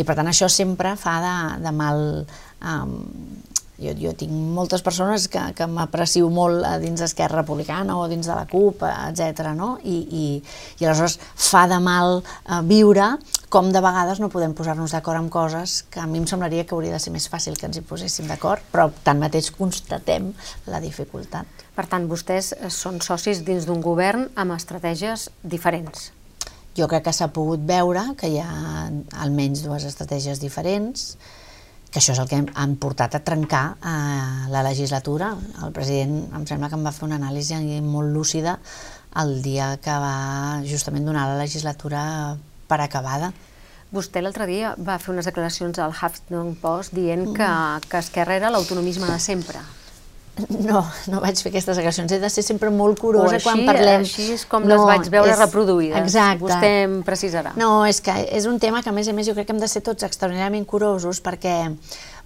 i 0.00 0.06
per 0.08 0.16
tant 0.16 0.30
això 0.32 0.48
sempre 0.48 0.96
fa 1.00 1.20
de, 1.24 1.36
de 1.66 1.76
mal... 1.76 2.04
Um, 2.60 2.98
jo, 3.80 3.94
jo 3.96 4.12
tinc 4.12 4.32
moltes 4.54 4.82
persones 4.84 5.26
que, 5.32 5.40
que 5.56 5.66
m'aprecio 5.70 6.28
molt 6.32 6.66
dins 6.82 7.00
d'Esquerra 7.00 7.40
Republicana 7.40 7.96
o 7.96 8.06
dins 8.10 8.28
de 8.28 8.36
la 8.36 8.44
CUP, 8.50 8.84
etc. 8.84 9.54
No? 9.56 9.70
I, 9.80 9.96
i, 9.96 10.24
I 10.80 10.84
aleshores 10.84 11.16
fa 11.32 11.66
de 11.70 11.80
mal 11.82 12.20
uh, 12.20 12.60
viure 12.68 13.14
com 13.50 13.72
de 13.72 13.82
vegades 13.82 14.20
no 14.22 14.28
podem 14.30 14.52
posar-nos 14.54 14.92
d'acord 14.94 15.18
amb 15.18 15.32
coses 15.32 15.80
que 15.90 16.02
a 16.02 16.06
mi 16.06 16.20
em 16.20 16.28
semblaria 16.28 16.66
que 16.68 16.76
hauria 16.76 16.94
de 16.94 17.02
ser 17.02 17.14
més 17.14 17.26
fàcil 17.32 17.56
que 17.58 17.66
ens 17.66 17.80
hi 17.80 17.86
poséssim 17.86 18.28
d'acord, 18.30 18.62
però 18.70 18.90
tanmateix 19.02 19.50
constatem 19.56 20.30
la 20.70 20.84
dificultat. 20.84 21.48
Per 21.74 21.88
tant, 21.88 22.06
vostès 22.10 22.52
són 22.68 23.00
socis 23.00 23.42
dins 23.46 23.66
d'un 23.66 23.82
govern 23.82 24.28
amb 24.36 24.54
estratègies 24.54 25.30
diferents. 25.42 26.10
Jo 26.78 26.86
crec 26.88 27.08
que 27.08 27.14
s'ha 27.14 27.30
pogut 27.34 27.62
veure 27.66 28.02
que 28.18 28.30
hi 28.30 28.38
ha 28.42 28.88
almenys 29.24 29.64
dues 29.66 29.84
estratègies 29.88 30.40
diferents, 30.42 31.16
que 31.90 31.98
això 31.98 32.14
és 32.14 32.20
el 32.22 32.28
que 32.30 32.38
han 32.38 32.76
portat 32.78 33.16
a 33.18 33.22
trencar 33.26 33.64
eh, 33.82 34.48
la 34.52 34.62
legislatura. 34.62 35.32
El 35.64 35.74
president 35.74 36.30
em 36.38 36.46
sembla 36.46 36.70
que 36.70 36.78
em 36.78 36.86
va 36.86 36.94
fer 36.94 37.08
una 37.08 37.18
anàlisi 37.18 37.58
molt 37.82 38.14
lúcida 38.14 38.58
el 39.18 39.40
dia 39.42 39.72
que 39.82 39.90
va 39.90 40.62
justament 40.62 41.06
donar 41.06 41.26
la 41.26 41.40
legislatura 41.40 42.36
per 42.70 42.78
acabada. 42.84 43.32
Vostè 43.90 44.22
l'altre 44.22 44.46
dia 44.46 44.76
va 44.78 45.00
fer 45.02 45.10
unes 45.10 45.26
declaracions 45.26 45.80
al 45.82 45.90
Huffington 45.90 46.54
Post 46.62 46.94
dient 46.94 47.32
que, 47.34 47.50
que 47.90 47.98
Esquerra 47.98 48.38
era 48.38 48.54
l'autonomisme 48.54 49.10
de 49.10 49.18
sempre. 49.18 49.58
No, 50.48 50.82
no 51.12 51.20
vaig 51.22 51.40
fer 51.40 51.50
aquestes 51.50 51.76
declaracions. 51.76 52.12
He 52.12 52.20
de 52.22 52.30
ser 52.32 52.44
sempre 52.46 52.70
molt 52.74 53.00
curosa 53.00 53.36
així, 53.38 53.46
quan 53.48 53.64
parlem. 53.68 54.06
Així 54.06 54.30
és 54.36 54.44
com 54.50 54.66
no, 54.66 54.74
les 54.74 54.84
vaig 54.92 55.10
veure 55.12 55.32
és, 55.32 55.40
reproduïdes. 55.40 55.98
Exacte. 56.02 56.44
Vostè 56.44 56.72
em 56.84 57.00
precisarà. 57.06 57.54
No, 57.60 57.72
és 57.88 58.00
que 58.04 58.14
és 58.30 58.46
un 58.50 58.60
tema 58.62 58.84
que 58.84 58.92
a 58.92 58.96
més 58.96 59.08
a 59.08 59.16
més 59.16 59.28
jo 59.28 59.36
crec 59.36 59.50
que 59.50 59.56
hem 59.56 59.62
de 59.62 59.68
ser 59.70 59.84
tots 59.86 60.06
extraordinàriament 60.06 60.66
curosos 60.68 61.22
perquè 61.24 61.58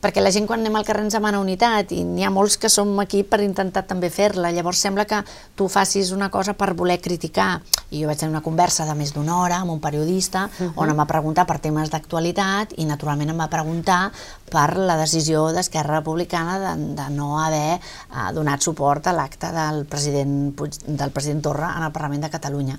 perquè 0.04 0.20
la 0.20 0.32
gent 0.34 0.44
quan 0.44 0.60
anem 0.60 0.74
al 0.76 0.84
carrer 0.84 1.06
ens 1.06 1.14
demana 1.16 1.40
unitat 1.40 1.94
i 1.96 2.02
n'hi 2.04 2.26
ha 2.26 2.32
molts 2.32 2.58
que 2.60 2.68
som 2.68 2.90
aquí 3.00 3.22
per 3.24 3.40
intentar 3.40 3.86
també 3.88 4.10
fer-la, 4.12 4.50
llavors 4.52 4.82
sembla 4.84 5.06
que 5.08 5.22
tu 5.56 5.68
facis 5.72 6.10
una 6.12 6.28
cosa 6.34 6.52
per 6.58 6.74
voler 6.76 6.98
criticar 7.00 7.62
i 7.88 8.02
jo 8.02 8.10
vaig 8.10 8.20
tenir 8.20 8.34
una 8.34 8.44
conversa 8.44 8.84
de 8.84 8.96
més 8.98 9.14
d'una 9.16 9.38
hora 9.40 9.62
amb 9.62 9.72
un 9.72 9.80
periodista 9.80 10.44
uh 10.44 10.50
-huh. 10.58 10.72
on 10.76 10.90
em 10.90 10.98
va 10.98 11.06
preguntar 11.06 11.46
per 11.46 11.58
temes 11.58 11.90
d'actualitat 11.90 12.74
i 12.76 12.84
naturalment 12.84 13.30
em 13.30 13.38
va 13.38 13.48
preguntar 13.48 14.12
per 14.54 14.78
la 14.78 14.96
decisió 15.00 15.48
d'Esquerra 15.54 15.98
Republicana 15.98 16.60
de, 16.62 16.72
de 16.94 17.08
no 17.16 17.34
haver 17.42 17.74
eh, 17.74 18.30
donat 18.36 18.62
suport 18.62 19.10
a 19.10 19.16
l'acte 19.16 19.50
del, 19.54 19.84
president, 19.90 20.54
del 20.86 21.10
president 21.10 21.42
Torra 21.50 21.74
en 21.74 21.88
el 21.88 21.92
Parlament 21.92 22.28
de 22.28 22.32
Catalunya 22.32 22.78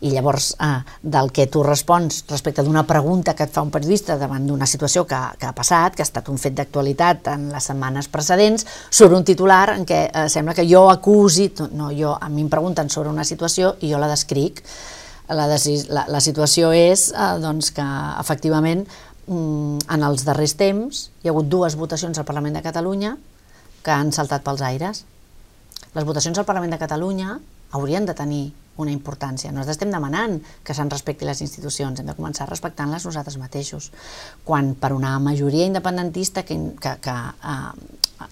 i 0.00 0.10
llavors 0.14 0.54
eh, 0.60 0.80
del 1.02 1.30
que 1.32 1.46
tu 1.52 1.62
respons 1.62 2.22
respecte 2.30 2.64
d'una 2.64 2.86
pregunta 2.88 3.34
que 3.36 3.44
et 3.44 3.52
fa 3.52 3.64
un 3.64 3.72
periodista 3.72 4.16
davant 4.20 4.46
d'una 4.48 4.68
situació 4.68 5.04
que, 5.08 5.18
que 5.38 5.48
ha 5.50 5.56
passat, 5.56 5.96
que 5.96 6.04
ha 6.04 6.08
estat 6.08 6.30
un 6.32 6.40
fet 6.40 6.56
d'actualitat 6.56 7.28
en 7.34 7.50
les 7.52 7.68
setmanes 7.70 8.08
precedents, 8.08 8.66
sobre 8.88 9.18
un 9.18 9.26
titular 9.28 9.76
en 9.76 9.84
què 9.88 10.06
eh, 10.08 10.24
sembla 10.32 10.56
que 10.56 10.66
jo 10.68 10.86
acusi, 10.90 11.50
no, 11.76 11.90
jo, 11.96 12.14
a 12.16 12.32
mi 12.32 12.46
em 12.46 12.48
pregunten 12.52 12.88
sobre 12.88 13.12
una 13.12 13.28
situació 13.28 13.76
i 13.80 13.92
jo 13.92 14.00
la 14.00 14.10
descric. 14.10 14.64
La, 15.30 15.44
la, 15.46 16.02
la 16.10 16.20
situació 16.24 16.72
és 16.74 17.10
eh, 17.12 17.34
doncs 17.38 17.70
que 17.76 17.84
efectivament 18.18 18.82
en 19.30 20.02
els 20.06 20.24
darrers 20.26 20.56
temps 20.58 21.04
hi 21.22 21.28
ha 21.28 21.34
hagut 21.34 21.48
dues 21.50 21.76
votacions 21.78 22.18
al 22.18 22.26
Parlament 22.26 22.56
de 22.58 22.64
Catalunya 22.64 23.14
que 23.84 23.92
han 23.94 24.10
saltat 24.12 24.42
pels 24.44 24.62
aires. 24.66 25.04
Les 25.94 26.04
votacions 26.06 26.38
al 26.38 26.48
Parlament 26.48 26.74
de 26.74 26.80
Catalunya 26.80 27.38
haurien 27.72 28.06
de 28.06 28.14
tenir 28.14 28.50
una 28.80 28.92
importància. 28.92 29.52
Nosaltres 29.52 29.76
estem 29.76 29.92
demanant 29.92 30.38
que 30.64 30.74
se'n 30.74 30.90
respecti 30.90 31.28
les 31.28 31.40
institucions, 31.44 32.00
hem 32.00 32.08
de 32.08 32.16
començar 32.16 32.48
respectant-les 32.48 33.04
nosaltres 33.06 33.36
mateixos. 33.38 33.90
Quan 34.44 34.74
per 34.80 34.92
una 34.96 35.18
majoria 35.22 35.66
independentista 35.68 36.42
que, 36.48 36.56
que, 36.80 36.94
que 37.04 37.16
uh, 37.16 37.72
uh, 38.24 38.30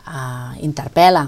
uh, 0.00 0.54
interpel·la 0.64 1.26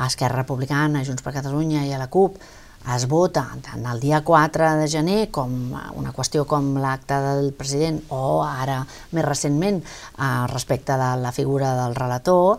a 0.00 0.06
Esquerra 0.06 0.40
Republicana, 0.42 1.02
a 1.02 1.04
Junts 1.06 1.22
per 1.22 1.36
Catalunya 1.36 1.84
i 1.86 1.92
a 1.92 2.00
la 2.00 2.08
CUP, 2.08 2.40
es 2.88 3.04
vota 3.08 3.44
tant 3.62 3.84
el 3.86 4.00
dia 4.00 4.22
4 4.24 4.70
de 4.80 4.86
gener 4.88 5.18
com 5.30 5.52
una 6.00 6.12
qüestió 6.16 6.46
com 6.48 6.72
l'acte 6.80 7.18
del 7.20 7.52
president 7.52 8.00
o 8.08 8.40
ara 8.42 8.80
més 9.12 9.26
recentment 9.26 9.82
eh, 9.82 10.46
respecte 10.52 10.96
de 10.96 11.10
la 11.20 11.32
figura 11.32 11.74
del 11.82 11.94
relator, 11.94 12.58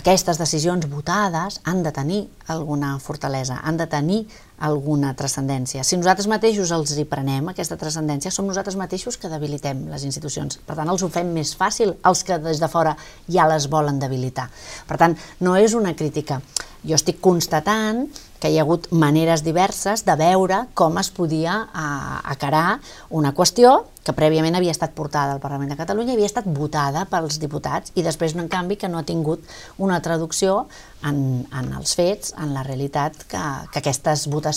aquestes 0.00 0.38
decisions 0.38 0.86
votades 0.88 1.60
han 1.64 1.82
de 1.82 1.92
tenir 1.92 2.20
alguna 2.48 2.98
fortalesa, 3.02 3.60
han 3.62 3.76
de 3.76 3.86
tenir 3.90 4.20
alguna 4.60 5.12
transcendència. 5.16 5.84
Si 5.84 5.96
nosaltres 5.96 6.28
mateixos 6.30 6.72
els 6.76 6.92
hi 6.98 7.06
prenem 7.08 7.50
aquesta 7.50 7.78
transcendència, 7.80 8.32
som 8.34 8.48
nosaltres 8.48 8.76
mateixos 8.80 9.16
que 9.20 9.30
debilitem 9.32 9.86
les 9.90 10.04
institucions. 10.08 10.60
Per 10.66 10.76
tant, 10.78 10.88
els 10.92 11.02
ho 11.02 11.10
fem 11.12 11.32
més 11.34 11.54
fàcil 11.56 11.96
els 12.06 12.24
que 12.24 12.38
des 12.42 12.60
de 12.60 12.68
fora 12.68 12.96
ja 13.28 13.48
les 13.48 13.70
volen 13.72 14.00
debilitar. 14.02 14.50
Per 14.88 15.00
tant, 15.00 15.16
no 15.40 15.56
és 15.56 15.76
una 15.78 15.96
crítica 15.96 16.40
Jo 16.80 16.96
estic 16.96 17.18
constatant 17.20 18.06
que 18.40 18.48
hi 18.48 18.56
ha 18.56 18.62
hagut 18.64 18.86
maneres 18.96 19.42
diverses 19.44 20.00
de 20.06 20.14
veure 20.16 20.62
com 20.72 20.96
es 20.96 21.10
podia 21.12 21.58
uh, 21.68 22.20
acarar 22.32 22.80
una 23.12 23.34
qüestió 23.36 23.74
que 24.00 24.14
prèviament 24.16 24.56
havia 24.56 24.72
estat 24.72 24.94
portada 24.96 25.34
al 25.34 25.42
Parlament 25.42 25.68
de 25.68 25.76
Catalunya 25.76 26.14
havia 26.16 26.28
estat 26.30 26.48
votada 26.48 27.04
pels 27.10 27.36
diputats 27.42 27.92
i 28.00 28.04
després, 28.06 28.32
en 28.32 28.48
canvi, 28.48 28.78
que 28.80 28.88
no 28.88 28.98
ha 28.98 29.04
tingut 29.04 29.44
una 29.76 30.00
traducció 30.00 30.64
en, 31.04 31.44
en 31.52 31.68
els 31.76 31.92
fets, 31.96 32.32
en 32.40 32.54
la 32.56 32.64
realitat 32.64 33.18
que, 33.28 33.42
que 33.68 33.82
aquestes 33.82 34.24
votacions 34.32 34.49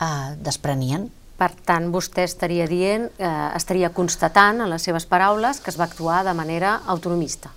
uh, 0.00 0.34
desprenien. 0.42 1.06
Per 1.36 1.50
tant, 1.68 1.90
vostè 1.92 2.24
estaria 2.24 2.64
dient, 2.64 3.10
eh, 3.20 3.30
estaria 3.58 3.90
constatant 3.92 4.62
en 4.64 4.70
les 4.72 4.86
seves 4.88 5.04
paraules 5.04 5.60
que 5.60 5.68
es 5.68 5.76
va 5.76 5.84
actuar 5.84 6.22
de 6.24 6.32
manera 6.32 6.78
autonomista. 6.86 7.50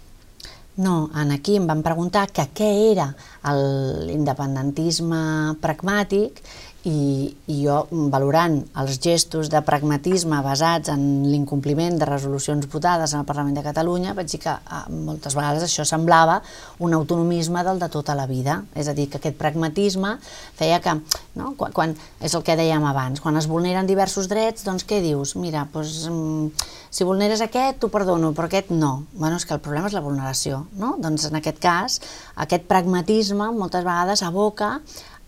No, 0.80 1.10
en 1.16 1.32
aquí 1.32 1.56
em 1.60 1.66
van 1.68 1.80
preguntar 1.84 2.26
que 2.32 2.46
què 2.56 2.68
era 2.92 3.08
l'independentisme 3.56 5.56
pragmàtic 5.64 6.44
i, 6.88 7.36
i 7.52 7.56
jo, 7.60 7.82
valorant 8.12 8.62
els 8.80 9.00
gestos 9.04 9.50
de 9.52 9.60
pragmatisme 9.68 10.38
basats 10.46 10.92
en 10.94 11.02
l'incompliment 11.28 11.98
de 12.00 12.08
resolucions 12.08 12.70
votades 12.72 13.14
en 13.14 13.20
el 13.20 13.28
Parlament 13.28 13.58
de 13.58 13.64
Catalunya, 13.66 14.14
vaig 14.16 14.30
dir 14.32 14.40
que 14.46 14.54
eh, 14.54 14.80
moltes 14.94 15.36
vegades 15.36 15.66
això 15.66 15.84
semblava 15.84 16.40
un 16.80 16.96
autonomisme 16.96 17.66
del 17.68 17.82
de 17.84 17.90
tota 17.92 18.16
la 18.16 18.30
vida. 18.30 18.62
És 18.80 18.88
a 18.88 18.96
dir, 18.96 19.10
que 19.12 19.20
aquest 19.20 19.36
pragmatisme 19.40 20.16
feia 20.56 20.80
que, 20.80 20.96
no, 21.36 21.54
quan, 21.60 21.76
quan 21.76 21.98
és 22.24 22.36
el 22.36 22.46
que 22.48 22.56
dèiem 22.60 22.86
abans, 22.88 23.20
quan 23.20 23.36
es 23.36 23.50
vulneren 23.52 23.90
diversos 23.90 24.32
drets, 24.32 24.64
doncs 24.64 24.88
què 24.88 25.02
dius? 25.04 25.36
Mira, 25.36 25.66
doncs, 25.74 26.08
si 26.90 27.06
vulneres 27.06 27.44
aquest, 27.44 27.82
t'ho 27.84 27.92
perdono, 27.92 28.32
però 28.34 28.48
aquest 28.48 28.72
no. 28.72 29.04
Bueno, 29.12 29.36
és 29.36 29.46
que 29.46 29.54
el 29.54 29.62
problema 29.62 29.92
és 29.92 29.98
la 29.98 30.06
vulneració, 30.06 30.64
no? 30.80 30.96
Doncs 31.02 31.28
en 31.28 31.38
aquest 31.38 31.60
cas, 31.62 32.00
aquest 32.40 32.66
pragmatisme 32.72 33.52
moltes 33.54 33.84
vegades 33.84 34.24
aboca 34.24 34.78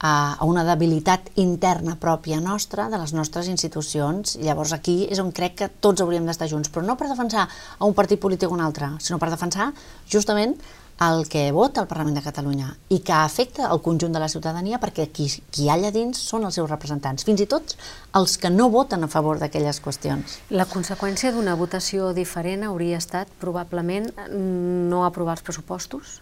a 0.01 0.41
una 0.49 0.63
debilitat 0.65 1.29
interna 1.37 1.95
pròpia 2.01 2.41
nostra, 2.41 2.89
de 2.89 2.97
les 2.97 3.13
nostres 3.13 3.47
institucions. 3.51 4.35
Llavors 4.41 4.73
aquí 4.73 5.05
és 5.09 5.21
on 5.21 5.31
crec 5.31 5.57
que 5.61 5.69
tots 5.69 6.01
hauríem 6.01 6.25
d'estar 6.25 6.49
junts, 6.49 6.71
però 6.73 6.83
no 6.85 6.97
per 6.97 7.09
defensar 7.11 7.47
a 7.47 7.85
un 7.85 7.93
partit 7.93 8.19
polític 8.19 8.49
o 8.49 8.57
un 8.57 8.65
altre, 8.65 8.95
sinó 8.99 9.21
per 9.21 9.29
defensar 9.29 9.71
justament 10.09 10.57
el 11.01 11.27
que 11.27 11.51
vota 11.51 11.81
el 11.81 11.87
Parlament 11.89 12.17
de 12.19 12.21
Catalunya 12.21 12.67
i 12.93 12.99
que 13.01 13.13
afecta 13.15 13.69
el 13.73 13.81
conjunt 13.81 14.13
de 14.13 14.21
la 14.21 14.29
ciutadania 14.29 14.77
perquè 14.81 15.07
qui, 15.09 15.25
qui 15.49 15.65
hi 15.65 15.69
ha 15.71 15.77
allà 15.77 15.89
dins 15.93 16.19
són 16.29 16.45
els 16.45 16.59
seus 16.59 16.69
representants, 16.69 17.25
fins 17.25 17.41
i 17.41 17.47
tot 17.49 17.73
els 18.17 18.37
que 18.37 18.51
no 18.53 18.69
voten 18.69 19.01
a 19.03 19.09
favor 19.09 19.41
d'aquelles 19.41 19.81
qüestions. 19.81 20.37
La 20.53 20.69
conseqüència 20.69 21.33
d'una 21.33 21.57
votació 21.57 22.11
diferent 22.13 22.67
hauria 22.69 23.01
estat 23.01 23.33
probablement 23.41 24.11
no 24.29 25.05
aprovar 25.07 25.39
els 25.39 25.45
pressupostos? 25.47 26.20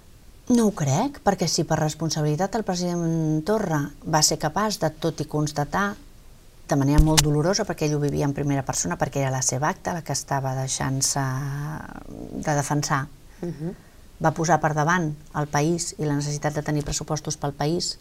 No 0.50 0.66
ho 0.66 0.72
crec, 0.74 1.20
perquè 1.22 1.46
si 1.46 1.62
per 1.70 1.78
responsabilitat 1.78 2.56
el 2.58 2.64
president 2.66 3.44
Torra 3.46 3.84
va 4.10 4.22
ser 4.26 4.40
capaç 4.42 4.80
de 4.82 4.90
tot 4.90 5.22
i 5.22 5.28
constatar 5.30 5.92
de 6.70 6.78
manera 6.78 7.02
molt 7.06 7.22
dolorosa, 7.22 7.66
perquè 7.70 7.86
ell 7.86 7.94
ho 7.98 8.02
vivia 8.02 8.26
en 8.26 8.34
primera 8.34 8.64
persona, 8.66 8.98
perquè 8.98 9.22
era 9.22 9.34
la 9.34 9.44
seva 9.46 9.70
acta 9.70 9.94
la 9.94 10.02
que 10.06 10.16
estava 10.18 10.56
deixant-se 10.58 11.22
de 12.10 12.56
defensar, 12.58 13.06
uh 13.42 13.46
mhm. 13.46 13.54
-huh. 13.54 13.74
va 14.26 14.32
posar 14.32 14.60
per 14.60 14.74
davant 14.74 15.14
el 15.36 15.48
país 15.48 15.96
i 16.00 16.06
la 16.06 16.16
necessitat 16.16 16.54
de 16.54 16.64
tenir 16.64 16.84
pressupostos 16.84 17.38
pel 17.38 17.54
país 17.54 18.00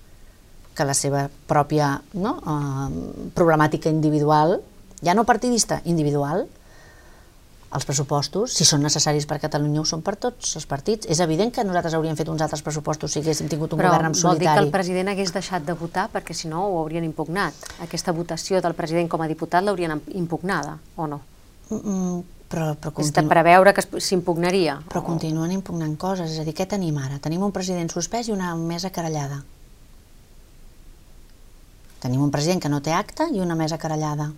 que 0.74 0.84
la 0.84 0.94
seva 0.94 1.28
pròpia 1.46 2.00
no, 2.14 2.32
uh, 2.46 2.88
problemàtica 3.34 3.90
individual, 3.90 4.62
ja 5.02 5.14
no 5.14 5.24
partidista, 5.24 5.82
individual, 5.84 6.48
els 7.68 7.84
pressupostos, 7.84 8.54
si 8.56 8.64
són 8.64 8.80
necessaris 8.80 9.26
per 9.28 9.36
Catalunya, 9.42 9.82
ho 9.82 9.88
són 9.88 10.00
per 10.04 10.14
tots 10.16 10.54
els 10.56 10.64
partits. 10.68 11.08
És 11.12 11.20
evident 11.20 11.52
que 11.52 11.64
nosaltres 11.68 11.98
hauríem 11.98 12.16
fet 12.16 12.30
uns 12.32 12.44
altres 12.44 12.62
pressupostos 12.64 13.12
si 13.12 13.20
haguéssim 13.20 13.50
tingut 13.52 13.74
un 13.76 13.82
Però 13.82 13.90
govern 13.92 14.08
en 14.08 14.16
solitari. 14.16 14.24
Però 14.24 14.32
vol 14.32 14.40
dir 14.44 14.48
que 14.48 14.64
el 14.64 14.72
president 14.72 15.12
hagués 15.12 15.34
deixat 15.34 15.66
de 15.66 15.76
votar 15.76 16.06
perquè 16.14 16.36
si 16.36 16.48
no 16.48 16.64
ho 16.64 16.80
haurien 16.80 17.04
impugnat. 17.04 17.68
Aquesta 17.84 18.16
votació 18.16 18.62
del 18.64 18.76
president 18.78 19.12
com 19.12 19.20
a 19.20 19.28
diputat 19.28 19.66
l'haurien 19.66 20.00
impugnada, 20.16 20.78
o 20.96 21.06
no? 21.06 21.20
Mm, 21.68 21.84
mm 21.84 22.18
però, 22.48 22.72
però 22.80 22.94
continu... 22.96 23.12
És 23.12 23.12
de 23.12 23.28
preveure 23.28 23.74
que 23.76 23.84
s'impugnaria. 24.00 24.78
Però 24.88 25.02
o... 25.02 25.06
continuen 25.06 25.52
impugnant 25.52 25.94
coses. 26.00 26.32
És 26.32 26.40
a 26.40 26.46
dir, 26.48 26.56
què 26.56 26.64
tenim 26.64 26.96
ara? 26.96 27.20
Tenim 27.20 27.44
un 27.44 27.52
president 27.52 27.92
suspès 27.92 28.30
i 28.30 28.32
una 28.32 28.54
mesa 28.56 28.88
carallada. 28.88 29.42
Tenim 32.00 32.22
un 32.24 32.32
president 32.32 32.62
que 32.62 32.70
no 32.72 32.80
té 32.80 32.94
acte 32.96 33.28
i 33.34 33.42
una 33.44 33.58
mesa 33.58 33.76
carallada. 33.76 34.30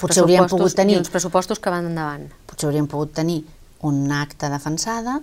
Potser 0.00 0.22
hauríem 0.22 0.48
pogut 0.50 0.74
tenir... 0.78 0.96
I 0.96 1.02
uns 1.02 1.12
pressupostos 1.12 1.60
que 1.62 1.72
van 1.72 1.88
endavant. 1.90 2.28
Potser 2.48 2.68
hauríem 2.68 2.88
pogut 2.90 3.14
tenir 3.16 3.42
un 3.86 4.04
acte 4.14 4.50
defensada 4.52 5.18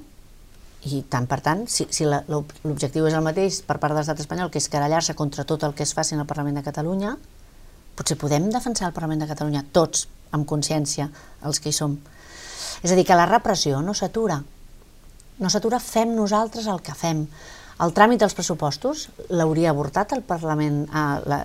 i 0.88 1.02
tant 1.12 1.26
per 1.28 1.42
tant, 1.44 1.66
si, 1.68 1.90
si 1.92 2.06
l'objectiu 2.08 3.08
és 3.10 3.16
el 3.18 3.24
mateix 3.26 3.60
per 3.68 3.78
part 3.82 3.92
de 3.92 4.00
l'estat 4.00 4.22
espanyol, 4.24 4.52
que 4.52 4.62
és 4.62 4.70
querellar-se 4.72 5.16
contra 5.16 5.44
tot 5.48 5.66
el 5.68 5.76
que 5.76 5.84
es 5.84 5.92
faci 5.96 6.16
en 6.16 6.24
el 6.24 6.30
Parlament 6.30 6.56
de 6.56 6.64
Catalunya, 6.64 7.18
potser 8.00 8.16
podem 8.20 8.48
defensar 8.54 8.88
el 8.88 8.96
Parlament 8.96 9.26
de 9.26 9.28
Catalunya, 9.28 9.66
tots, 9.76 10.08
amb 10.32 10.48
consciència, 10.48 11.10
els 11.44 11.60
que 11.60 11.72
hi 11.72 11.76
som. 11.76 11.98
És 12.80 12.94
a 12.94 12.96
dir, 12.96 13.04
que 13.04 13.18
la 13.18 13.28
repressió 13.28 13.82
no 13.84 13.96
s'atura. 13.98 14.40
No 15.40 15.52
s'atura, 15.52 15.82
fem 15.84 16.16
nosaltres 16.16 16.68
el 16.72 16.80
que 16.84 16.96
fem. 16.96 17.26
El 17.80 17.94
tràmit 17.96 18.20
dels 18.20 18.34
pressupostos 18.36 19.06
l'hauria 19.32 19.70
avortat 19.72 20.12
el 20.12 20.22
Parlament, 20.28 20.82
eh, 20.84 21.38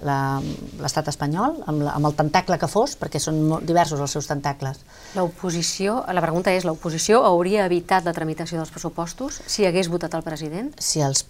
l'estat 0.83 1.11
espanyol, 1.13 1.61
amb, 1.71 1.85
la, 1.87 1.93
amb 1.95 2.09
el 2.11 2.17
tentacle 2.19 2.59
que 2.59 2.67
fos, 2.71 2.97
perquè 2.99 3.21
són 3.23 3.39
molt 3.53 3.69
diversos 3.69 4.03
els 4.03 4.17
seus 4.17 4.27
tentacles. 4.27 4.81
L'oposició, 5.15 6.01
la 6.11 6.25
pregunta 6.25 6.51
és, 6.51 6.67
l'oposició 6.67 7.23
hauria 7.23 7.69
evitat 7.71 8.05
la 8.05 8.17
tramitació 8.17 8.59
dels 8.59 8.75
pressupostos 8.75 9.43
si 9.47 9.69
hagués 9.69 9.93
votat 9.93 10.19
el 10.19 10.27
president? 10.27 10.75
Si 10.83 11.05
els, 11.07 11.23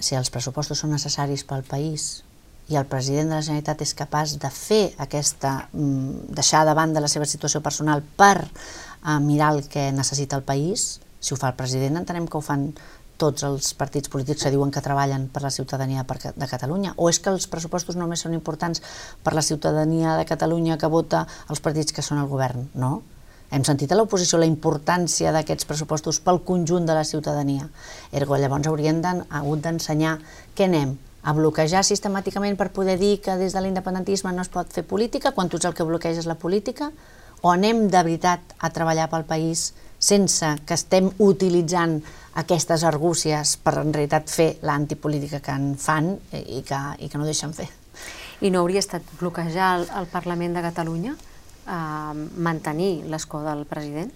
si 0.00 0.18
els 0.18 0.30
pressupostos 0.34 0.82
són 0.82 0.96
necessaris 0.96 1.46
pel 1.46 1.62
país 1.62 2.10
i 2.68 2.76
el 2.76 2.84
president 2.90 3.30
de 3.30 3.38
la 3.38 3.44
Generalitat 3.44 3.86
és 3.86 3.94
capaç 3.96 4.36
de 4.42 4.50
fer 4.52 4.82
aquesta, 4.98 5.68
mm, 5.72 6.34
deixar 6.34 6.66
de 6.66 6.74
banda 6.74 7.00
la 7.00 7.08
seva 7.08 7.30
situació 7.30 7.62
personal 7.62 8.02
per 8.02 8.42
uh, 8.42 9.20
mirar 9.22 9.54
el 9.54 9.68
que 9.68 9.92
necessita 9.92 10.36
el 10.36 10.42
país, 10.42 10.98
si 11.20 11.34
ho 11.34 11.38
fa 11.38 11.50
el 11.50 11.56
president 11.58 11.96
entenem 11.98 12.28
que 12.30 12.38
ho 12.38 12.44
fan 12.44 12.68
tots 13.18 13.44
els 13.44 13.74
partits 13.74 14.08
polítics 14.08 14.46
que 14.46 14.52
diuen 14.54 14.70
que 14.70 14.82
treballen 14.84 15.26
per 15.34 15.42
la 15.42 15.50
ciutadania 15.50 16.06
de 16.06 16.48
Catalunya? 16.48 16.94
O 16.96 17.10
és 17.10 17.18
que 17.18 17.30
els 17.34 17.48
pressupostos 17.50 17.98
només 17.98 18.22
són 18.24 18.34
importants 18.38 18.82
per 19.22 19.34
la 19.34 19.42
ciutadania 19.42 20.16
de 20.16 20.24
Catalunya 20.24 20.78
que 20.78 20.90
vota 20.90 21.26
els 21.50 21.60
partits 21.60 21.92
que 21.92 22.06
són 22.06 22.22
al 22.22 22.30
govern? 22.30 22.68
No. 22.74 23.02
Hem 23.50 23.64
sentit 23.64 23.92
a 23.92 23.96
l'oposició 23.96 24.38
la 24.38 24.48
importància 24.48 25.32
d'aquests 25.32 25.66
pressupostos 25.68 26.20
pel 26.20 26.42
conjunt 26.44 26.86
de 26.86 26.94
la 26.94 27.04
ciutadania. 27.04 27.68
Ergo, 28.12 28.36
llavors 28.36 28.68
haurien 28.68 29.00
hagut 29.04 29.62
d'ensenyar 29.64 30.18
què 30.54 30.68
anem 30.68 30.98
a 31.22 31.32
bloquejar 31.34 31.82
sistemàticament 31.84 32.56
per 32.56 32.70
poder 32.76 32.98
dir 33.00 33.18
que 33.24 33.36
des 33.40 33.56
de 33.56 33.62
l'independentisme 33.64 34.32
no 34.32 34.44
es 34.44 34.52
pot 34.52 34.68
fer 34.72 34.84
política 34.84 35.32
quan 35.32 35.48
tu 35.48 35.58
el 35.62 35.74
que 35.74 35.84
bloqueges 35.84 36.26
la 36.26 36.36
política? 36.36 36.92
O 37.40 37.50
anem 37.50 37.88
de 37.88 38.02
veritat 38.02 38.40
a 38.58 38.70
treballar 38.70 39.08
pel 39.08 39.24
país 39.24 39.72
sense 39.98 40.54
que 40.64 40.76
estem 40.78 41.10
utilitzant 41.18 41.98
aquestes 42.38 42.84
argúcies 42.86 43.56
per 43.62 43.74
en 43.80 43.92
realitat 43.92 44.30
fer 44.30 44.48
l'antipolítica 44.62 45.40
que 45.42 45.54
en 45.54 45.72
fan 45.78 46.12
i 46.32 46.62
que, 46.62 46.80
i 47.02 47.08
que 47.10 47.18
no 47.18 47.26
deixen 47.26 47.54
fer. 47.54 47.66
I 48.40 48.52
no 48.54 48.62
hauria 48.62 48.82
estat 48.82 49.02
bloquejar 49.18 49.72
el, 49.80 49.88
el 49.98 50.06
Parlament 50.12 50.54
de 50.54 50.62
Catalunya 50.62 51.16
a 51.66 52.14
mantenir 52.14 53.04
l'escó 53.10 53.42
del 53.42 53.66
president? 53.68 54.12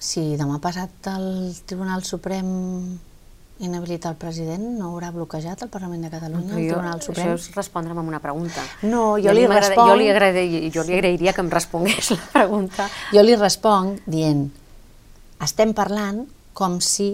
Si 0.00 0.34
demà 0.40 0.58
passat 0.58 1.06
el 1.12 1.54
Tribunal 1.68 2.02
Suprem 2.08 2.50
inhabilita 3.60 4.08
el 4.08 4.16
president, 4.16 4.62
no 4.78 4.90
haurà 4.94 5.10
bloquejat 5.12 5.62
el 5.66 5.70
Parlament 5.72 6.06
de 6.06 6.10
Catalunya, 6.12 6.56
el 6.56 6.68
Tribunal 6.70 7.02
Suprem? 7.04 7.32
Això 7.34 7.36
és 7.36 7.56
respondre'm 7.56 7.98
amb 8.00 8.08
una 8.08 8.20
pregunta. 8.24 8.64
No, 8.82 9.16
jo, 9.18 9.28
jo 9.28 9.34
li 9.36 9.46
responc... 9.50 9.90
Jo 9.92 9.96
li, 10.00 10.08
agradaria, 10.12 10.62
jo 10.72 10.84
li 10.88 10.96
agrairia 10.96 11.34
que 11.36 11.44
em 11.44 11.50
respongués 11.52 12.12
la 12.14 12.20
pregunta. 12.32 12.88
Jo 13.12 13.24
li 13.24 13.36
responc 13.36 14.06
dient, 14.08 14.46
estem 15.44 15.74
parlant 15.76 16.24
com 16.56 16.78
si 16.84 17.12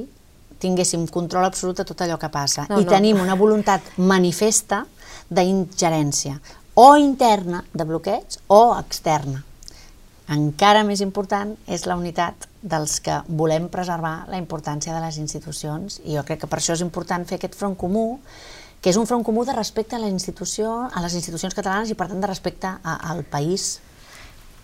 tinguéssim 0.62 1.07
control 1.12 1.49
absolut 1.49 1.82
de 1.82 1.86
tot 1.88 2.01
allò 2.05 2.16
que 2.20 2.30
passa 2.32 2.64
no, 2.70 2.80
i 2.80 2.86
no. 2.86 2.90
tenim 2.90 3.20
una 3.20 3.36
voluntat 3.36 3.97
manifesta 3.99 4.84
d'ingerència, 5.28 6.38
o 6.78 6.94
interna 7.01 7.64
de 7.74 7.84
bloqueig 7.88 8.38
o 8.53 8.62
externa. 8.78 9.42
Encara 10.32 10.82
més 10.86 11.03
important 11.05 11.55
és 11.70 11.86
la 11.86 11.97
unitat 11.99 12.49
dels 12.66 12.98
que 13.00 13.20
volem 13.28 13.70
preservar 13.70 14.26
la 14.30 14.40
importància 14.42 14.94
de 14.94 15.00
les 15.04 15.18
institucions 15.22 16.00
i 16.04 16.18
jo 16.18 16.24
crec 16.26 16.42
que 16.42 16.50
per 16.50 16.58
això 16.58 16.74
és 16.74 16.82
important 16.84 17.26
fer 17.28 17.38
aquest 17.38 17.54
front 17.58 17.76
comú 17.78 18.06
que 18.82 18.90
és 18.92 18.98
un 19.00 19.06
front 19.08 19.24
comú 19.24 19.44
de 19.46 19.54
respecte 19.56 19.96
a 19.96 20.02
la 20.02 20.10
institució, 20.10 20.70
a 20.92 21.02
les 21.02 21.14
institucions 21.18 21.54
catalanes 21.56 21.90
i 21.90 21.96
per 21.98 22.10
tant 22.10 22.20
de 22.22 22.28
respecte 22.30 22.68
a, 22.68 22.96
al 23.10 23.24
país. 23.26 23.80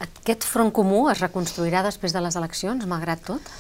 Aquest 0.03 0.45
front 0.47 0.71
comú 0.75 1.09
es 1.11 1.23
reconstruirà 1.23 1.83
després 1.87 2.15
de 2.15 2.23
les 2.23 2.37
eleccions, 2.39 2.87
malgrat 2.91 3.25
tot? 3.27 3.53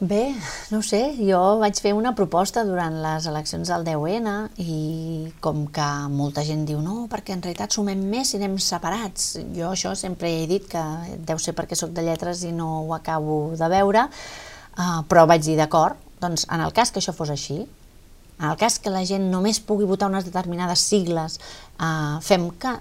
Bé, 0.00 0.30
no 0.70 0.78
sé, 0.86 1.00
jo 1.18 1.38
vaig 1.58 1.80
fer 1.82 1.90
una 1.90 2.12
proposta 2.14 2.62
durant 2.62 3.00
les 3.02 3.24
eleccions 3.26 3.66
del 3.66 3.82
10N 3.82 4.34
i 4.62 4.76
com 5.42 5.64
que 5.74 5.86
molta 6.12 6.44
gent 6.46 6.62
diu 6.68 6.78
no, 6.78 7.08
perquè 7.10 7.34
en 7.34 7.42
realitat 7.42 7.74
sumem 7.74 8.04
més 8.06 8.30
i 8.30 8.38
anem 8.38 8.54
separats. 8.62 9.32
Jo 9.56 9.72
això 9.72 9.96
sempre 9.98 10.30
he 10.30 10.46
dit 10.46 10.70
que 10.70 10.84
deu 11.26 11.42
ser 11.42 11.56
perquè 11.58 11.74
sóc 11.74 11.90
de 11.96 12.06
lletres 12.06 12.44
i 12.46 12.52
no 12.54 12.84
ho 12.84 12.94
acabo 12.94 13.40
de 13.58 13.72
veure, 13.74 14.06
uh, 14.06 15.02
però 15.10 15.26
vaig 15.26 15.42
dir 15.42 15.58
d'acord, 15.58 15.98
doncs 16.22 16.46
en 16.46 16.62
el 16.62 16.70
cas 16.78 16.94
que 16.94 17.02
això 17.02 17.16
fos 17.16 17.34
així, 17.34 17.58
en 18.38 18.48
el 18.52 18.56
cas 18.56 18.78
que 18.78 18.94
la 18.94 19.02
gent 19.02 19.26
només 19.32 19.58
pugui 19.58 19.90
votar 19.90 20.12
unes 20.14 20.30
determinades 20.30 20.78
sigles, 20.78 21.40
eh, 21.82 22.18
fem 22.22 22.52
que 22.54 22.78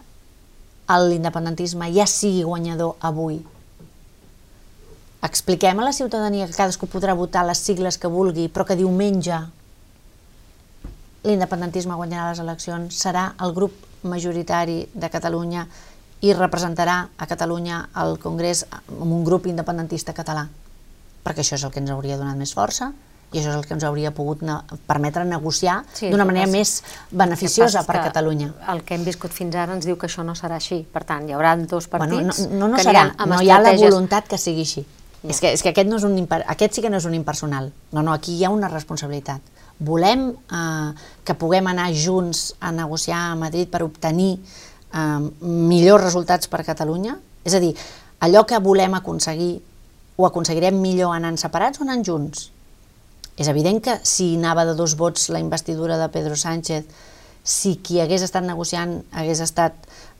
l'independentisme 1.01 1.89
ja 1.97 2.05
sigui 2.05 2.45
guanyador 2.45 2.93
avui. 3.01 3.41
Expliquem 5.24 5.80
a 5.80 5.88
la 5.88 5.93
ciutadania 5.93 6.45
que 6.45 6.53
cadascú 6.53 6.86
podrà 6.86 7.15
votar 7.18 7.45
les 7.47 7.57
sigles 7.57 7.97
que 7.97 8.09
vulgui, 8.11 8.47
però 8.53 8.68
que 8.70 8.78
diumenge 8.78 9.39
l'independentisme 11.28 11.97
guanyarà 11.97 12.32
les 12.32 12.41
eleccions, 12.43 12.93
serà 12.93 13.32
el 13.41 13.53
grup 13.53 13.74
majoritari 14.07 14.84
de 14.93 15.09
Catalunya 15.09 15.65
i 16.22 16.34
representarà 16.34 16.99
a 17.18 17.28
Catalunya 17.30 17.88
al 17.93 18.18
Congrés 18.22 18.63
amb 18.70 19.09
un 19.09 19.26
grup 19.26 19.49
independentista 19.49 20.13
català, 20.18 20.47
perquè 21.26 21.43
això 21.43 21.57
és 21.57 21.65
el 21.65 21.74
que 21.74 21.82
ens 21.82 21.91
hauria 21.93 22.18
donat 22.18 22.38
més 22.38 22.53
força, 22.53 22.91
i 23.34 23.41
això 23.41 23.51
és 23.51 23.57
el 23.57 23.65
que 23.68 23.74
ens 23.76 23.84
hauria 23.84 24.13
pogut 24.15 24.41
ne 24.47 24.55
permetre 24.88 25.26
negociar 25.28 25.82
sí, 25.91 26.07
d'una 26.13 26.24
manera 26.30 26.47
més 26.47 26.78
beneficiosa 27.11 27.84
per 27.84 27.97
a 27.99 28.03
Catalunya. 28.05 28.53
El 28.72 28.86
que 28.88 28.95
hem 28.95 29.03
viscut 29.03 29.36
fins 29.36 29.57
ara 29.57 29.76
ens 29.76 29.89
diu 29.89 29.97
que 29.99 30.07
això 30.07 30.24
no 30.24 30.38
serà 30.38 30.61
així. 30.61 30.80
Per 30.93 31.03
tant, 31.03 31.28
hi 31.28 31.36
haurà 31.36 31.57
dos 31.59 31.89
partits 31.91 32.45
bueno, 32.45 32.53
no, 32.53 32.61
no, 32.61 32.70
no 32.72 32.80
que 32.80 32.86
serà, 32.88 33.09
no 33.28 33.41
hi 33.43 33.51
ha 33.51 33.59
la 33.59 33.76
voluntat 33.82 34.32
que 34.32 34.39
sigui 34.39 34.63
així. 34.63 34.86
Ja. 35.24 35.32
És, 35.32 35.39
que, 35.41 35.51
és 35.55 35.63
que 35.65 35.72
aquest, 35.74 35.89
no 35.89 35.97
és 35.97 36.05
un 36.05 36.18
aquest 36.38 36.78
sí 36.78 36.84
que 36.84 36.91
no 36.93 36.99
és 37.01 37.07
un 37.09 37.15
impersonal. 37.18 37.72
No, 37.91 38.03
no, 38.03 38.13
aquí 38.13 38.36
hi 38.38 38.45
ha 38.45 38.51
una 38.53 38.70
responsabilitat. 38.70 39.41
Volem 39.80 40.30
eh, 40.30 40.91
que 41.26 41.38
puguem 41.38 41.70
anar 41.70 41.89
junts 41.93 42.51
a 42.59 42.72
negociar 42.72 43.32
a 43.32 43.39
Madrid 43.39 43.70
per 43.70 43.84
obtenir 43.86 44.36
eh, 44.38 45.22
millors 45.41 46.05
resultats 46.05 46.49
per 46.51 46.63
Catalunya? 46.65 47.18
És 47.45 47.55
a 47.57 47.63
dir, 47.63 47.74
allò 48.22 48.45
que 48.45 48.59
volem 48.61 48.97
aconseguir 48.97 49.57
ho 50.18 50.26
aconseguirem 50.26 50.78
millor 50.82 51.13
anant 51.13 51.38
separats 51.38 51.82
o 51.82 51.86
anant 51.86 52.05
junts? 52.05 52.47
És 53.38 53.49
evident 53.51 53.84
que 53.86 53.99
si 54.01 54.32
anava 54.36 54.65
de 54.65 54.74
dos 54.78 54.95
vots 54.97 55.30
la 55.30 55.41
investidura 55.41 55.97
de 55.99 56.09
Pedro 56.09 56.36
Sánchez, 56.36 56.88
si 57.47 57.78
qui 57.86 58.01
hagués 58.01 58.26
estat 58.26 58.43
negociant 58.43 58.97
hagués 59.13 59.41
estat 59.45 59.78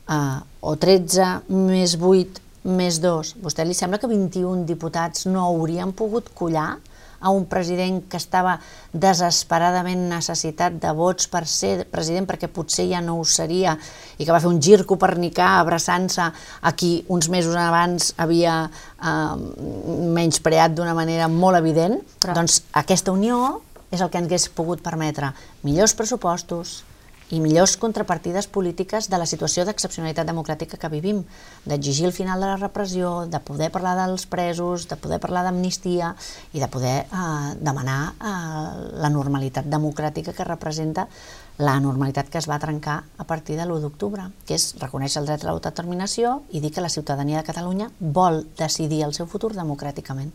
eh, 0.08 0.38
o 0.62 0.76
13 0.78 1.48
més 1.50 1.98
8 1.98 2.47
més 2.64 2.98
2, 3.02 3.36
vostè 3.42 3.64
li 3.64 3.76
sembla 3.76 4.00
que 4.00 4.10
21 4.10 4.66
diputats 4.68 5.26
no 5.30 5.44
haurien 5.46 5.92
pogut 5.96 6.32
collar 6.34 6.76
a 7.20 7.30
un 7.30 7.46
president 7.50 8.04
que 8.10 8.18
estava 8.18 8.56
desesperadament 8.92 10.04
necessitat 10.10 10.76
de 10.78 10.92
vots 10.94 11.26
per 11.30 11.44
ser 11.50 11.84
president 11.90 12.28
perquè 12.28 12.50
potser 12.50 12.86
ja 12.92 13.00
no 13.02 13.18
ho 13.18 13.24
seria 13.26 13.74
i 14.18 14.24
que 14.24 14.32
va 14.32 14.40
fer 14.42 14.50
un 14.50 14.60
gir 14.62 14.84
copernicà 14.86 15.56
abraçant-se 15.58 16.28
a 16.28 16.74
qui 16.78 16.92
uns 17.08 17.28
mesos 17.32 17.56
abans 17.58 18.12
havia 18.16 18.60
eh, 18.68 19.34
menyspreat 20.14 20.76
d'una 20.76 20.94
manera 20.94 21.28
molt 21.28 21.58
evident, 21.58 21.98
Però... 22.22 22.38
doncs 22.38 22.62
aquesta 22.78 23.14
unió 23.14 23.58
és 23.90 24.02
el 24.02 24.10
que 24.12 24.20
ens 24.20 24.28
hagués 24.28 24.48
pogut 24.52 24.82
permetre 24.84 25.32
millors 25.64 25.96
pressupostos, 25.98 26.82
i 27.30 27.40
millors 27.40 27.76
contrapartides 27.76 28.46
polítiques 28.48 29.08
de 29.12 29.18
la 29.20 29.26
situació 29.28 29.64
d'excepcionalitat 29.68 30.28
democràtica 30.28 30.78
que 30.80 30.90
vivim, 30.92 31.24
d'exigir 31.68 32.06
el 32.08 32.16
final 32.16 32.40
de 32.40 32.48
la 32.48 32.56
repressió, 32.56 33.26
de 33.26 33.40
poder 33.40 33.70
parlar 33.74 33.96
dels 33.98 34.24
presos, 34.26 34.88
de 34.88 34.96
poder 34.96 35.20
parlar 35.20 35.44
d'amnistia 35.44 36.14
i 36.52 36.62
de 36.62 36.70
poder 36.72 36.96
eh, 37.04 37.52
demanar 37.60 38.00
eh, 38.16 38.32
la 39.02 39.12
normalitat 39.12 39.68
democràtica 39.68 40.32
que 40.32 40.48
representa 40.48 41.08
la 41.58 41.78
normalitat 41.82 42.28
que 42.30 42.38
es 42.38 42.48
va 42.48 42.60
trencar 42.62 43.02
a 43.18 43.24
partir 43.26 43.58
de 43.58 43.66
l'1 43.66 43.82
d'octubre, 43.82 44.30
que 44.46 44.54
és 44.54 44.76
reconèixer 44.78 45.20
el 45.20 45.26
dret 45.26 45.44
a 45.44 45.50
l'autodeterminació 45.50 46.42
i 46.54 46.62
dir 46.62 46.72
que 46.72 46.84
la 46.84 46.92
ciutadania 46.92 47.42
de 47.42 47.48
Catalunya 47.50 47.90
vol 47.98 48.46
decidir 48.56 49.02
el 49.04 49.16
seu 49.16 49.26
futur 49.26 49.56
democràticament. 49.58 50.30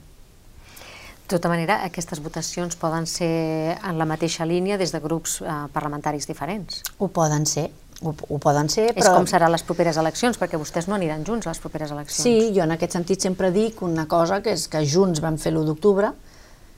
De 1.34 1.39
tota 1.39 1.49
manera, 1.49 1.79
aquestes 1.81 2.19
votacions 2.21 2.75
poden 2.77 3.07
ser 3.09 3.73
en 3.73 3.97
la 3.97 4.05
mateixa 4.05 4.45
línia 4.45 4.75
des 4.77 4.91
de 4.93 4.99
grups 5.01 5.39
eh, 5.41 5.53
parlamentaris 5.73 6.27
diferents. 6.29 6.84
Ho 7.01 7.07
poden 7.09 7.47
ser, 7.49 7.71
ho, 8.05 8.13
ho 8.13 8.38
poden 8.38 8.69
ser, 8.69 8.91
però... 8.93 9.01
És 9.01 9.09
com 9.09 9.25
seran 9.31 9.49
les 9.49 9.65
properes 9.65 9.97
eleccions, 9.97 10.38
perquè 10.38 10.59
vostès 10.61 10.86
no 10.86 10.93
aniran 10.93 11.25
junts 11.25 11.49
a 11.49 11.55
les 11.55 11.63
properes 11.63 11.89
eleccions. 11.89 12.21
Sí, 12.21 12.53
jo 12.53 12.61
en 12.67 12.75
aquest 12.77 12.93
sentit 12.99 13.25
sempre 13.25 13.49
dic 13.49 13.81
una 13.81 14.05
cosa, 14.05 14.43
que 14.45 14.53
és 14.53 14.67
que 14.69 14.84
junts 14.86 15.25
vam 15.25 15.41
fer 15.41 15.55
l'1 15.55 15.65
d'octubre 15.71 16.13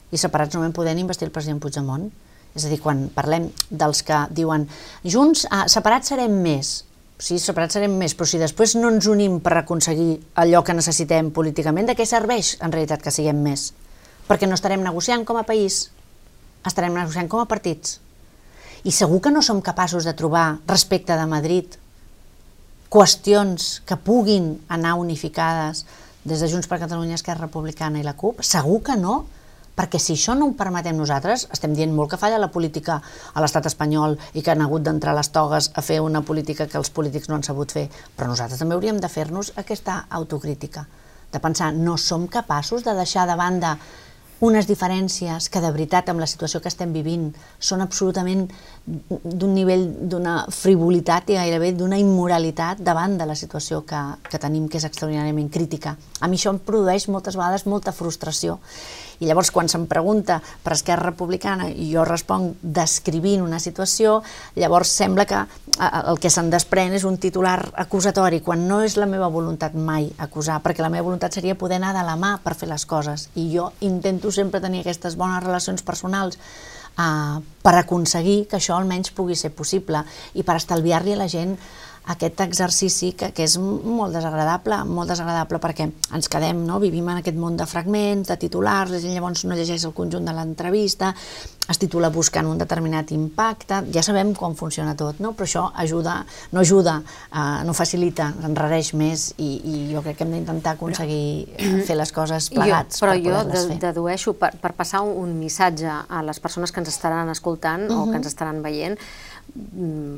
i 0.08 0.24
separats 0.24 0.56
no 0.56 0.64
vam 0.64 0.72
poder 0.72 0.96
investir 0.96 1.28
el 1.28 1.36
president 1.36 1.60
Puigdemont. 1.60 2.08
És 2.56 2.64
a 2.64 2.72
dir, 2.72 2.80
quan 2.80 3.10
parlem 3.12 3.52
dels 3.68 4.00
que 4.08 4.24
diuen 4.32 4.64
junts, 5.04 5.44
ah, 5.52 5.66
separats 5.68 6.16
serem 6.16 6.40
més, 6.40 6.78
sí, 7.20 7.36
separats 7.36 7.76
serem 7.76 8.00
més, 8.00 8.16
però 8.16 8.24
si 8.24 8.40
després 8.40 8.78
no 8.80 8.88
ens 8.88 9.04
unim 9.04 9.42
per 9.44 9.58
aconseguir 9.60 10.14
allò 10.40 10.64
que 10.64 10.80
necessitem 10.80 11.28
políticament, 11.36 11.92
de 11.92 11.98
què 11.98 12.08
serveix 12.08 12.56
en 12.64 12.72
realitat 12.72 13.04
que 13.04 13.12
siguem 13.12 13.44
més? 13.44 13.74
Perquè 14.26 14.48
no 14.50 14.58
estarem 14.58 14.82
negociant 14.82 15.24
com 15.24 15.38
a 15.38 15.46
país, 15.46 15.90
estarem 16.66 16.94
negociant 16.94 17.30
com 17.30 17.42
a 17.42 17.48
partits. 17.50 18.00
I 18.86 18.92
segur 18.94 19.20
que 19.22 19.32
no 19.34 19.42
som 19.42 19.62
capaços 19.62 20.06
de 20.06 20.14
trobar, 20.14 20.60
respecte 20.66 21.16
de 21.18 21.26
Madrid, 21.26 21.78
qüestions 22.90 23.80
que 23.86 23.98
puguin 23.98 24.52
anar 24.68 24.94
unificades 25.00 25.84
des 26.26 26.42
de 26.42 26.48
Junts 26.50 26.66
per 26.70 26.78
Catalunya, 26.82 27.16
Esquerra 27.18 27.46
Republicana 27.46 27.98
i 28.00 28.06
la 28.06 28.14
CUP? 28.18 28.42
Segur 28.46 28.80
que 28.86 28.96
no, 28.98 29.24
perquè 29.76 30.00
si 30.00 30.14
això 30.16 30.34
no 30.34 30.48
ho 30.48 30.54
permetem 30.58 30.96
nosaltres, 30.96 31.46
estem 31.52 31.74
dient 31.76 31.92
molt 31.94 32.10
que 32.12 32.18
falla 32.20 32.40
la 32.40 32.50
política 32.50 32.96
a 33.34 33.42
l'estat 33.44 33.68
espanyol 33.68 34.16
i 34.34 34.42
que 34.42 34.54
han 34.54 34.64
hagut 34.64 34.86
d'entrar 34.86 35.14
les 35.18 35.30
togues 35.34 35.70
a 35.74 35.84
fer 35.84 36.00
una 36.00 36.22
política 36.22 36.66
que 36.66 36.78
els 36.80 36.90
polítics 36.90 37.28
no 37.28 37.36
han 37.36 37.44
sabut 37.46 37.74
fer, 37.76 37.86
però 38.16 38.30
nosaltres 38.30 38.62
també 38.62 38.74
hauríem 38.74 38.98
de 39.02 39.12
fer-nos 39.12 39.52
aquesta 39.60 40.06
autocrítica, 40.10 40.86
de 41.32 41.42
pensar, 41.42 41.72
no 41.74 41.98
som 42.00 42.26
capaços 42.26 42.86
de 42.86 42.94
deixar 42.96 43.26
de 43.28 43.36
banda 43.36 43.76
unes 44.40 44.66
diferències 44.68 45.48
que 45.48 45.62
de 45.64 45.70
veritat 45.72 46.10
amb 46.12 46.20
la 46.20 46.28
situació 46.28 46.60
que 46.60 46.68
estem 46.68 46.92
vivint 46.92 47.30
són 47.58 47.80
absolutament 47.80 48.44
d'un 48.84 49.54
nivell 49.56 49.86
d'una 50.10 50.36
frivolitat 50.52 51.32
i 51.32 51.38
gairebé 51.38 51.72
d'una 51.72 51.98
immoralitat 52.02 52.82
davant 52.84 53.16
de 53.16 53.26
la 53.26 53.34
situació 53.38 53.82
que, 53.88 54.02
que 54.28 54.40
tenim 54.42 54.68
que 54.68 54.76
és 54.76 54.84
extraordinàriament 54.84 55.48
crítica. 55.52 55.96
A 56.20 56.28
mi 56.28 56.36
això 56.36 56.52
em 56.52 56.60
produeix 56.60 57.08
moltes 57.08 57.38
vegades 57.38 57.64
molta 57.66 57.96
frustració 57.96 58.58
i 59.20 59.28
llavors 59.28 59.50
quan 59.50 59.68
se'm 59.68 59.86
pregunta 59.90 60.40
per 60.62 60.74
Esquerra 60.76 61.10
Republicana 61.10 61.68
i 61.70 61.88
jo 61.92 62.04
responc 62.04 62.60
descrivint 62.62 63.44
una 63.44 63.60
situació, 63.62 64.20
llavors 64.56 64.92
sembla 64.92 65.26
que 65.26 65.42
el 65.78 66.20
que 66.20 66.30
se'n 66.32 66.50
desprèn 66.52 66.94
és 66.96 67.04
un 67.04 67.18
titular 67.20 67.58
acusatori, 67.82 68.40
quan 68.44 68.66
no 68.68 68.80
és 68.84 68.96
la 68.96 69.08
meva 69.08 69.28
voluntat 69.32 69.74
mai 69.76 70.08
acusar, 70.18 70.60
perquè 70.64 70.84
la 70.84 70.92
meva 70.92 71.08
voluntat 71.08 71.36
seria 71.36 71.58
poder 71.58 71.80
anar 71.80 71.92
de 71.96 72.04
la 72.06 72.16
mà 72.16 72.36
per 72.44 72.54
fer 72.56 72.68
les 72.70 72.86
coses. 72.88 73.28
I 73.36 73.50
jo 73.52 73.70
intento 73.84 74.32
sempre 74.32 74.60
tenir 74.60 74.80
aquestes 74.80 75.16
bones 75.16 75.44
relacions 75.44 75.84
personals 75.84 76.38
eh, 76.98 77.40
per 77.62 77.74
aconseguir 77.76 78.46
que 78.50 78.60
això 78.60 78.76
almenys 78.76 79.12
pugui 79.16 79.36
ser 79.36 79.52
possible 79.52 80.04
i 80.34 80.44
per 80.46 80.56
estalviar-li 80.60 81.16
a 81.16 81.20
la 81.20 81.28
gent 81.28 81.56
aquest 82.06 82.40
exercici 82.44 83.12
que, 83.18 83.32
que 83.34 83.46
és 83.46 83.56
molt 83.58 84.14
desagradable, 84.14 84.78
molt 84.86 85.10
desagradable 85.10 85.58
perquè 85.62 85.88
ens 86.14 86.30
quedem, 86.30 86.62
no? 86.68 86.78
vivim 86.82 87.08
en 87.10 87.20
aquest 87.20 87.38
món 87.40 87.58
de 87.58 87.66
fragments, 87.66 88.30
de 88.30 88.38
titulars, 88.38 88.92
la 88.94 89.02
gent 89.02 89.16
llavors 89.16 89.44
no 89.46 89.58
llegeix 89.58 89.88
el 89.88 89.94
conjunt 89.96 90.28
de 90.28 90.34
l'entrevista, 90.36 91.12
es 91.66 91.80
titula 91.82 92.12
buscant 92.14 92.46
un 92.46 92.60
determinat 92.60 93.10
impacte, 93.14 93.80
ja 93.94 94.02
sabem 94.06 94.32
com 94.38 94.54
funciona 94.54 94.94
tot, 94.98 95.18
no? 95.22 95.32
però 95.34 95.48
això 95.48 95.64
ajuda, 95.82 96.20
no 96.54 96.62
ajuda, 96.62 97.00
eh, 97.26 97.64
no 97.66 97.74
facilita, 97.74 98.28
enrareix 98.46 98.92
més 98.94 99.28
i, 99.42 99.50
i 99.58 99.80
jo 99.90 100.02
crec 100.04 100.20
que 100.20 100.26
hem 100.26 100.36
d'intentar 100.36 100.76
aconseguir 100.76 101.26
però, 101.50 101.72
eh, 101.80 101.84
fer 101.88 101.98
les 101.98 102.14
coses 102.14 102.50
plegats. 102.54 103.00
Jo, 103.00 103.06
però 103.06 103.16
jo 103.18 103.42
de, 103.50 103.80
dedueixo, 103.82 104.36
per, 104.38 104.52
per 104.62 104.76
passar 104.78 105.02
un 105.02 105.34
missatge 105.40 105.90
a 105.90 106.22
les 106.26 106.38
persones 106.42 106.70
que 106.70 106.82
ens 106.84 106.92
estaran 106.94 107.34
escoltant 107.34 107.90
uh 107.90 107.96
-huh. 107.96 108.06
o 108.06 108.10
que 108.10 108.16
ens 108.22 108.30
estaran 108.30 108.62
veient, 108.62 108.98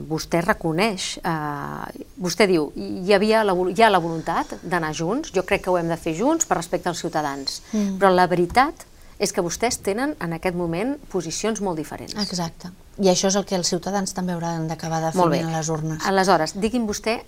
vostè 0.09 0.41
reconeix, 0.45 1.19
eh, 1.23 2.05
vostè 2.19 2.47
diu, 2.51 2.71
hi, 2.75 3.13
havia 3.15 3.45
la, 3.47 3.55
hi 3.55 3.83
ha 3.83 3.91
la 3.91 4.01
voluntat 4.03 4.57
d'anar 4.63 4.93
junts, 4.97 5.33
jo 5.35 5.45
crec 5.47 5.65
que 5.65 5.71
ho 5.71 5.79
hem 5.79 5.89
de 5.89 5.99
fer 6.01 6.17
junts 6.19 6.49
per 6.49 6.59
respecte 6.59 6.91
als 6.91 7.03
ciutadans, 7.05 7.63
mm. 7.73 7.99
però 8.01 8.11
la 8.15 8.27
veritat 8.27 8.87
és 9.19 9.33
que 9.35 9.43
vostès 9.43 9.81
tenen 9.83 10.15
en 10.23 10.35
aquest 10.37 10.57
moment 10.57 10.95
posicions 11.11 11.61
molt 11.61 11.79
diferents. 11.79 12.15
Exacte. 12.23 12.71
I 12.99 13.11
això 13.11 13.31
és 13.31 13.39
el 13.39 13.47
que 13.47 13.59
els 13.59 13.71
ciutadans 13.71 14.15
també 14.15 14.35
hauran 14.35 14.69
d'acabar 14.71 15.01
definint 15.05 15.51
a 15.51 15.59
les 15.59 15.71
urnes. 15.71 16.07
Aleshores, 16.07 16.55
digui'm 16.59 16.87
vostè 16.87 17.19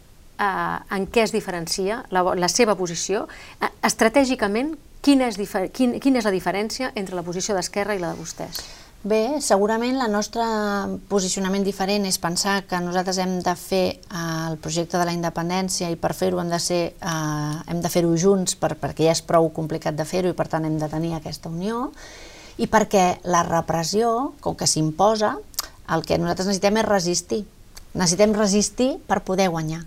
eh, 0.40 0.96
en 0.96 1.06
què 1.10 1.24
es 1.26 1.34
diferencia 1.34 2.04
la, 2.10 2.24
la 2.34 2.48
seva 2.48 2.76
posició. 2.78 3.26
Eh, 3.60 3.70
estratègicament, 3.86 4.74
quina 5.04 5.30
és, 5.30 5.38
quin, 5.74 5.98
quina 6.02 6.22
és 6.22 6.28
la 6.28 6.34
diferència 6.34 6.92
entre 6.94 7.18
la 7.18 7.26
posició 7.26 7.56
d'Esquerra 7.58 7.96
i 7.96 8.02
la 8.02 8.14
de 8.14 8.20
vostès? 8.20 8.62
Bé, 9.00 9.40
segurament 9.40 9.96
el 9.96 10.12
nostre 10.12 10.44
posicionament 11.08 11.62
diferent 11.64 12.04
és 12.04 12.18
pensar 12.20 12.58
que 12.68 12.76
nosaltres 12.84 13.16
hem 13.22 13.38
de 13.40 13.54
fer 13.56 13.86
eh, 13.96 14.24
el 14.50 14.58
projecte 14.60 15.00
de 15.00 15.06
la 15.08 15.14
independència 15.16 15.88
i 15.88 15.96
per 15.96 16.10
fer-ho 16.12 16.42
hem 16.42 16.52
de 16.52 16.58
ser, 16.60 16.82
eh, 17.00 17.54
hem 17.72 17.80
de 17.80 17.88
fer-ho 17.88 18.12
junts 18.20 18.58
per, 18.60 18.74
perquè 18.76 19.08
ja 19.08 19.16
és 19.16 19.24
prou 19.24 19.48
complicat 19.56 19.96
de 19.96 20.04
fer-ho 20.04 20.28
i 20.28 20.36
per 20.36 20.50
tant 20.52 20.68
hem 20.68 20.76
de 20.76 20.90
tenir 20.92 21.14
aquesta 21.16 21.48
unió 21.48 21.86
i 22.60 22.68
perquè 22.68 23.22
la 23.24 23.40
repressió, 23.48 24.34
com 24.44 24.52
que 24.52 24.68
s'imposa, 24.68 25.38
el 25.96 26.04
que 26.04 26.20
nosaltres 26.20 26.52
necessitem 26.52 26.84
és 26.84 26.90
resistir. 26.92 27.42
Necessitem 27.96 28.36
resistir 28.36 28.92
per 29.08 29.22
poder 29.24 29.48
guanyar. 29.50 29.80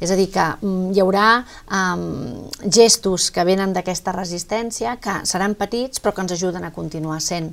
És 0.00 0.12
a 0.14 0.16
dir, 0.16 0.30
que 0.32 0.44
mm, 0.54 0.92
hi 0.94 1.02
haurà 1.02 1.42
um, 1.66 2.46
gestos 2.62 3.32
que 3.34 3.42
venen 3.44 3.74
d'aquesta 3.74 4.14
resistència 4.14 5.00
que 5.02 5.24
seran 5.26 5.58
petits 5.58 5.98
però 5.98 6.14
que 6.14 6.22
ens 6.22 6.38
ajuden 6.38 6.62
a 6.62 6.70
continuar 6.72 7.18
sent 7.20 7.50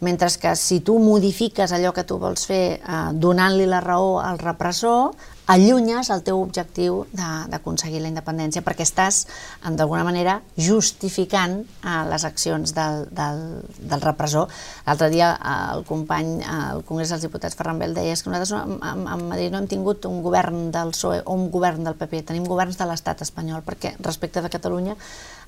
Mentre 0.00 0.28
que 0.40 0.52
si 0.56 0.80
tu 0.80 0.98
modifiques 1.00 1.72
allò 1.72 1.92
que 1.96 2.04
tu 2.04 2.18
vols 2.20 2.44
fer 2.48 2.64
eh, 2.76 2.98
donant-li 3.16 3.64
la 3.68 3.80
raó 3.80 4.18
al 4.20 4.38
repressor, 4.38 5.14
allunyes 5.46 6.10
el 6.10 6.24
teu 6.26 6.40
objectiu 6.42 7.04
d'aconseguir 7.14 8.00
la 8.02 8.10
independència 8.10 8.64
perquè 8.66 8.82
estàs, 8.84 9.22
d'alguna 9.62 10.02
manera, 10.04 10.40
justificant 10.58 11.60
eh, 11.62 12.02
les 12.10 12.26
accions 12.28 12.74
del, 12.76 13.06
del, 13.14 13.40
del 13.78 14.04
repressor. 14.04 14.50
L'altre 14.88 15.08
dia 15.14 15.32
eh, 15.36 15.54
el 15.78 15.86
company 15.88 16.42
al 16.44 16.84
Congrés 16.84 17.14
dels 17.14 17.24
Diputats 17.24 17.56
Ferran 17.56 17.80
Bel 17.80 17.96
deia 17.96 18.16
que 18.16 18.30
nosaltres 18.30 18.52
a, 18.58 18.92
a 19.14 19.16
Madrid 19.22 19.54
no 19.54 19.62
hem 19.62 19.70
tingut 19.70 20.04
un 20.10 20.20
govern 20.24 20.70
del 20.74 20.92
PSOE 20.92 21.22
o 21.24 21.38
un 21.38 21.48
govern 21.54 21.86
del 21.86 21.96
PP, 21.96 22.26
tenim 22.32 22.44
governs 22.44 22.76
de 22.76 22.90
l'estat 22.90 23.22
espanyol 23.24 23.64
perquè 23.64 23.94
respecte 24.02 24.42
de 24.42 24.52
Catalunya 24.52 24.96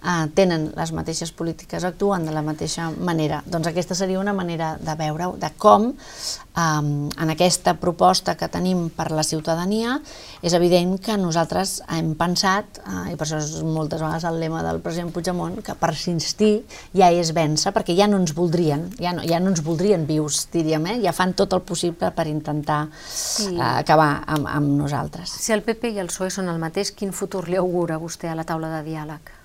eh, 0.02 0.26
tenen 0.34 0.70
les 0.76 0.92
mateixes 0.94 1.32
polítiques, 1.32 1.84
actuen 1.84 2.26
de 2.26 2.34
la 2.34 2.42
mateixa 2.42 2.90
manera. 2.90 3.42
Doncs 3.46 3.70
aquesta 3.70 3.96
seria 3.98 4.20
una 4.20 4.34
manera 4.36 4.76
de 4.80 4.94
veure 4.98 5.32
de 5.40 5.50
com 5.58 5.90
eh, 5.90 6.60
en 6.60 7.32
aquesta 7.34 7.74
proposta 7.80 8.36
que 8.38 8.48
tenim 8.52 8.88
per 8.94 9.10
la 9.12 9.24
ciutadania 9.26 9.98
és 10.42 10.54
evident 10.54 10.96
que 11.02 11.16
nosaltres 11.18 11.78
hem 11.94 12.14
pensat, 12.18 12.80
eh, 12.84 13.12
i 13.12 13.16
per 13.16 13.26
això 13.26 13.40
és 13.42 13.62
moltes 13.64 14.02
vegades 14.02 14.26
el 14.28 14.40
lema 14.40 14.62
del 14.66 14.80
president 14.84 15.12
Puigdemont, 15.14 15.60
que 15.64 15.74
per 15.78 15.92
insistir 16.08 16.52
ja 16.96 17.10
és 17.12 17.32
vèncer, 17.34 17.72
perquè 17.74 17.96
ja 17.98 18.08
no 18.10 18.20
ens 18.22 18.34
voldrien, 18.36 18.88
ja 19.00 19.14
no, 19.16 19.24
ja 19.26 19.40
no 19.42 19.52
ens 19.52 19.64
voldrien 19.66 20.06
vius, 20.06 20.46
diríem, 20.52 20.86
eh? 20.86 20.98
ja 21.04 21.14
fan 21.16 21.34
tot 21.38 21.56
el 21.56 21.64
possible 21.66 22.12
per 22.14 22.28
intentar 22.30 22.86
sí. 22.94 23.54
eh, 23.56 23.72
acabar 23.78 24.24
amb, 24.26 24.46
amb 24.50 24.76
nosaltres. 24.78 25.38
Si 25.42 25.52
el 25.52 25.64
PP 25.66 25.94
i 25.96 26.02
el 26.04 26.12
PSOE 26.12 26.30
són 26.32 26.48
el 26.52 26.62
mateix, 26.62 26.94
quin 26.94 27.12
futur 27.12 27.48
li 27.48 27.58
augura 27.58 27.98
vostè 27.98 28.30
a 28.30 28.38
la 28.38 28.46
taula 28.46 28.70
de 28.78 28.84
diàleg? 28.86 29.37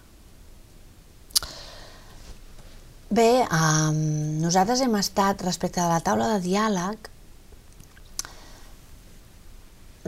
Bé, 3.09 3.45
um, 3.45 3.97
nosaltres 4.41 4.81
hem 4.81 4.95
estat, 4.95 5.41
respecte 5.43 5.81
a 5.81 5.89
la 5.91 5.99
taula 6.01 6.31
de 6.33 6.39
diàleg, 6.45 7.09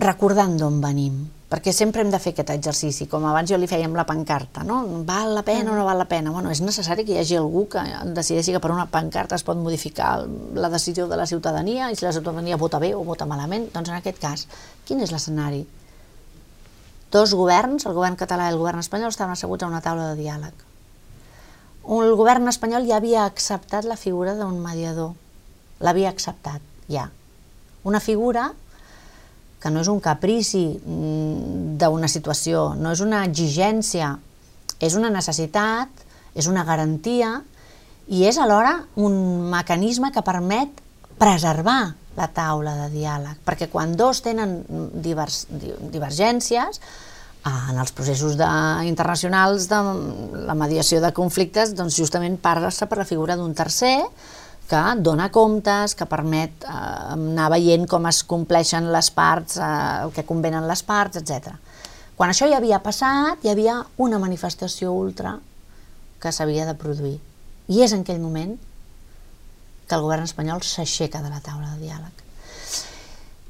recordant 0.02 0.56
d'on 0.60 0.80
venim, 0.82 1.20
perquè 1.52 1.72
sempre 1.72 2.02
hem 2.02 2.10
de 2.12 2.20
fer 2.20 2.34
aquest 2.34 2.50
exercici, 2.56 3.08
com 3.08 3.24
abans 3.30 3.52
jo 3.52 3.60
li 3.60 3.68
amb 3.84 3.96
la 3.96 4.06
pancarta, 4.06 4.64
no? 4.64 4.82
Val 5.06 5.36
la 5.36 5.44
pena 5.44 5.72
o 5.72 5.76
no 5.76 5.86
val 5.86 5.98
la 5.98 6.10
pena? 6.10 6.32
Bueno, 6.32 6.52
és 6.52 6.62
necessari 6.62 7.06
que 7.06 7.14
hi 7.14 7.20
hagi 7.20 7.38
algú 7.38 7.68
que 7.70 7.84
decideixi 8.18 8.52
que 8.52 8.60
per 8.60 8.72
una 8.72 8.88
pancarta 8.88 9.36
es 9.36 9.44
pot 9.44 9.58
modificar 9.58 10.26
la 10.54 10.70
decisió 10.70 11.08
de 11.08 11.16
la 11.16 11.28
ciutadania 11.28 11.92
i 11.92 11.96
si 11.96 12.06
la 12.06 12.12
ciutadania 12.12 12.58
vota 12.58 12.80
bé 12.80 12.94
o 12.96 13.04
vota 13.04 13.26
malament, 13.26 13.70
doncs 13.74 13.90
en 13.90 13.96
aquest 13.96 14.20
cas, 14.20 14.48
quin 14.86 15.00
és 15.00 15.12
l'escenari? 15.12 15.66
Dos 17.12 17.34
governs, 17.34 17.86
el 17.86 17.94
govern 17.94 18.18
català 18.18 18.50
i 18.50 18.54
el 18.54 18.58
govern 18.60 18.80
espanyol, 18.80 19.14
estaven 19.14 19.38
asseguts 19.38 19.64
a 19.64 19.68
una 19.72 19.82
taula 19.82 20.12
de 20.12 20.24
diàleg 20.24 20.72
el 21.86 22.16
govern 22.18 22.50
espanyol 22.50 22.88
ja 22.90 22.98
havia 22.98 23.26
acceptat 23.26 23.86
la 23.86 23.98
figura 24.00 24.36
d'un 24.38 24.58
mediador. 24.64 25.14
L'havia 25.84 26.10
acceptat, 26.10 26.62
ja. 26.90 27.10
Una 27.86 28.00
figura 28.02 28.50
que 29.62 29.72
no 29.74 29.82
és 29.82 29.90
un 29.90 30.00
caprici 30.02 30.64
mm, 30.78 31.76
d'una 31.82 32.10
situació, 32.12 32.72
no 32.78 32.94
és 32.94 33.02
una 33.02 33.24
exigència, 33.26 34.16
és 34.80 34.96
una 34.98 35.10
necessitat, 35.14 35.90
és 36.36 36.50
una 36.52 36.66
garantia 36.68 37.40
i 38.12 38.26
és 38.30 38.38
alhora 38.38 38.76
un 39.02 39.16
mecanisme 39.50 40.12
que 40.14 40.26
permet 40.26 40.82
preservar 41.18 41.96
la 42.16 42.28
taula 42.32 42.76
de 42.84 42.90
diàleg, 42.94 43.40
perquè 43.48 43.68
quan 43.72 43.96
dos 43.98 44.22
tenen 44.24 44.60
divers, 45.04 45.46
divergències, 45.50 46.80
en 47.46 47.78
els 47.78 47.94
processos 47.94 48.38
de, 48.40 48.48
internacionals 48.90 49.68
de 49.70 49.82
la 50.48 50.56
mediació 50.58 51.02
de 51.04 51.14
conflictes, 51.14 51.76
doncs 51.78 51.98
justament 52.00 52.40
parla-se 52.42 52.88
per 52.90 52.98
la 52.98 53.06
figura 53.06 53.38
d'un 53.38 53.54
tercer 53.54 54.00
que 54.66 54.82
dona 55.06 55.30
comptes, 55.30 55.94
que 55.94 56.08
permet 56.10 56.66
eh, 56.66 56.74
anar 57.14 57.52
veient 57.54 57.86
com 57.90 58.08
es 58.10 58.24
compleixen 58.26 58.90
les 58.94 59.12
parts, 59.14 59.60
eh, 59.62 59.70
el 60.08 60.14
que 60.16 60.26
convenen 60.26 60.66
les 60.66 60.82
parts, 60.84 61.22
etc. 61.22 61.54
Quan 62.18 62.34
això 62.34 62.50
ja 62.50 62.58
havia 62.58 62.82
passat, 62.82 63.46
hi 63.46 63.54
havia 63.54 63.78
una 64.02 64.18
manifestació 64.18 64.96
ultra 64.96 65.38
que 66.22 66.34
s'havia 66.34 66.66
de 66.66 66.74
produir. 66.80 67.20
I 67.70 67.86
és 67.86 67.94
en 67.94 68.02
aquell 68.02 68.24
moment 68.24 68.56
que 69.86 69.94
el 69.94 70.02
govern 70.02 70.26
espanyol 70.26 70.66
s'aixeca 70.66 71.22
de 71.22 71.30
la 71.30 71.44
taula 71.46 71.76
de 71.76 71.86
diàleg. 71.86 72.25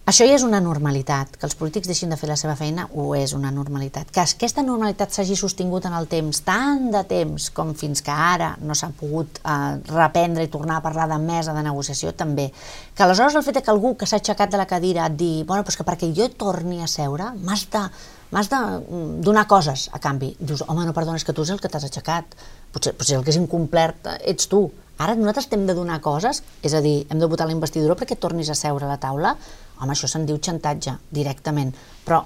Això 0.05 0.21
ja 0.29 0.35
és 0.37 0.43
una 0.45 0.59
normalitat, 0.61 1.31
que 1.33 1.47
els 1.47 1.55
polítics 1.57 1.89
deixin 1.89 2.11
de 2.13 2.17
fer 2.21 2.27
la 2.29 2.35
seva 2.37 2.53
feina 2.53 2.83
ho 2.93 3.07
és 3.17 3.31
una 3.33 3.49
normalitat. 3.49 4.11
Que 4.13 4.21
aquesta 4.21 4.61
normalitat 4.61 5.15
s'hagi 5.15 5.33
sostingut 5.39 5.87
en 5.89 5.95
el 5.97 6.05
temps, 6.11 6.43
tant 6.45 6.91
de 6.93 7.01
temps 7.09 7.47
com 7.57 7.71
fins 7.73 8.05
que 8.05 8.13
ara 8.13 8.51
no 8.61 8.77
s'ha 8.77 8.91
pogut 8.99 9.39
eh, 9.41 9.55
reprendre 9.89 10.45
i 10.45 10.51
tornar 10.53 10.77
a 10.77 10.83
parlar 10.85 11.07
de 11.09 11.17
mesa 11.23 11.57
de 11.57 11.65
negociació, 11.65 12.13
també. 12.13 12.51
Que 12.93 13.01
aleshores 13.07 13.33
el 13.33 13.47
fet 13.49 13.63
que 13.65 13.73
algú 13.73 13.95
que 13.97 14.05
s'ha 14.05 14.21
aixecat 14.21 14.53
de 14.53 14.61
la 14.61 14.69
cadira 14.69 15.09
et 15.09 15.17
dir 15.17 15.41
bueno, 15.41 15.65
però 15.65 15.81
que 15.81 15.87
perquè 15.89 16.13
jo 16.13 16.29
torni 16.37 16.83
a 16.85 16.91
seure 16.91 17.31
m'has 17.41 17.65
de, 17.73 17.83
m'has 18.29 18.53
de 18.53 18.61
mm, 18.61 19.19
donar 19.25 19.47
coses 19.49 19.89
a 19.89 20.03
canvi. 20.05 20.35
Dius, 20.37 20.67
home, 20.69 20.85
no, 20.85 20.93
perdona, 20.93 21.17
és 21.17 21.25
que 21.25 21.33
tu 21.33 21.49
és 21.49 21.57
el 21.57 21.57
que 21.57 21.73
t'has 21.73 21.89
aixecat. 21.89 22.37
Potser, 22.77 22.93
potser 22.93 23.17
el 23.17 23.25
que 23.25 23.33
és 23.33 23.41
incomplert 23.41 24.13
ets 24.21 24.53
tu. 24.53 24.67
Ara 25.01 25.17
nosaltres 25.17 25.49
hem 25.51 25.65
de 25.65 25.73
donar 25.73 25.97
coses, 25.99 26.45
és 26.61 26.77
a 26.77 26.85
dir, 26.85 26.99
hem 27.09 27.19
de 27.19 27.27
votar 27.27 27.49
la 27.49 27.57
investidura 27.57 27.97
perquè 27.97 28.15
tornis 28.21 28.53
a 28.53 28.55
seure 28.55 28.85
a 28.85 28.93
la 28.93 29.01
taula, 29.01 29.33
home, 29.79 29.91
això 29.93 30.09
se'n 30.09 30.25
diu 30.27 30.39
xantatge, 30.41 30.95
directament. 31.11 31.73
Però 32.05 32.23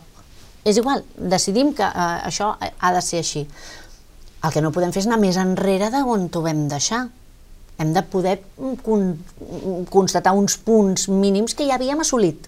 és 0.68 0.78
igual, 0.78 1.04
decidim 1.18 1.74
que 1.78 1.86
eh, 1.86 2.18
això 2.30 2.54
ha 2.60 2.92
de 2.94 3.02
ser 3.06 3.24
així. 3.24 3.46
El 4.44 4.54
que 4.54 4.62
no 4.64 4.72
podem 4.76 4.94
fer 4.96 5.04
és 5.04 5.10
anar 5.10 5.20
més 5.22 5.40
enrere 5.40 5.90
d'on 5.94 6.30
t'ho 6.32 6.44
vam 6.46 6.68
deixar. 6.72 7.08
Hem 7.80 7.92
de 7.96 8.04
poder 8.12 8.38
con 8.84 9.14
constatar 9.90 10.34
uns 10.36 10.58
punts 10.60 11.08
mínims 11.10 11.56
que 11.56 11.68
ja 11.68 11.78
havíem 11.80 12.04
assolit. 12.04 12.48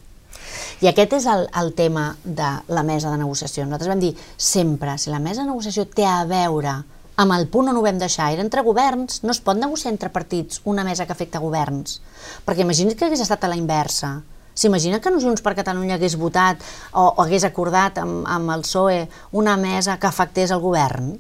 I 0.84 0.90
aquest 0.90 1.14
és 1.20 1.28
el, 1.30 1.46
el 1.62 1.72
tema 1.78 2.10
de 2.24 2.50
la 2.74 2.84
mesa 2.84 3.12
de 3.12 3.20
negociació. 3.22 3.64
Nosaltres 3.66 3.92
vam 3.94 4.02
dir 4.04 4.16
sempre, 4.36 4.98
si 4.98 5.12
la 5.14 5.22
mesa 5.24 5.44
de 5.44 5.52
negociació 5.52 5.86
té 5.88 6.08
a 6.08 6.24
veure 6.28 6.82
amb 7.22 7.36
el 7.36 7.48
punt 7.54 7.70
on 7.70 7.78
ho 7.78 7.84
vam 7.86 8.00
deixar, 8.02 8.32
era 8.34 8.44
entre 8.44 8.64
governs, 8.66 9.22
no 9.24 9.34
es 9.36 9.42
pot 9.44 9.60
negociar 9.60 9.92
entre 9.94 10.10
partits 10.10 10.62
una 10.66 10.84
mesa 10.88 11.06
que 11.06 11.14
afecta 11.14 11.42
governs, 11.44 12.00
perquè 12.48 12.66
imagina't 12.66 12.98
que 12.98 13.06
hagués 13.06 13.22
estat 13.22 13.44
a 13.46 13.52
la 13.52 13.60
inversa, 13.60 14.16
S'imagina 14.62 15.02
que 15.02 15.14
no 15.14 15.22
Junts 15.24 15.42
per 15.42 15.56
Catalunya 15.58 15.98
hagués 15.98 16.18
votat 16.22 16.62
o, 16.94 17.08
o 17.10 17.26
hagués 17.26 17.48
acordat 17.48 17.98
amb, 18.02 18.22
amb 18.30 18.54
el 18.54 18.66
PSOE 18.68 19.04
una 19.42 19.58
mesa 19.58 19.98
que 19.98 20.10
afectés 20.10 20.54
el 20.54 20.62
govern, 20.64 21.12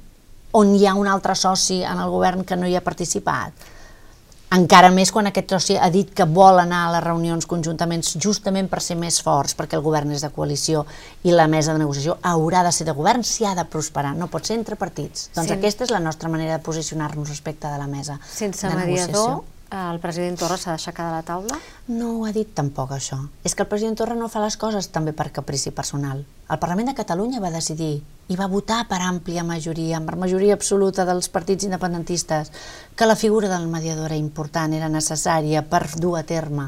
on 0.54 0.74
hi 0.76 0.86
ha 0.86 0.98
un 1.00 1.10
altre 1.10 1.34
soci 1.36 1.82
en 1.82 2.00
el 2.00 2.10
govern 2.14 2.46
que 2.46 2.60
no 2.60 2.70
hi 2.70 2.78
ha 2.78 2.86
participat? 2.86 3.70
encara 4.52 4.90
més 4.92 5.12
quan 5.16 5.30
aquest 5.30 5.54
soci 5.54 5.78
ha 5.80 5.88
dit 5.92 6.10
que 6.16 6.26
vol 6.28 6.60
anar 6.60 6.82
a 6.88 6.92
les 6.96 7.04
reunions 7.06 7.48
conjuntament 7.48 8.04
justament 8.04 8.68
per 8.72 8.82
ser 8.84 8.98
més 9.00 9.22
forts, 9.24 9.56
perquè 9.56 9.78
el 9.80 9.86
govern 9.86 10.12
és 10.12 10.26
de 10.26 10.32
coalició 10.36 10.84
i 11.24 11.32
la 11.32 11.48
mesa 11.52 11.72
de 11.74 11.80
negociació 11.80 12.18
haurà 12.28 12.66
de 12.68 12.74
ser 12.76 12.88
de 12.90 12.96
govern 12.98 13.24
si 13.28 13.48
ha 13.48 13.56
de 13.56 13.66
prosperar, 13.66 14.14
no 14.18 14.28
pot 14.32 14.48
ser 14.48 14.60
entre 14.60 14.76
partits. 14.76 15.30
Doncs 15.36 15.48
sí. 15.48 15.56
aquesta 15.56 15.88
és 15.88 15.96
la 15.96 16.04
nostra 16.04 16.30
manera 16.30 16.58
de 16.58 16.64
posicionar-nos 16.66 17.32
respecte 17.32 17.72
de 17.72 17.80
la 17.80 17.88
mesa 17.88 18.20
Sense 18.28 18.68
de 18.68 18.76
mediador, 18.76 19.44
el 19.72 20.00
president 20.04 20.36
Torra 20.36 20.58
s'ha 20.60 20.74
d'aixecar 20.76 21.06
de 21.08 21.16
la 21.16 21.24
taula? 21.24 21.58
No 21.88 22.10
ho 22.18 22.26
ha 22.28 22.34
dit 22.36 22.50
tampoc 22.56 22.92
això. 22.92 23.18
És 23.48 23.56
que 23.56 23.64
el 23.64 23.70
president 23.72 23.96
Torra 24.02 24.18
no 24.20 24.28
fa 24.28 24.42
les 24.44 24.58
coses 24.60 24.90
també 24.92 25.14
per 25.16 25.30
caprici 25.32 25.72
personal. 25.72 26.26
El 26.52 26.60
Parlament 26.60 26.92
de 26.92 26.96
Catalunya 26.98 27.40
va 27.40 27.54
decidir 27.54 28.02
i 28.28 28.36
va 28.36 28.50
votar 28.52 28.82
per 28.90 29.00
àmplia 29.06 29.46
majoria, 29.48 30.02
per 30.04 30.20
majoria 30.20 30.58
absoluta 30.60 31.06
dels 31.08 31.32
partits 31.32 31.64
independentistes, 31.70 32.52
que 32.96 33.08
la 33.08 33.16
figura 33.16 33.48
del 33.48 33.72
mediador 33.72 34.12
era 34.12 34.20
important, 34.20 34.76
era 34.76 34.92
necessària 34.92 35.64
per 35.64 35.86
dur 35.96 36.18
a 36.20 36.24
terme. 36.28 36.68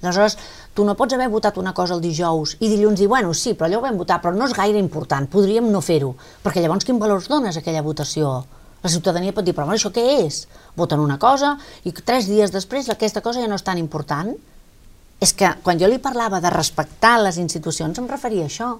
Aleshores, 0.00 0.38
tu 0.72 0.84
no 0.86 0.94
pots 0.96 1.16
haver 1.16 1.28
votat 1.28 1.58
una 1.58 1.74
cosa 1.74 1.96
el 1.96 2.00
dijous 2.00 2.54
i 2.60 2.68
dilluns 2.70 3.00
dir, 3.00 3.08
bueno, 3.12 3.34
sí, 3.34 3.52
però 3.52 3.66
allò 3.66 3.82
ho 3.82 3.88
vam 3.88 3.98
votar, 3.98 4.22
però 4.22 4.32
no 4.32 4.46
és 4.46 4.56
gaire 4.56 4.78
important, 4.78 5.28
podríem 5.28 5.68
no 5.72 5.82
fer-ho, 5.84 6.14
perquè 6.44 6.62
llavors 6.62 6.86
quin 6.86 7.00
valor 7.02 7.20
dones 7.28 7.58
aquella 7.58 7.82
votació? 7.82 8.46
La 8.82 8.90
ciutadania 8.92 9.34
pot 9.34 9.46
dir, 9.46 9.54
però 9.56 9.66
això 9.74 9.90
què 9.94 10.04
és? 10.22 10.44
Voten 10.78 11.00
una 11.02 11.18
cosa 11.18 11.56
i 11.84 11.92
tres 11.92 12.28
dies 12.30 12.52
després 12.54 12.88
aquesta 12.88 13.22
cosa 13.24 13.42
ja 13.42 13.50
no 13.50 13.58
és 13.58 13.66
tan 13.66 13.78
important. 13.78 14.30
És 15.18 15.34
que 15.34 15.50
quan 15.64 15.80
jo 15.80 15.88
li 15.90 15.98
parlava 15.98 16.38
de 16.40 16.50
respectar 16.54 17.16
les 17.18 17.40
institucions 17.42 17.98
em 17.98 18.06
referia 18.06 18.46
a 18.46 18.50
això. 18.52 18.70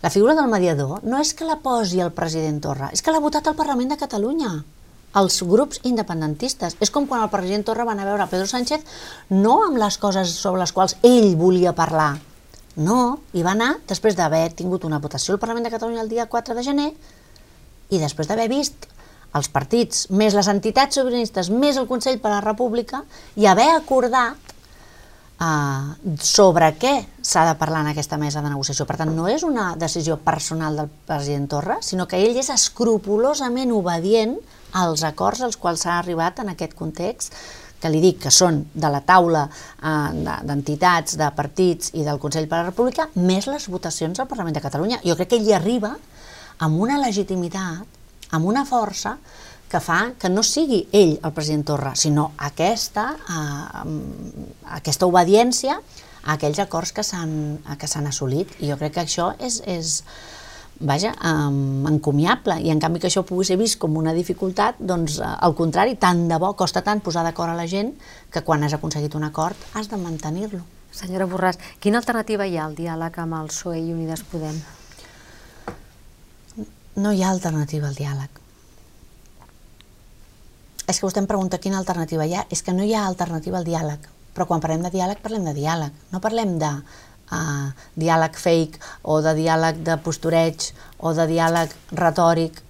La 0.00 0.08
figura 0.08 0.34
del 0.34 0.48
mediador 0.48 1.04
no 1.04 1.20
és 1.20 1.34
que 1.36 1.44
la 1.44 1.58
posi 1.60 2.00
el 2.00 2.14
president 2.16 2.62
Torra, 2.64 2.88
és 2.96 3.02
que 3.04 3.12
l'ha 3.12 3.20
votat 3.20 3.50
el 3.50 3.58
Parlament 3.58 3.92
de 3.92 4.00
Catalunya 4.00 4.54
els 5.20 5.40
grups 5.42 5.80
independentistes. 5.84 6.76
És 6.80 6.92
com 6.94 7.06
quan 7.10 7.24
el 7.24 7.32
president 7.32 7.66
Torra 7.66 7.84
va 7.84 7.92
anar 7.92 8.06
a 8.06 8.12
veure 8.12 8.28
Pedro 8.30 8.46
Sánchez 8.46 8.86
no 9.34 9.58
amb 9.66 9.80
les 9.82 9.98
coses 9.98 10.32
sobre 10.32 10.62
les 10.62 10.72
quals 10.72 10.96
ell 11.02 11.34
volia 11.36 11.74
parlar. 11.76 12.14
No, 12.80 13.18
hi 13.34 13.42
va 13.42 13.52
anar 13.56 13.74
després 13.90 14.16
d'haver 14.16 14.46
tingut 14.56 14.86
una 14.86 15.00
votació 15.02 15.34
al 15.34 15.42
Parlament 15.42 15.66
de 15.66 15.74
Catalunya 15.74 16.04
el 16.06 16.12
dia 16.12 16.28
4 16.30 16.54
de 16.54 16.64
gener 16.64 16.90
i 17.90 17.98
després 17.98 18.30
d'haver 18.30 18.46
vist 18.48 18.86
els 19.36 19.48
partits, 19.52 20.08
més 20.10 20.34
les 20.34 20.48
entitats 20.50 20.98
sobiranistes, 20.98 21.50
més 21.50 21.78
el 21.78 21.88
Consell 21.90 22.18
per 22.22 22.32
la 22.32 22.40
República, 22.44 23.04
i 23.36 23.46
haver 23.46 23.68
acordat 23.76 24.50
eh, 25.40 26.14
sobre 26.18 26.72
què 26.80 26.94
s'ha 27.22 27.46
de 27.48 27.56
parlar 27.60 27.84
en 27.84 27.92
aquesta 27.92 28.18
mesa 28.18 28.42
de 28.42 28.50
negociació. 28.50 28.86
Per 28.88 28.98
tant, 29.00 29.14
no 29.14 29.28
és 29.30 29.46
una 29.46 29.72
decisió 29.78 30.18
personal 30.24 30.78
del 30.82 30.90
president 31.06 31.48
Torra, 31.54 31.80
sinó 31.82 32.08
que 32.10 32.20
ell 32.20 32.38
és 32.40 32.50
escrupulosament 32.54 33.72
obedient 33.76 34.36
als 34.80 35.02
acords 35.06 35.42
als 35.42 35.58
quals 35.58 35.86
s'ha 35.86 35.98
arribat 35.98 36.42
en 36.42 36.52
aquest 36.52 36.76
context 36.78 37.34
que 37.80 37.88
li 37.88 38.00
dic 38.02 38.18
que 38.26 38.30
són 38.34 38.60
de 38.74 38.90
la 38.92 39.00
taula 39.06 39.46
eh, 39.48 40.34
d'entitats, 40.44 41.16
de 41.16 41.30
partits 41.36 41.94
i 41.96 42.04
del 42.04 42.20
Consell 42.20 42.48
per 42.48 42.58
a 42.58 42.64
la 42.64 42.72
República, 42.72 43.08
més 43.14 43.48
les 43.48 43.70
votacions 43.72 44.20
al 44.20 44.28
Parlament 44.28 44.58
de 44.58 44.64
Catalunya. 44.64 45.00
Jo 45.06 45.16
crec 45.16 45.32
que 45.32 45.40
ell 45.40 45.48
hi 45.48 45.56
arriba 45.56 45.94
amb 46.60 46.82
una 46.82 46.98
legitimitat, 47.00 47.99
amb 48.36 48.46
una 48.46 48.64
força, 48.68 49.16
que 49.70 49.78
fa 49.78 50.00
que 50.18 50.28
no 50.28 50.42
sigui 50.42 50.82
ell 50.90 51.14
el 51.22 51.32
president 51.32 51.62
Torra, 51.68 51.94
sinó 51.94 52.32
aquesta, 52.42 53.12
eh, 53.14 53.84
aquesta 54.80 55.06
obediència 55.06 55.78
a 55.78 56.34
aquells 56.34 56.58
acords 56.58 56.92
que 56.92 57.04
s'han 57.06 58.10
assolit. 58.10 58.50
I 58.60 58.72
jo 58.72 58.76
crec 58.80 58.96
que 58.98 59.04
això 59.04 59.30
és, 59.38 59.60
és 59.64 60.02
vaja, 60.80 61.12
um, 61.22 61.86
encomiable, 61.86 62.56
i 62.64 62.72
en 62.72 62.80
canvi 62.80 63.00
que 63.00 63.08
això 63.10 63.22
pugui 63.28 63.44
ser 63.44 63.58
vist 63.60 63.78
com 63.78 63.98
una 64.00 64.14
dificultat, 64.16 64.80
doncs 64.80 65.20
uh, 65.20 65.36
al 65.38 65.54
contrari, 65.54 65.94
tant 66.00 66.26
de 66.28 66.40
bo, 66.40 66.54
costa 66.56 66.82
tant 66.82 67.04
posar 67.04 67.24
d'acord 67.26 67.52
a 67.52 67.56
la 67.58 67.68
gent 67.68 67.92
que 68.32 68.42
quan 68.42 68.64
has 68.64 68.74
aconseguit 68.74 69.14
un 69.14 69.28
acord 69.28 69.70
has 69.74 69.92
de 69.92 70.00
mantenir-lo. 70.00 70.64
Senyora 70.90 71.28
Borràs, 71.30 71.60
quina 71.78 72.00
alternativa 72.00 72.48
hi 72.48 72.58
ha 72.58 72.66
al 72.66 72.74
diàleg 72.74 73.22
amb 73.22 73.42
el 73.42 73.52
PSOE 73.52 73.78
i 73.78 73.92
Unides 73.92 74.24
Podem? 74.32 74.58
No 76.96 77.12
hi 77.12 77.22
ha 77.22 77.30
alternativa 77.30 77.88
al 77.88 77.98
diàleg. 77.98 78.40
És 80.90 80.98
que 80.98 81.06
vostè 81.06 81.22
em 81.22 81.28
pregunta 81.30 81.60
quina 81.62 81.78
alternativa 81.78 82.26
hi 82.26 82.34
ha. 82.34 82.46
És 82.50 82.64
que 82.66 82.74
no 82.74 82.82
hi 82.82 82.94
ha 82.94 83.04
alternativa 83.06 83.60
al 83.60 83.68
diàleg. 83.68 84.08
Però 84.34 84.46
quan 84.46 84.62
parlem 84.62 84.82
de 84.82 84.90
diàleg, 84.94 85.20
parlem 85.22 85.46
de 85.46 85.54
diàleg. 85.54 85.94
No 86.10 86.20
parlem 86.22 86.56
de 86.58 86.70
uh, 86.70 87.68
diàleg 87.94 88.38
fake 88.38 88.80
o 89.02 89.20
de 89.22 89.34
diàleg 89.38 89.84
de 89.86 89.96
postureig 90.02 90.70
o 90.98 91.14
de 91.14 91.28
diàleg 91.30 91.76
retòric 91.98 92.62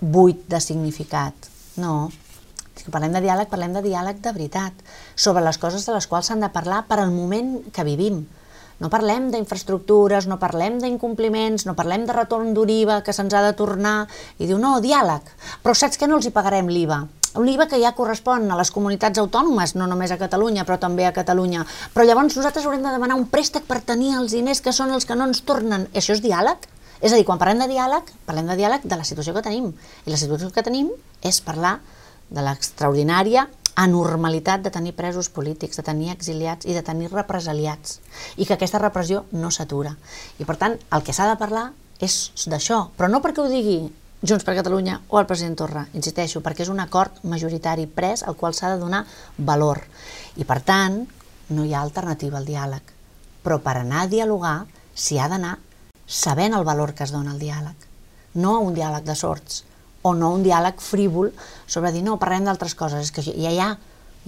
buit 0.00 0.42
de 0.50 0.60
significat. 0.62 1.50
No, 1.78 2.08
si 2.78 2.90
parlem 2.94 3.14
de 3.14 3.22
diàleg, 3.24 3.50
parlem 3.50 3.74
de 3.74 3.82
diàleg 3.82 4.20
de 4.22 4.32
veritat, 4.34 4.74
sobre 5.14 5.42
les 5.44 5.58
coses 5.58 5.86
de 5.86 5.94
les 5.94 6.06
quals 6.06 6.30
s'han 6.30 6.42
de 6.44 6.50
parlar 6.54 6.84
per 6.88 7.00
al 7.02 7.14
moment 7.14 7.58
que 7.74 7.86
vivim. 7.86 8.22
No 8.78 8.90
parlem 8.90 9.32
d'infraestructures, 9.32 10.28
no 10.30 10.38
parlem 10.38 10.78
d'incompliments, 10.78 11.66
no 11.66 11.74
parlem 11.78 12.06
de 12.06 12.14
retorn 12.14 12.54
d'IVA 12.54 13.00
que 13.02 13.14
se'ns 13.16 13.34
ha 13.34 13.42
de 13.42 13.54
tornar, 13.58 14.06
i 14.38 14.46
diu, 14.46 14.58
no, 14.62 14.76
diàleg, 14.80 15.32
però 15.64 15.74
saps 15.74 15.98
que 15.98 16.06
no 16.06 16.20
els 16.20 16.28
hi 16.28 16.34
pagarem 16.34 16.70
l'IVA? 16.70 17.06
un 17.38 17.48
IVA 17.48 17.68
que 17.68 17.78
ja 17.80 17.92
correspon 17.94 18.48
a 18.50 18.56
les 18.58 18.70
comunitats 18.74 19.20
autònomes, 19.20 19.74
no 19.76 19.86
només 19.86 20.10
a 20.10 20.18
Catalunya, 20.18 20.64
però 20.66 20.78
també 20.80 21.04
a 21.06 21.12
Catalunya. 21.12 21.66
Però 21.94 22.06
llavors 22.06 22.34
nosaltres 22.36 22.66
haurem 22.66 22.82
de 22.82 22.94
demanar 22.94 23.18
un 23.18 23.28
préstec 23.30 23.66
per 23.68 23.80
tenir 23.84 24.14
els 24.16 24.32
diners 24.34 24.62
que 24.64 24.72
són 24.72 24.94
els 24.96 25.06
que 25.06 25.14
no 25.14 25.28
ens 25.28 25.42
tornen. 25.46 25.86
I 25.92 26.00
això 26.00 26.16
és 26.16 26.24
diàleg? 26.24 26.66
És 26.98 27.12
a 27.12 27.18
dir, 27.18 27.26
quan 27.28 27.38
parlem 27.38 27.60
de 27.62 27.68
diàleg, 27.70 28.10
parlem 28.26 28.48
de 28.50 28.56
diàleg 28.58 28.88
de 28.88 28.98
la 28.98 29.06
situació 29.06 29.36
que 29.36 29.44
tenim. 29.44 29.70
I 30.06 30.14
la 30.14 30.18
situació 30.18 30.50
que 30.54 30.64
tenim 30.66 30.90
és 31.22 31.40
parlar 31.44 31.78
de 32.28 32.42
l'extraordinària 32.42 33.46
anormalitat 33.78 34.64
de 34.64 34.72
tenir 34.74 34.96
presos 34.98 35.28
polítics, 35.30 35.78
de 35.78 35.86
tenir 35.86 36.10
exiliats 36.10 36.66
i 36.66 36.74
de 36.74 36.82
tenir 36.82 37.12
represaliats. 37.12 38.00
I 38.36 38.46
que 38.46 38.56
aquesta 38.56 38.80
repressió 38.82 39.24
no 39.30 39.52
s'atura. 39.54 39.94
I 40.42 40.46
per 40.48 40.58
tant, 40.58 40.74
el 40.90 41.04
que 41.06 41.14
s'ha 41.14 41.28
de 41.30 41.38
parlar 41.38 41.68
és 42.02 42.18
d'això, 42.50 42.88
però 42.98 43.10
no 43.10 43.22
perquè 43.22 43.44
ho 43.44 43.50
digui 43.50 43.80
Junts 44.18 44.42
per 44.42 44.56
Catalunya 44.58 44.96
o 45.14 45.20
el 45.20 45.28
president 45.30 45.54
Torra, 45.60 45.84
insisteixo, 45.94 46.42
perquè 46.42 46.64
és 46.64 46.72
un 46.72 46.82
acord 46.82 47.20
majoritari 47.22 47.86
pres 47.86 48.24
al 48.26 48.34
qual 48.34 48.54
s'ha 48.54 48.72
de 48.72 48.80
donar 48.80 49.04
valor. 49.38 49.84
I 50.34 50.42
per 50.42 50.58
tant, 50.66 51.04
no 51.54 51.64
hi 51.64 51.70
ha 51.70 51.84
alternativa 51.86 52.40
al 52.40 52.48
diàleg. 52.48 52.82
Però 53.46 53.60
per 53.62 53.76
anar 53.78 54.02
a 54.02 54.10
dialogar 54.10 54.56
s'hi 54.98 55.20
ha 55.22 55.30
d'anar 55.30 55.54
sabent 56.08 56.58
el 56.58 56.66
valor 56.66 56.96
que 56.98 57.06
es 57.06 57.14
dona 57.14 57.36
al 57.36 57.38
diàleg. 57.38 57.86
No 58.42 58.58
un 58.58 58.74
diàleg 58.74 59.06
de 59.06 59.14
sorts, 59.14 59.62
o 60.08 60.14
no 60.16 60.32
un 60.34 60.44
diàleg 60.46 60.80
frívol 60.82 61.32
sobre 61.66 61.92
dir 61.92 62.04
no, 62.06 62.18
parlem 62.20 62.48
d'altres 62.48 62.74
coses, 62.78 63.08
és 63.08 63.14
que 63.14 63.24
ja 63.24 63.52
hi 63.52 63.60
ha, 63.62 63.72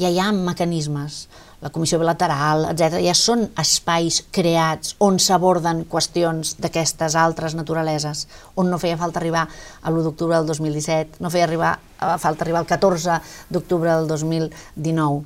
ja 0.00 0.10
hi 0.10 0.20
ha 0.20 0.30
mecanismes 0.36 1.24
la 1.60 1.68
comissió 1.68 1.98
bilateral, 2.00 2.64
etc. 2.70 3.00
ja 3.04 3.12
són 3.16 3.44
espais 3.60 4.22
creats 4.32 4.94
on 5.04 5.18
s'aborden 5.20 5.84
qüestions 5.90 6.54
d'aquestes 6.60 7.16
altres 7.20 7.56
naturaleses, 7.56 8.26
on 8.56 8.70
no 8.72 8.78
feia 8.80 8.96
falta 9.00 9.20
arribar 9.20 9.44
a 9.46 9.92
l'1 9.92 10.06
d'octubre 10.06 10.38
del 10.38 10.48
2017, 10.48 11.20
no 11.20 11.32
feia 11.32 11.44
arribar, 11.44 11.74
eh, 12.00 12.16
falta 12.18 12.44
arribar 12.46 12.64
al 12.64 12.70
14 12.70 13.20
d'octubre 13.50 13.92
del 13.92 14.08
2019. 14.08 15.22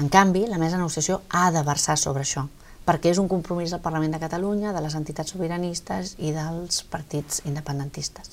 En 0.00 0.08
canvi, 0.08 0.46
la 0.46 0.58
mesa 0.58 0.76
de 0.76 0.84
negociació 0.84 1.20
ha 1.28 1.50
de 1.50 1.62
versar 1.66 1.98
sobre 1.98 2.22
això, 2.22 2.46
perquè 2.86 3.10
és 3.10 3.18
un 3.18 3.28
compromís 3.28 3.74
del 3.74 3.82
Parlament 3.82 4.14
de 4.14 4.22
Catalunya, 4.22 4.72
de 4.72 4.80
les 4.80 4.94
entitats 4.94 5.34
sobiranistes 5.34 6.14
i 6.18 6.30
dels 6.32 6.84
partits 6.84 7.42
independentistes. 7.44 8.30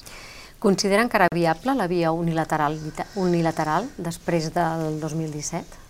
Consideren 0.60 1.10
que 1.10 1.18
era 1.18 1.28
viable 1.32 1.76
la 1.76 1.86
via 1.88 2.12
unilateral, 2.12 2.80
unilateral 3.16 3.86
després 3.97 4.49
del 4.55 4.97
2017? 4.99 5.86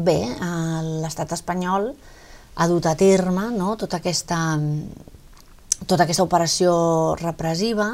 Bé, 0.00 0.16
l'estat 1.02 1.34
espanyol 1.36 1.90
ha 2.56 2.66
dut 2.70 2.86
a 2.88 2.94
terme 2.96 3.50
no, 3.52 3.74
tota, 3.76 4.00
aquesta, 4.00 4.38
tota 5.84 6.06
aquesta 6.06 6.24
operació 6.24 6.72
repressiva 7.20 7.90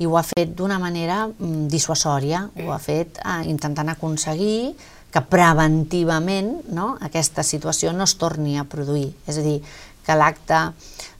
i 0.00 0.06
ho 0.06 0.14
ha 0.16 0.24
fet 0.24 0.54
d'una 0.56 0.78
manera 0.80 1.24
mm, 1.26 1.66
dissuasòria, 1.72 2.46
ho 2.64 2.70
ha 2.72 2.78
fet 2.80 3.18
eh, 3.20 3.42
intentant 3.50 3.90
aconseguir 3.92 4.76
que 5.10 5.22
preventivament 5.26 6.52
no, 6.70 6.94
aquesta 7.02 7.42
situació 7.42 7.92
no 7.92 8.06
es 8.06 8.14
torni 8.16 8.56
a 8.56 8.64
produir. 8.64 9.10
És 9.26 9.40
a 9.40 9.44
dir, 9.44 9.58
que 10.06 10.16
l'acte 10.16 10.60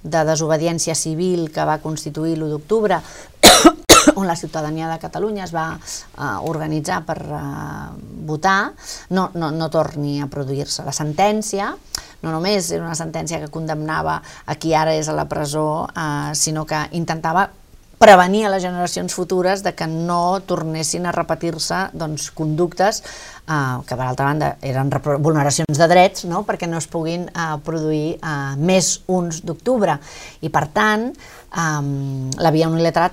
de 0.03 0.22
desobediència 0.24 0.95
civil 0.97 1.51
que 1.53 1.66
va 1.68 1.80
constituir 1.82 2.36
l'1 2.38 2.55
d'octubre 2.55 3.01
on 4.14 4.26
la 4.26 4.36
ciutadania 4.36 4.88
de 4.90 4.98
Catalunya 5.03 5.44
es 5.44 5.55
va 5.55 5.66
uh, 5.76 6.40
organitzar 6.48 7.03
per 7.07 7.18
uh, 7.26 7.92
votar, 8.26 8.72
no, 9.11 9.30
no, 9.34 9.51
no 9.51 9.70
torni 9.70 10.20
a 10.20 10.28
produir-se. 10.30 10.84
La 10.86 10.94
sentència 10.96 11.72
no 12.20 12.34
només 12.34 12.70
era 12.70 12.84
una 12.84 12.98
sentència 12.98 13.40
que 13.40 13.53
condemnava 13.53 14.20
a 14.20 14.59
qui 14.61 14.74
ara 14.76 14.94
és 14.96 15.09
a 15.09 15.16
la 15.16 15.28
presó, 15.28 15.86
uh, 15.88 16.30
sinó 16.36 16.66
que 16.68 16.84
intentava 16.96 17.48
prevenir 18.01 18.46
a 18.46 18.51
les 18.55 18.62
generacions 18.64 19.12
futures 19.12 19.61
de 19.61 19.74
que 19.76 19.84
no 19.86 20.40
tornessin 20.48 21.05
a 21.05 21.12
repetir-se 21.12 21.90
doncs, 21.92 22.30
conductes 22.32 23.03
eh, 23.44 23.76
que 23.84 23.98
per 23.98 24.07
altra 24.07 24.30
banda 24.30 24.55
eren 24.64 24.88
vulneracions 25.20 25.76
de 25.76 25.88
drets 25.90 26.24
no? 26.30 26.40
perquè 26.48 26.64
no 26.64 26.80
es 26.80 26.88
puguin 26.88 27.28
eh, 27.28 27.51
produir 27.66 28.14
eh, 28.16 28.57
més 28.57 28.88
uns 29.12 29.42
d'octubre 29.44 29.98
i 30.40 30.48
per 30.48 30.64
tant 30.72 31.11
eh, 31.51 32.30
la 32.36 32.55
via 32.55 32.68
unilateral, 32.68 33.11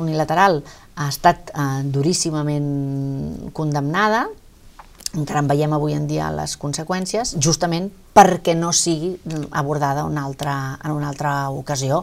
unilateral 0.00 0.62
ha 0.96 1.08
estat 1.08 1.50
eh, 1.54 1.82
duríssimament 1.84 3.50
condemnada 3.52 4.28
encara 5.12 5.42
en 5.42 5.48
veiem 5.50 5.72
avui 5.76 5.92
en 5.92 6.06
dia 6.08 6.30
les 6.32 6.54
conseqüències, 6.60 7.34
justament 7.36 7.90
perquè 8.16 8.54
no 8.56 8.72
sigui 8.76 9.12
abordada 9.50 10.06
una 10.08 10.24
altra, 10.24 10.78
en 10.84 10.94
una 10.94 11.10
altra 11.12 11.50
ocasió. 11.52 12.02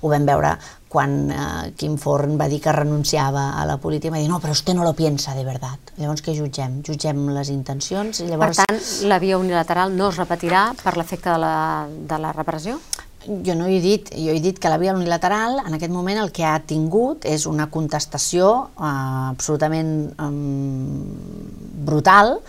Ho 0.00 0.12
vam 0.12 0.26
veure 0.28 0.52
quan 0.90 1.16
eh, 1.30 1.72
Quim 1.78 1.96
Forn 2.00 2.36
va 2.40 2.48
dir 2.50 2.60
que 2.60 2.72
renunciava 2.74 3.50
a 3.60 3.64
la 3.68 3.78
política, 3.80 4.12
va 4.16 4.20
dir, 4.20 4.28
no, 4.28 4.40
però 4.42 4.52
vostè 4.52 4.74
no 4.76 4.84
lo 4.84 4.94
piensa 4.98 5.36
de 5.36 5.44
veritat. 5.46 5.94
Llavors, 6.00 6.24
què 6.26 6.34
jutgem? 6.36 6.80
Jutgem 6.86 7.28
les 7.36 7.52
intencions? 7.54 8.24
I 8.24 8.28
llavors... 8.32 8.60
Per 8.60 8.66
tant, 8.66 8.82
la 9.08 9.20
via 9.22 9.38
unilateral 9.38 9.94
no 9.96 10.10
es 10.10 10.18
repetirà 10.20 10.70
per 10.82 10.96
l'efecte 10.98 11.30
de, 11.30 11.38
la, 11.40 11.54
de 11.88 12.20
la 12.20 12.34
repressió? 12.36 12.80
Jo 13.30 13.54
no 13.54 13.68
he 13.70 13.78
dit, 13.78 14.08
jo 14.10 14.32
he 14.34 14.40
dit 14.42 14.56
que 14.58 14.70
la 14.72 14.78
via 14.80 14.94
unilateral 14.96 15.60
en 15.62 15.76
aquest 15.76 15.92
moment 15.94 16.18
el 16.18 16.32
que 16.34 16.42
ha 16.42 16.56
tingut 16.66 17.22
és 17.30 17.46
una 17.46 17.68
contestació 17.70 18.48
eh, 18.74 18.88
absolutament 19.30 19.92
eh, 20.10 20.30
brutal 21.86 22.40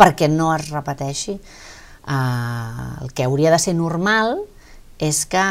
perquè 0.00 0.30
no 0.32 0.54
es 0.54 0.70
repeteixi. 0.72 1.36
Eh, 1.36 2.88
el 3.04 3.12
que 3.12 3.28
hauria 3.28 3.52
de 3.52 3.60
ser 3.60 3.76
normal 3.76 4.38
és 5.00 5.22
que 5.28 5.42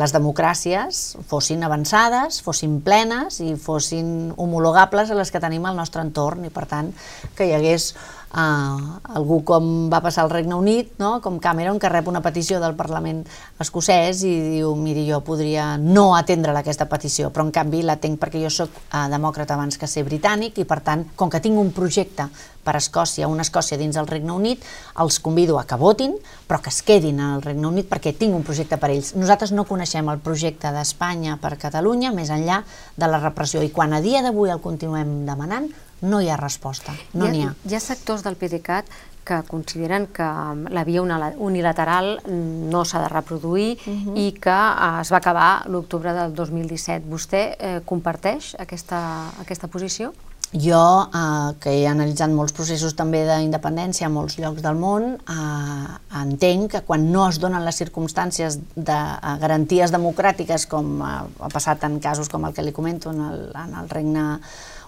les 0.00 0.14
democràcies 0.14 1.00
fossin 1.30 1.62
avançades, 1.62 2.40
fossin 2.42 2.80
plenes 2.86 3.38
i 3.42 3.54
fossin 3.54 4.32
homologables 4.36 5.10
a 5.10 5.18
les 5.18 5.30
que 5.30 5.42
tenim 5.42 5.66
al 5.66 5.78
nostre 5.78 6.02
entorn 6.02 6.48
i 6.48 6.50
per 6.50 6.66
tant 6.70 6.90
que 7.38 7.46
hi 7.46 7.54
hagués 7.54 7.92
uh, 8.36 8.98
algú 9.16 9.40
com 9.48 9.88
va 9.92 10.02
passar 10.04 10.24
al 10.24 10.30
Regne 10.30 10.54
Unit, 10.54 10.92
no? 11.00 11.16
com 11.24 11.40
Cameron, 11.42 11.80
que 11.80 11.90
rep 11.90 12.08
una 12.08 12.22
petició 12.24 12.60
del 12.62 12.76
Parlament 12.78 13.24
escocès 13.62 14.22
i 14.28 14.34
diu, 14.58 14.74
miri, 14.78 15.06
jo 15.08 15.22
podria 15.26 15.74
no 15.80 16.12
atendre 16.16 16.54
aquesta 16.56 16.88
petició, 16.90 17.32
però 17.32 17.46
en 17.46 17.54
canvi 17.54 17.82
la 17.86 17.98
tenc 18.02 18.20
perquè 18.20 18.42
jo 18.42 18.52
sóc 18.52 18.82
uh, 18.92 19.06
demòcrata 19.12 19.56
abans 19.56 19.80
que 19.80 19.88
ser 19.90 20.04
britànic 20.06 20.60
i 20.60 20.68
per 20.68 20.82
tant, 20.84 21.08
com 21.16 21.32
que 21.32 21.42
tinc 21.42 21.58
un 21.58 21.72
projecte 21.76 22.28
per 22.66 22.74
Escòcia, 22.80 23.28
una 23.30 23.44
Escòcia 23.46 23.78
dins 23.78 23.94
del 23.94 24.08
Regne 24.10 24.34
Unit, 24.34 24.64
els 24.98 25.20
convido 25.22 25.60
a 25.60 25.64
que 25.70 25.78
votin, 25.78 26.16
però 26.48 26.58
que 26.62 26.72
es 26.74 26.82
quedin 26.82 27.20
al 27.22 27.44
Regne 27.44 27.70
Unit 27.70 27.88
perquè 27.88 28.12
tinc 28.18 28.34
un 28.34 28.42
projecte 28.46 28.78
per 28.82 28.90
ells. 28.90 29.14
Nosaltres 29.14 29.54
no 29.54 29.68
coneixem 29.68 30.10
el 30.10 30.18
projecte 30.24 30.74
d'Espanya 30.74 31.38
per 31.42 31.54
Catalunya 31.62 32.10
més 32.16 32.32
enllà 32.34 32.62
de 32.98 33.10
la 33.10 33.22
repressió 33.22 33.62
i 33.62 33.70
quan 33.70 33.94
a 33.94 34.02
dia 34.02 34.24
d'avui 34.26 34.50
el 34.50 34.64
continuem 34.64 35.20
demanant, 35.28 35.70
no 36.02 36.20
hi 36.20 36.28
ha 36.28 36.36
resposta, 36.36 36.94
no 37.14 37.28
n'hi 37.28 37.44
ha. 37.46 37.54
Hi 37.64 37.76
ha 37.76 37.80
sectors 37.80 38.24
del 38.26 38.36
PDeCAT 38.36 38.90
que 39.26 39.42
consideren 39.48 40.06
que 40.14 40.26
la 40.70 40.84
via 40.86 41.02
unilateral 41.02 42.12
no 42.30 42.84
s'ha 42.86 43.02
de 43.02 43.08
reproduir 43.10 43.72
uh. 43.74 43.90
-huh. 43.90 44.14
i 44.14 44.32
que 44.32 44.50
eh, 44.50 45.00
es 45.00 45.10
va 45.12 45.16
acabar 45.16 45.66
l'octubre 45.68 46.12
del 46.12 46.34
2017. 46.34 47.04
Vostè 47.10 47.56
eh, 47.58 47.80
comparteix 47.84 48.54
aquesta, 48.58 49.30
aquesta 49.40 49.66
posició? 49.66 50.12
Jo, 50.52 51.08
eh, 51.12 51.54
que 51.60 51.72
he 51.74 51.86
analitzat 51.88 52.30
molts 52.30 52.54
processos 52.54 52.94
també 52.94 53.24
d'independència 53.26 54.06
a 54.06 54.12
molts 54.12 54.38
llocs 54.38 54.62
del 54.62 54.78
món, 54.78 55.16
eh, 55.18 56.20
entenc 56.22 56.70
que 56.72 56.82
quan 56.86 57.10
no 57.12 57.26
es 57.28 57.40
donen 57.42 57.64
les 57.64 57.76
circumstàncies 57.82 58.60
de 58.76 58.96
eh, 58.96 59.36
garanties 59.42 59.92
democràtiques, 59.92 60.68
com 60.70 61.02
eh, 61.02 61.12
ha 61.42 61.52
passat 61.52 61.84
en 61.84 61.98
casos 62.00 62.30
com 62.30 62.46
el 62.46 62.54
que 62.54 62.62
li 62.62 62.72
comento 62.72 63.10
en 63.10 63.20
el, 63.26 63.46
en 63.54 63.74
el 63.82 63.90
Regne 63.90 64.26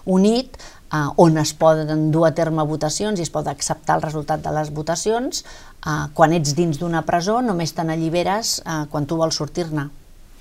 Unit, 0.05 0.57
eh, 0.93 1.05
on 1.17 1.37
es 1.37 1.53
poden 1.53 2.09
dur 2.11 2.27
a 2.27 2.33
terme 2.33 2.63
votacions 2.63 3.19
i 3.19 3.27
es 3.27 3.33
pot 3.33 3.47
acceptar 3.47 3.99
el 3.99 4.07
resultat 4.07 4.41
de 4.45 4.55
les 4.55 4.71
votacions, 4.71 5.43
eh, 5.85 6.03
quan 6.13 6.33
ets 6.33 6.55
dins 6.55 6.79
d'una 6.79 7.03
presó 7.05 7.41
només 7.41 7.75
te 7.75 7.83
n'alliberes 7.83 8.59
eh, 8.65 8.83
quan 8.89 9.05
tu 9.05 9.19
vols 9.19 9.35
sortir-ne, 9.35 9.89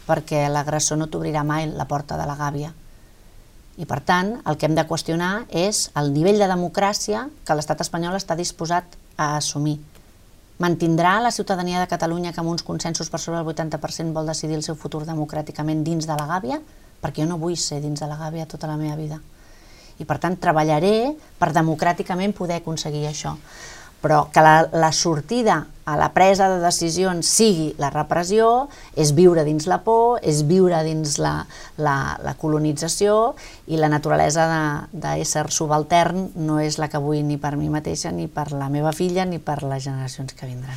perquè 0.06 0.46
l'agressor 0.48 0.96
no 0.96 1.10
t'obrirà 1.10 1.42
mai 1.44 1.66
la 1.66 1.90
porta 1.90 2.16
de 2.16 2.26
la 2.26 2.38
gàbia. 2.38 2.72
I 3.78 3.86
per 3.86 4.00
tant, 4.02 4.32
el 4.42 4.58
que 4.58 4.66
hem 4.66 4.74
de 4.74 4.84
qüestionar 4.88 5.46
és 5.54 5.86
el 5.98 6.10
nivell 6.14 6.40
de 6.42 6.50
democràcia 6.50 7.28
que 7.46 7.54
l'estat 7.54 7.84
espanyol 7.84 8.18
està 8.18 8.34
disposat 8.38 8.98
a 9.16 9.36
assumir. 9.36 9.78
Mantindrà 10.58 11.20
la 11.22 11.30
ciutadania 11.30 11.78
de 11.78 11.90
Catalunya 11.90 12.32
que 12.34 12.42
amb 12.42 12.50
uns 12.50 12.66
consensos 12.66 13.10
per 13.10 13.20
sobre 13.22 13.38
del 13.38 13.54
80% 13.54 14.12
vol 14.12 14.26
decidir 14.26 14.58
el 14.58 14.66
seu 14.66 14.74
futur 14.74 15.04
democràticament 15.06 15.84
dins 15.86 16.10
de 16.10 16.18
la 16.18 16.26
gàbia? 16.26 16.58
Perquè 16.98 17.22
jo 17.22 17.30
no 17.30 17.38
vull 17.38 17.56
ser 17.56 17.78
dins 17.80 18.02
de 18.02 18.10
la 18.10 18.18
gàbia 18.18 18.50
tota 18.50 18.66
la 18.66 18.76
meva 18.76 18.98
vida. 18.98 19.20
I 20.02 20.06
per 20.06 20.18
tant 20.18 20.34
treballaré 20.38 21.14
per 21.38 21.52
democràticament 21.54 22.34
poder 22.34 22.58
aconseguir 22.58 23.06
això 23.06 23.36
però 24.00 24.28
que 24.32 24.42
la, 24.42 24.68
la 24.72 24.92
sortida 24.92 25.64
a 25.88 25.96
la 25.96 26.10
presa 26.12 26.50
de 26.52 26.58
decisions 26.60 27.24
sigui 27.32 27.70
la 27.80 27.88
repressió, 27.88 28.68
és 28.92 29.14
viure 29.16 29.40
dins 29.46 29.64
la 29.70 29.80
por, 29.86 30.18
és 30.20 30.42
viure 30.44 30.82
dins 30.84 31.16
la, 31.22 31.32
la, 31.80 31.96
la 32.20 32.34
colonització 32.36 33.32
i 33.72 33.80
la 33.80 33.88
naturalesa 33.88 34.44
d'ésser 34.92 35.46
subaltern 35.54 36.26
no 36.36 36.58
és 36.60 36.76
la 36.76 36.90
que 36.92 37.00
vull 37.00 37.24
ni 37.24 37.40
per 37.40 37.56
mi 37.56 37.72
mateixa, 37.72 38.12
ni 38.12 38.28
per 38.28 38.50
la 38.52 38.68
meva 38.68 38.92
filla, 38.92 39.24
ni 39.24 39.40
per 39.40 39.62
les 39.64 39.86
generacions 39.88 40.36
que 40.36 40.50
vindran. 40.50 40.76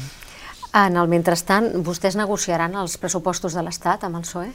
En 0.80 0.96
el 0.96 1.12
mentrestant, 1.12 1.74
vostès 1.84 2.16
negociaran 2.16 2.78
els 2.80 2.96
pressupostos 2.96 3.58
de 3.58 3.66
l'Estat 3.68 4.08
amb 4.08 4.22
el 4.22 4.24
PSOE? 4.24 4.54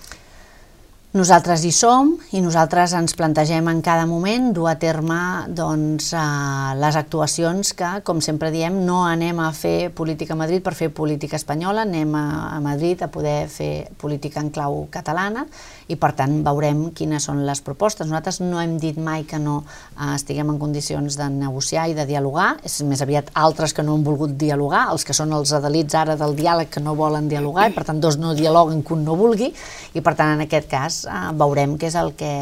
Nosaltres 1.16 1.62
hi 1.64 1.70
som 1.72 2.10
i 2.36 2.42
nosaltres 2.44 2.92
ens 2.92 3.14
plantegem 3.16 3.70
en 3.70 3.78
cada 3.80 4.04
moment 4.04 4.50
dur 4.52 4.66
a 4.68 4.74
terme 4.76 5.16
doncs, 5.48 6.10
eh, 6.12 6.74
les 6.76 6.98
actuacions 7.00 7.70
que, 7.72 7.92
com 8.04 8.20
sempre 8.20 8.50
diem, 8.52 8.82
no 8.84 8.98
anem 9.06 9.40
a 9.40 9.46
fer 9.56 9.88
política 9.96 10.34
a 10.34 10.36
Madrid 10.36 10.60
per 10.66 10.74
fer 10.76 10.90
política 10.92 11.40
espanyola, 11.40 11.86
anem 11.88 12.12
a, 12.20 12.26
a 12.58 12.60
Madrid 12.60 13.00
a 13.00 13.08
poder 13.08 13.48
fer 13.48 13.88
política 13.96 14.44
en 14.44 14.50
clau 14.52 14.82
catalana 14.92 15.46
i 15.88 15.96
per 16.00 16.12
tant 16.18 16.40
veurem 16.46 16.88
quines 16.96 17.26
són 17.28 17.44
les 17.46 17.60
propostes. 17.64 18.08
Nosaltres 18.08 18.40
no 18.42 18.60
hem 18.60 18.76
dit 18.82 18.98
mai 18.98 19.24
que 19.28 19.38
no 19.42 19.60
eh, 19.62 20.14
estiguem 20.14 20.50
en 20.52 20.58
condicions 20.58 21.18
de 21.18 21.28
negociar 21.32 21.86
i 21.90 21.96
de 21.98 22.06
dialogar, 22.08 22.56
és 22.66 22.80
més 22.86 23.02
aviat 23.04 23.30
altres 23.34 23.74
que 23.76 23.84
no 23.86 23.94
han 23.96 24.06
volgut 24.06 24.34
dialogar, 24.38 24.86
els 24.92 25.06
que 25.06 25.16
són 25.16 25.34
els 25.36 25.52
adalits 25.56 25.94
ara 25.94 26.16
del 26.18 26.36
diàleg 26.38 26.72
que 26.72 26.82
no 26.82 26.96
volen 26.98 27.30
dialogar 27.30 27.68
i 27.70 27.76
per 27.76 27.86
tant 27.88 28.00
dos 28.02 28.18
no 28.18 28.34
dialoguen 28.34 28.82
que 28.82 28.94
un 28.96 29.04
no 29.06 29.16
vulgui 29.18 29.52
i 29.94 30.02
per 30.02 30.16
tant 30.18 30.34
en 30.34 30.44
aquest 30.46 30.70
cas 30.70 31.02
eh, 31.06 31.20
veurem 31.38 31.76
què 31.78 31.90
és 31.90 31.98
el 32.00 32.14
que 32.18 32.32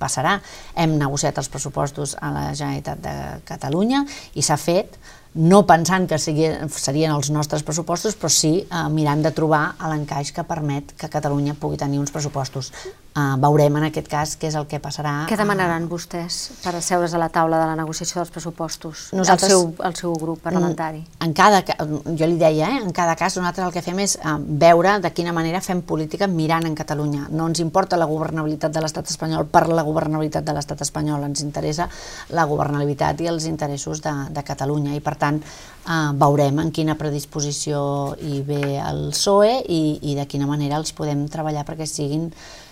passarà. 0.00 0.38
Hem 0.74 0.98
negociat 0.98 1.38
els 1.38 1.52
pressupostos 1.52 2.16
a 2.20 2.32
la 2.34 2.48
Generalitat 2.52 3.04
de 3.04 3.14
Catalunya 3.48 4.04
i 4.34 4.44
s'ha 4.44 4.58
fet 4.58 4.98
no 5.34 5.64
pensant 5.68 6.08
que 6.08 6.18
serien 6.18 7.12
els 7.12 7.30
nostres 7.30 7.64
pressupostos, 7.66 8.16
però 8.16 8.30
sí 8.32 8.52
eh, 8.62 8.86
mirant 8.92 9.22
de 9.22 9.32
trobar 9.36 9.76
l'encaix 9.90 10.32
que 10.32 10.46
permet 10.48 10.94
que 10.98 11.10
Catalunya 11.12 11.56
pugui 11.58 11.76
tenir 11.80 12.00
uns 12.00 12.14
pressupostos. 12.14 12.72
Eh, 13.18 13.36
veurem 13.42 13.76
en 13.80 13.86
aquest 13.88 14.08
cas 14.10 14.34
què 14.38 14.50
és 14.50 14.56
el 14.58 14.66
que 14.70 14.78
passarà. 14.82 15.12
Què 15.30 15.36
demanaran 15.38 15.86
eh, 15.86 15.90
vostès 15.90 16.36
per 16.62 16.74
asseure's 16.78 17.14
a 17.16 17.20
la 17.20 17.30
taula 17.34 17.58
de 17.62 17.66
la 17.70 17.76
negociació 17.78 18.20
dels 18.20 18.30
pressupostos? 18.34 19.08
Nosaltres, 19.16 19.50
el, 19.50 19.54
seu, 19.54 19.86
el 19.88 19.96
seu 19.98 20.12
grup 20.20 20.42
parlamentari. 20.44 21.00
En 21.24 21.32
cada, 21.34 21.62
jo 21.64 22.28
li 22.28 22.36
deia, 22.38 22.68
eh, 22.68 22.82
en 22.84 22.92
cada 22.94 23.16
cas 23.18 23.38
nosaltres 23.40 23.66
el 23.66 23.74
que 23.74 23.82
fem 23.82 23.98
és 24.04 24.14
eh, 24.20 24.34
veure 24.62 24.98
de 25.02 25.10
quina 25.16 25.34
manera 25.34 25.62
fem 25.64 25.80
política 25.88 26.28
mirant 26.30 26.68
en 26.68 26.76
Catalunya. 26.78 27.26
No 27.32 27.48
ens 27.50 27.62
importa 27.64 27.98
la 27.98 28.06
governabilitat 28.10 28.76
de 28.76 28.84
l'estat 28.84 29.10
espanyol 29.10 29.48
per 29.50 29.66
la 29.72 29.86
governabilitat 29.88 30.46
de 30.46 30.54
l'estat 30.54 30.84
espanyol, 30.86 31.26
ens 31.26 31.42
interessa 31.42 31.88
la 32.36 32.46
governabilitat 32.46 33.24
i 33.24 33.32
els 33.32 33.48
interessos 33.50 34.04
de, 34.04 34.14
de 34.30 34.46
Catalunya 34.46 34.94
i 34.94 35.02
per 35.02 35.16
tant 35.18 35.40
eh, 35.40 35.98
veurem 36.22 36.62
en 36.62 36.70
quina 36.76 36.98
predisposició 37.00 37.82
hi 38.20 38.44
ve 38.46 38.62
el 38.78 39.08
PSOE 39.16 39.58
i, 39.66 39.82
i 40.12 40.16
de 40.20 40.28
quina 40.30 40.46
manera 40.46 40.78
els 40.78 40.94
podem 40.94 41.26
treballar 41.32 41.66
perquè 41.66 41.88
siguin 41.88 42.28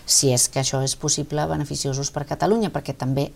si 0.07 0.31
és 0.33 0.47
que 0.49 0.63
això 0.63 0.81
és 0.87 0.95
possible, 0.97 1.45
beneficiosos 1.51 2.13
per 2.15 2.25
Catalunya, 2.29 2.71
perquè 2.71 2.95
també 2.97 3.27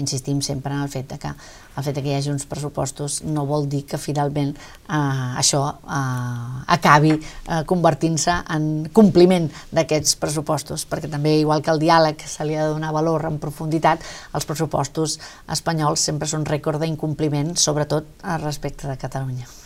insistim 0.00 0.40
sempre 0.42 0.72
en 0.72 0.82
el 0.82 0.90
fet 0.90 1.10
de 1.12 1.18
que 1.20 1.30
el 1.74 1.82
fet 1.84 1.96
de 1.96 2.02
que 2.02 2.12
hi 2.12 2.16
hagi 2.16 2.30
uns 2.32 2.46
pressupostos 2.48 3.20
no 3.26 3.44
vol 3.46 3.66
dir 3.68 3.82
que 3.86 3.98
finalment 4.00 4.54
eh, 4.54 5.40
això 5.40 5.62
eh, 5.68 6.62
acabi 6.76 7.12
eh, 7.14 7.62
convertint-se 7.68 8.38
en 8.56 8.68
compliment 8.94 9.50
d'aquests 9.74 10.16
pressupostos, 10.22 10.86
perquè 10.88 11.10
també, 11.12 11.36
igual 11.42 11.62
que 11.62 11.74
el 11.74 11.82
diàleg 11.82 12.24
se 12.26 12.46
li 12.46 12.56
ha 12.56 12.64
de 12.64 12.76
donar 12.78 12.94
valor 12.96 13.26
en 13.28 13.36
profunditat, 13.42 14.06
els 14.32 14.48
pressupostos 14.48 15.18
espanyols 15.52 16.08
sempre 16.10 16.30
són 16.30 16.48
rècord 16.48 16.80
d'incompliment, 16.80 17.52
sobretot 17.58 18.24
respecte 18.40 18.88
de 18.88 18.96
Catalunya. 19.00 19.63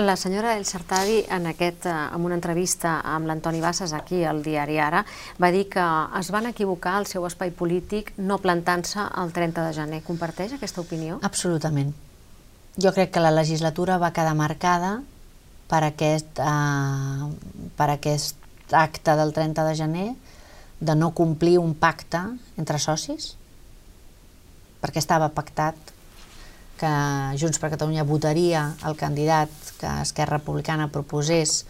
La 0.00 0.16
senyora 0.16 0.56
El 0.56 0.64
Sartadi, 0.64 1.26
en, 1.28 1.44
aquest, 1.46 1.84
eh, 1.84 1.92
en 1.92 2.24
una 2.24 2.36
entrevista 2.38 2.94
amb 3.04 3.28
l'Antoni 3.28 3.60
Bassas 3.60 3.92
aquí 3.92 4.22
al 4.24 4.40
diari 4.40 4.78
Ara, 4.80 5.02
va 5.36 5.50
dir 5.52 5.66
que 5.68 5.84
es 6.16 6.30
van 6.32 6.48
equivocar 6.48 6.94
al 6.96 7.06
seu 7.10 7.26
espai 7.28 7.52
polític 7.52 8.14
no 8.16 8.38
plantant-se 8.40 9.04
el 9.20 9.34
30 9.36 9.66
de 9.66 9.74
gener. 9.76 10.00
Comparteix 10.06 10.54
aquesta 10.56 10.80
opinió? 10.80 11.18
Absolutament. 11.20 11.92
Jo 12.80 12.94
crec 12.96 13.12
que 13.12 13.20
la 13.20 13.34
legislatura 13.34 13.98
va 14.00 14.12
quedar 14.16 14.32
marcada 14.38 15.02
per 15.68 15.82
aquest, 15.84 16.40
eh, 16.40 17.68
per 17.76 17.90
aquest 17.90 18.72
acte 18.72 19.16
del 19.20 19.34
30 19.36 19.68
de 19.68 19.76
gener 19.76 20.08
de 20.80 20.96
no 20.96 21.12
complir 21.12 21.58
un 21.60 21.74
pacte 21.74 22.24
entre 22.56 22.80
socis, 22.80 23.34
perquè 24.80 25.04
estava 25.04 25.28
pactat 25.28 25.76
que 26.80 26.90
Junts 27.40 27.60
per 27.60 27.70
Catalunya 27.74 28.08
votaria 28.08 28.64
el 28.88 28.96
candidat 28.96 29.52
que 29.80 29.92
Esquerra 30.00 30.38
Republicana 30.38 30.88
proposés 30.88 31.64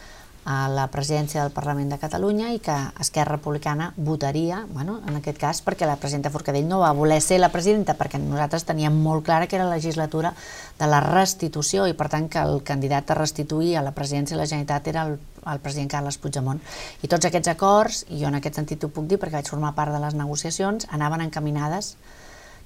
a 0.45 0.69
la 0.73 0.87
presidència 0.89 1.43
del 1.43 1.53
Parlament 1.53 1.91
de 1.93 1.99
Catalunya 2.01 2.49
i 2.55 2.61
que 2.65 2.75
Esquerra 3.03 3.37
Republicana 3.37 3.91
votaria, 3.97 4.63
bueno, 4.73 5.01
en 5.07 5.19
aquest 5.19 5.39
cas 5.39 5.61
perquè 5.63 5.87
la 5.87 5.99
presidenta 6.01 6.33
Forcadell 6.33 6.69
no 6.69 6.81
va 6.81 6.93
voler 6.97 7.21
ser 7.21 7.41
la 7.43 7.51
presidenta 7.53 7.95
perquè 7.99 8.19
nosaltres 8.23 8.65
teníem 8.65 8.97
molt 9.05 9.27
clara 9.27 9.47
que 9.47 9.59
era 9.59 9.67
la 9.69 9.77
legislatura 9.77 10.33
de 10.79 10.89
la 10.89 11.03
restitució 11.05 11.87
i 11.91 11.97
per 11.99 12.09
tant 12.09 12.31
que 12.33 12.41
el 12.41 12.63
candidat 12.65 13.11
a 13.11 13.19
restituir 13.21 13.77
a 13.77 13.85
la 13.85 13.93
presidència 13.93 14.37
de 14.37 14.41
la 14.43 14.49
Generalitat 14.49 14.89
era 14.89 15.05
el, 15.11 15.19
el 15.45 15.61
president 15.61 15.91
Carles 15.93 16.19
Puigdemont. 16.19 16.63
I 17.03 17.11
tots 17.13 17.29
aquests 17.29 17.53
acords, 17.53 18.07
i 18.09 18.23
jo 18.23 18.31
en 18.33 18.41
aquest 18.41 18.63
sentit 18.63 18.85
ho 18.85 18.95
puc 18.95 19.11
dir 19.11 19.21
perquè 19.21 19.43
vaig 19.43 19.53
formar 19.53 19.75
part 19.77 19.93
de 19.93 20.01
les 20.01 20.17
negociacions, 20.17 20.89
anaven 20.91 21.27
encaminades 21.29 21.97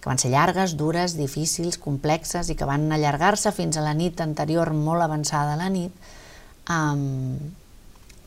que 0.04 0.10
van 0.10 0.20
ser 0.20 0.34
llargues, 0.34 0.74
dures, 0.76 1.14
difícils, 1.16 1.78
complexes 1.80 2.50
i 2.52 2.54
que 2.60 2.66
van 2.68 2.90
allargar-se 2.92 3.54
fins 3.56 3.78
a 3.80 3.84
la 3.86 3.94
nit 3.96 4.20
anterior, 4.20 4.74
molt 4.76 5.00
avançada 5.00 5.54
a 5.54 5.56
la 5.56 5.70
nit, 5.72 5.96
um, 6.68 7.38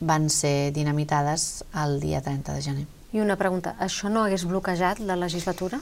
van 0.00 0.26
ser 0.26 0.72
dinamitades 0.74 1.62
el 1.78 2.00
dia 2.02 2.18
30 2.18 2.58
de 2.58 2.66
gener. 2.66 2.86
I 3.14 3.22
una 3.22 3.38
pregunta, 3.38 3.76
això 3.78 4.10
no 4.10 4.26
hagués 4.26 4.42
bloquejat 4.50 4.98
la 5.06 5.14
legislatura? 5.14 5.78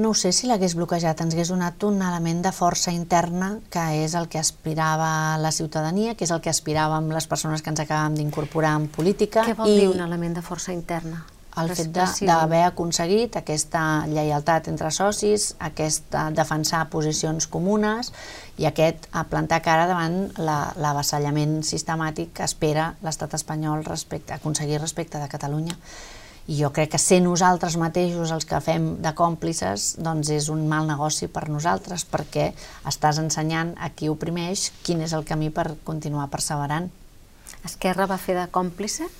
No 0.00 0.14
sé 0.16 0.32
si 0.32 0.48
l'hagués 0.48 0.72
bloquejat, 0.78 1.20
ens 1.20 1.36
hagués 1.36 1.52
donat 1.52 1.84
un 1.84 2.00
element 2.00 2.40
de 2.40 2.56
força 2.56 2.94
interna 2.96 3.58
que 3.68 3.84
és 4.00 4.16
el 4.16 4.32
que 4.32 4.40
aspirava 4.40 5.36
la 5.36 5.52
ciutadania, 5.52 6.16
que 6.16 6.24
és 6.24 6.32
el 6.32 6.40
que 6.40 6.48
aspiràvem 6.48 7.12
les 7.12 7.28
persones 7.28 7.60
que 7.60 7.68
ens 7.68 7.84
acabàvem 7.84 8.16
d'incorporar 8.16 8.78
en 8.80 8.88
política. 8.88 9.44
Què 9.44 9.58
vol 9.58 9.74
i... 9.74 9.82
dir 9.82 9.90
un 9.92 10.00
element 10.00 10.40
de 10.40 10.48
força 10.54 10.72
interna? 10.72 11.26
El 11.62 11.72
fet 11.74 11.90
d'haver 12.26 12.62
aconseguit 12.66 13.38
aquesta 13.40 13.82
lleialtat 14.10 14.68
entre 14.70 14.90
socis, 14.94 15.52
aquest 15.58 16.14
defensar 16.36 16.84
posicions 16.92 17.48
comunes 17.50 18.12
i 18.58 18.68
aquest 18.68 19.08
a 19.12 19.24
plantar 19.30 19.60
cara 19.64 19.88
davant 19.90 20.20
l'avassallament 20.38 21.60
sistemàtic 21.66 22.34
que 22.38 22.46
espera 22.46 22.92
l'estat 23.02 23.34
espanyol 23.38 23.84
respecte, 23.86 24.34
aconseguir 24.34 24.80
respecte 24.82 25.18
de 25.18 25.28
Catalunya. 25.28 25.76
I 26.48 26.56
jo 26.62 26.70
crec 26.72 26.94
que 26.94 26.98
ser 27.02 27.18
nosaltres 27.20 27.76
mateixos 27.76 28.30
els 28.32 28.46
que 28.48 28.60
fem 28.64 28.94
de 29.04 29.10
còmplices 29.12 29.98
doncs 30.00 30.30
és 30.32 30.48
un 30.48 30.62
mal 30.70 30.88
negoci 30.88 31.28
per 31.28 31.44
nosaltres 31.52 32.06
perquè 32.08 32.46
estàs 32.88 33.20
ensenyant 33.20 33.74
a 33.76 33.90
qui 33.92 34.08
oprimeix 34.08 34.70
quin 34.86 35.04
és 35.04 35.12
el 35.12 35.28
camí 35.28 35.50
per 35.52 35.74
continuar 35.84 36.30
perseverant. 36.32 36.88
Esquerra 37.68 38.08
va 38.08 38.16
fer 38.16 38.38
de 38.38 38.46
còmplice? 38.54 39.10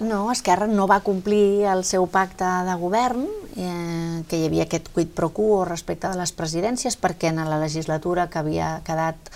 No, 0.00 0.32
Esquerra 0.32 0.66
no 0.66 0.88
va 0.90 1.02
complir 1.06 1.66
el 1.70 1.84
seu 1.86 2.08
pacte 2.10 2.46
de 2.66 2.74
govern, 2.80 3.28
eh, 3.54 4.22
que 4.28 4.40
hi 4.40 4.46
havia 4.48 4.66
aquest 4.66 4.88
quid 4.94 5.12
pro 5.14 5.30
quo 5.30 5.62
respecte 5.68 6.10
de 6.10 6.18
les 6.18 6.32
presidències, 6.34 6.96
perquè 6.98 7.30
en 7.30 7.38
la 7.46 7.60
legislatura 7.62 8.26
que 8.30 8.40
havia 8.42 8.80
quedat 8.86 9.30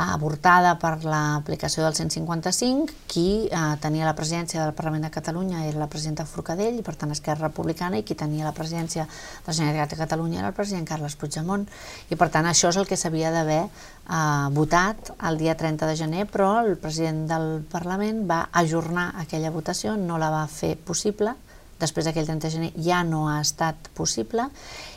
avortada 0.00 0.76
per 0.80 1.04
l'aplicació 1.04 1.84
del 1.84 1.94
155, 1.98 2.94
qui 3.10 3.46
eh, 3.46 3.60
tenia 3.82 4.06
la 4.08 4.14
presidència 4.16 4.62
del 4.62 4.74
Parlament 4.76 5.04
de 5.04 5.12
Catalunya 5.12 5.64
era 5.68 5.82
la 5.82 5.90
presidenta 5.92 6.24
Forcadell, 6.24 6.78
i 6.80 6.84
per 6.86 6.94
tant 6.96 7.12
Esquerra 7.12 7.48
Republicana, 7.48 8.00
i 8.00 8.06
qui 8.06 8.16
tenia 8.16 8.46
la 8.46 8.54
presidència 8.56 9.04
de 9.04 9.50
la 9.50 9.56
Generalitat 9.56 9.92
de 9.92 10.00
Catalunya 10.00 10.40
era 10.40 10.52
el 10.52 10.56
president 10.56 10.88
Carles 10.88 11.18
Puigdemont. 11.20 11.66
I 12.08 12.16
per 12.16 12.30
tant 12.32 12.48
això 12.48 12.70
és 12.72 12.80
el 12.80 12.88
que 12.88 12.96
s'havia 12.96 13.34
d'haver 13.34 13.60
eh, 13.66 14.48
votat 14.56 15.12
el 15.28 15.38
dia 15.42 15.56
30 15.60 15.90
de 15.90 15.98
gener, 16.00 16.24
però 16.30 16.54
el 16.64 16.78
president 16.80 17.26
del 17.28 17.50
Parlament 17.68 18.24
va 18.30 18.46
ajornar 18.52 19.10
aquella 19.20 19.52
votació, 19.52 19.98
no 20.00 20.18
la 20.22 20.32
va 20.32 20.46
fer 20.48 20.76
possible, 20.76 21.36
després 21.80 22.06
d'aquell 22.06 22.28
30 22.28 22.46
de 22.46 22.54
gener 22.56 22.72
ja 22.80 23.04
no 23.04 23.26
ha 23.28 23.40
estat 23.40 23.92
possible, 23.96 24.48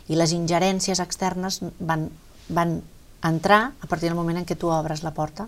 i 0.08 0.20
les 0.20 0.34
ingerències 0.36 0.99
externes 1.04 1.62
van, 1.80 2.10
van 2.49 2.82
entrar 3.30 3.74
a 3.80 3.88
partir 3.88 4.09
del 4.09 4.17
moment 4.17 4.41
en 4.41 4.47
què 4.47 4.57
tu 4.59 4.71
obres 4.74 5.03
la 5.03 5.13
porta. 5.13 5.47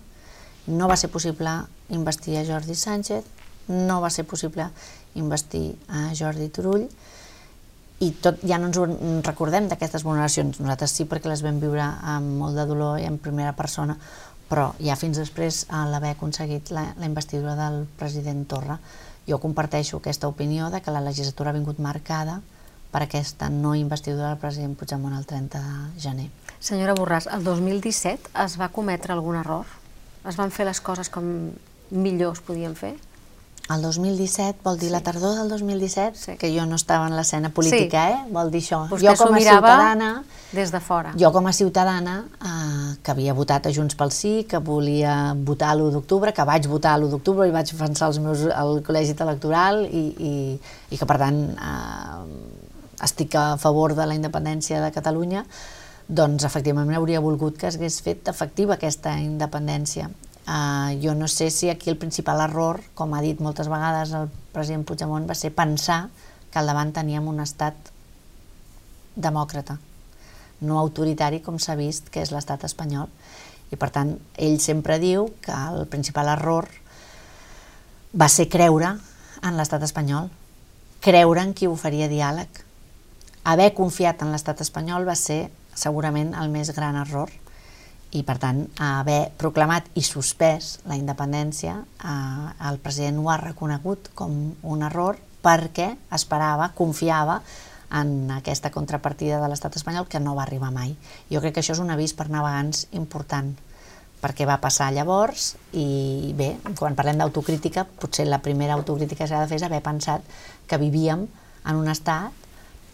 No 0.68 0.88
va 0.88 0.98
ser 0.98 1.12
possible 1.14 1.52
investir 1.90 2.38
a 2.40 2.46
Jordi 2.46 2.76
Sánchez, 2.76 3.26
no 3.68 4.00
va 4.02 4.10
ser 4.10 4.26
possible 4.26 4.70
investir 5.16 5.76
a 5.90 6.10
Jordi 6.16 6.50
Turull, 6.50 6.88
i 8.04 8.12
tot, 8.20 8.42
ja 8.44 8.58
no 8.60 8.68
ens 8.68 9.26
recordem 9.26 9.70
d'aquestes 9.72 10.04
vulneracions. 10.04 10.60
Nosaltres 10.60 10.96
sí 10.98 11.06
perquè 11.08 11.32
les 11.32 11.44
vam 11.46 11.62
viure 11.62 11.86
amb 11.86 12.36
molt 12.42 12.60
de 12.60 12.66
dolor 12.68 13.00
i 13.00 13.08
en 13.08 13.20
primera 13.24 13.56
persona, 13.56 13.96
però 14.50 14.74
ja 14.84 14.98
fins 15.00 15.18
després 15.18 15.64
a 15.74 15.86
l'haver 15.90 16.12
aconseguit 16.16 16.72
la, 16.76 16.90
la 17.00 17.08
investidura 17.08 17.56
del 17.58 17.86
president 18.00 18.44
Torra, 18.52 18.78
jo 19.26 19.40
comparteixo 19.42 19.98
aquesta 19.98 20.28
opinió 20.30 20.70
de 20.70 20.82
que 20.82 20.94
la 20.94 21.02
legislatura 21.02 21.50
ha 21.50 21.58
vingut 21.58 21.80
marcada 21.80 22.42
per 22.92 23.06
aquesta 23.06 23.50
no 23.50 23.74
investidura 23.76 24.30
del 24.30 24.44
president 24.44 24.76
Puigdemont 24.78 25.16
el 25.18 25.26
30 25.26 25.64
de 25.64 26.04
gener. 26.04 26.30
Senyora 26.66 26.96
Borràs, 26.98 27.28
el 27.30 27.44
2017 27.46 28.32
es 28.42 28.56
va 28.58 28.72
cometre 28.74 29.14
algun 29.14 29.36
error? 29.38 29.68
Es 30.26 30.38
van 30.40 30.50
fer 30.50 30.66
les 30.66 30.80
coses 30.82 31.12
com 31.14 31.28
millor 31.94 32.32
es 32.34 32.42
podien 32.42 32.74
fer? 32.80 32.96
El 33.70 33.84
2017, 33.86 34.64
vol 34.66 34.80
dir 34.82 34.90
sí. 34.90 34.94
la 34.94 35.02
tardor 35.06 35.36
del 35.38 35.52
2017, 35.52 36.18
sí. 36.18 36.34
que 36.42 36.50
jo 36.56 36.66
no 36.66 36.80
estava 36.80 37.06
en 37.06 37.14
l'escena 37.18 37.52
política, 37.54 38.08
sí. 38.10 38.18
eh? 38.18 38.34
vol 38.34 38.50
dir 38.54 38.64
això. 38.64 38.82
Vostè 38.90 39.12
jo 39.12 39.14
com 39.20 39.38
a 39.38 39.44
ciutadana, 39.46 40.10
des 40.58 40.74
de 40.74 40.82
fora. 40.88 41.14
Jo 41.22 41.32
com 41.38 41.50
a 41.50 41.54
ciutadana, 41.54 42.18
eh, 42.50 42.90
que 43.06 43.14
havia 43.14 43.38
votat 43.38 43.70
a 43.70 43.76
Junts 43.78 43.98
pel 44.02 44.14
Sí, 44.14 44.34
que 44.50 44.58
volia 44.58 45.36
votar 45.38 45.76
l'1 45.78 45.94
d'octubre, 46.00 46.34
que 46.34 46.50
vaig 46.50 46.66
votar 46.70 46.98
l'1 46.98 47.14
d'octubre 47.14 47.46
i 47.46 47.54
vaig 47.54 47.70
defensar 47.70 48.10
els 48.10 48.22
meus, 48.26 48.46
el 48.50 48.82
col·legi 48.86 49.14
electoral 49.30 49.84
i, 49.86 50.06
i, 50.18 50.36
i 50.90 50.98
que 50.98 51.10
per 51.10 51.22
tant 51.22 51.42
eh, 51.54 53.02
estic 53.06 53.38
a 53.38 53.48
favor 53.62 53.94
de 53.94 54.06
la 54.10 54.18
independència 54.18 54.82
de 54.82 54.94
Catalunya, 54.94 55.46
doncs 56.08 56.46
efectivament 56.46 56.98
hauria 56.98 57.24
volgut 57.24 57.58
que 57.58 57.72
hagués 57.72 58.02
fet 58.06 58.28
efectiva 58.30 58.76
aquesta 58.76 59.16
independència. 59.22 60.10
Uh, 60.46 60.94
jo 61.02 61.16
no 61.18 61.28
sé 61.28 61.50
si 61.50 61.72
aquí 61.72 61.90
el 61.90 61.98
principal 61.98 62.44
error, 62.44 62.84
com 62.94 63.16
ha 63.18 63.22
dit 63.26 63.40
moltes 63.42 63.70
vegades 63.72 64.14
el 64.14 64.30
president 64.54 64.86
Puigdemont, 64.86 65.26
va 65.26 65.34
ser 65.34 65.50
pensar 65.56 66.06
que 66.52 66.62
al 66.62 66.70
davant 66.70 66.94
teníem 66.94 67.26
un 67.28 67.42
estat 67.42 67.90
demòcrata, 69.16 69.80
no 70.62 70.78
autoritari 70.78 71.42
com 71.42 71.58
s'ha 71.58 71.76
vist 71.80 72.12
que 72.14 72.22
és 72.22 72.32
l'estat 72.32 72.64
espanyol. 72.68 73.10
I 73.74 73.80
per 73.82 73.90
tant, 73.90 74.14
ell 74.38 74.60
sempre 74.62 75.00
diu 75.02 75.32
que 75.42 75.56
el 75.56 75.88
principal 75.90 76.30
error 76.36 76.70
va 78.14 78.30
ser 78.30 78.46
creure 78.48 78.94
en 79.42 79.58
l'estat 79.58 79.82
espanyol, 79.84 80.30
creure 81.02 81.42
en 81.42 81.58
qui 81.58 81.68
oferia 81.68 82.08
diàleg. 82.12 82.62
Haver 83.50 83.74
confiat 83.74 84.22
en 84.22 84.32
l'estat 84.34 84.62
espanyol 84.62 85.10
va 85.10 85.18
ser 85.18 85.50
segurament 85.76 86.34
el 86.40 86.50
més 86.54 86.72
gran 86.76 86.98
error 87.00 87.32
i 88.16 88.24
per 88.24 88.38
tant 88.40 88.64
haver 88.80 89.32
proclamat 89.38 89.88
i 90.00 90.04
suspès 90.06 90.80
la 90.88 90.98
independència 90.98 91.76
eh, 91.84 92.68
el 92.70 92.80
president 92.84 93.20
ho 93.22 93.30
ha 93.32 93.40
reconegut 93.42 94.12
com 94.16 94.36
un 94.64 94.84
error 94.88 95.20
perquè 95.46 95.92
esperava, 96.16 96.72
confiava 96.74 97.42
en 97.96 98.32
aquesta 98.34 98.72
contrapartida 98.74 99.38
de 99.40 99.50
l'estat 99.52 99.76
espanyol 99.78 100.08
que 100.10 100.20
no 100.20 100.34
va 100.36 100.44
arribar 100.44 100.72
mai. 100.74 100.96
Jo 101.30 101.42
crec 101.44 101.54
que 101.56 101.62
això 101.62 101.76
és 101.76 101.84
un 101.84 101.94
avís 101.94 102.16
per 102.18 102.32
navegants 102.34 102.88
important 102.98 103.54
perquè 104.24 104.48
va 104.50 104.58
passar 104.58 104.90
llavors 104.96 105.52
i 105.78 106.34
bé, 106.38 106.56
quan 106.80 106.96
parlem 106.98 107.20
d'autocrítica, 107.22 107.86
potser 107.86 108.26
la 108.26 108.42
primera 108.42 108.74
autocrítica 108.74 109.24
que 109.24 109.30
s'ha 109.30 109.44
de 109.44 109.52
fer 109.52 109.60
és 109.60 109.68
haver 109.68 109.84
pensat 109.86 110.26
que 110.66 110.82
vivíem 110.82 111.28
en 111.66 111.78
un 111.78 111.92
estat 111.92 112.34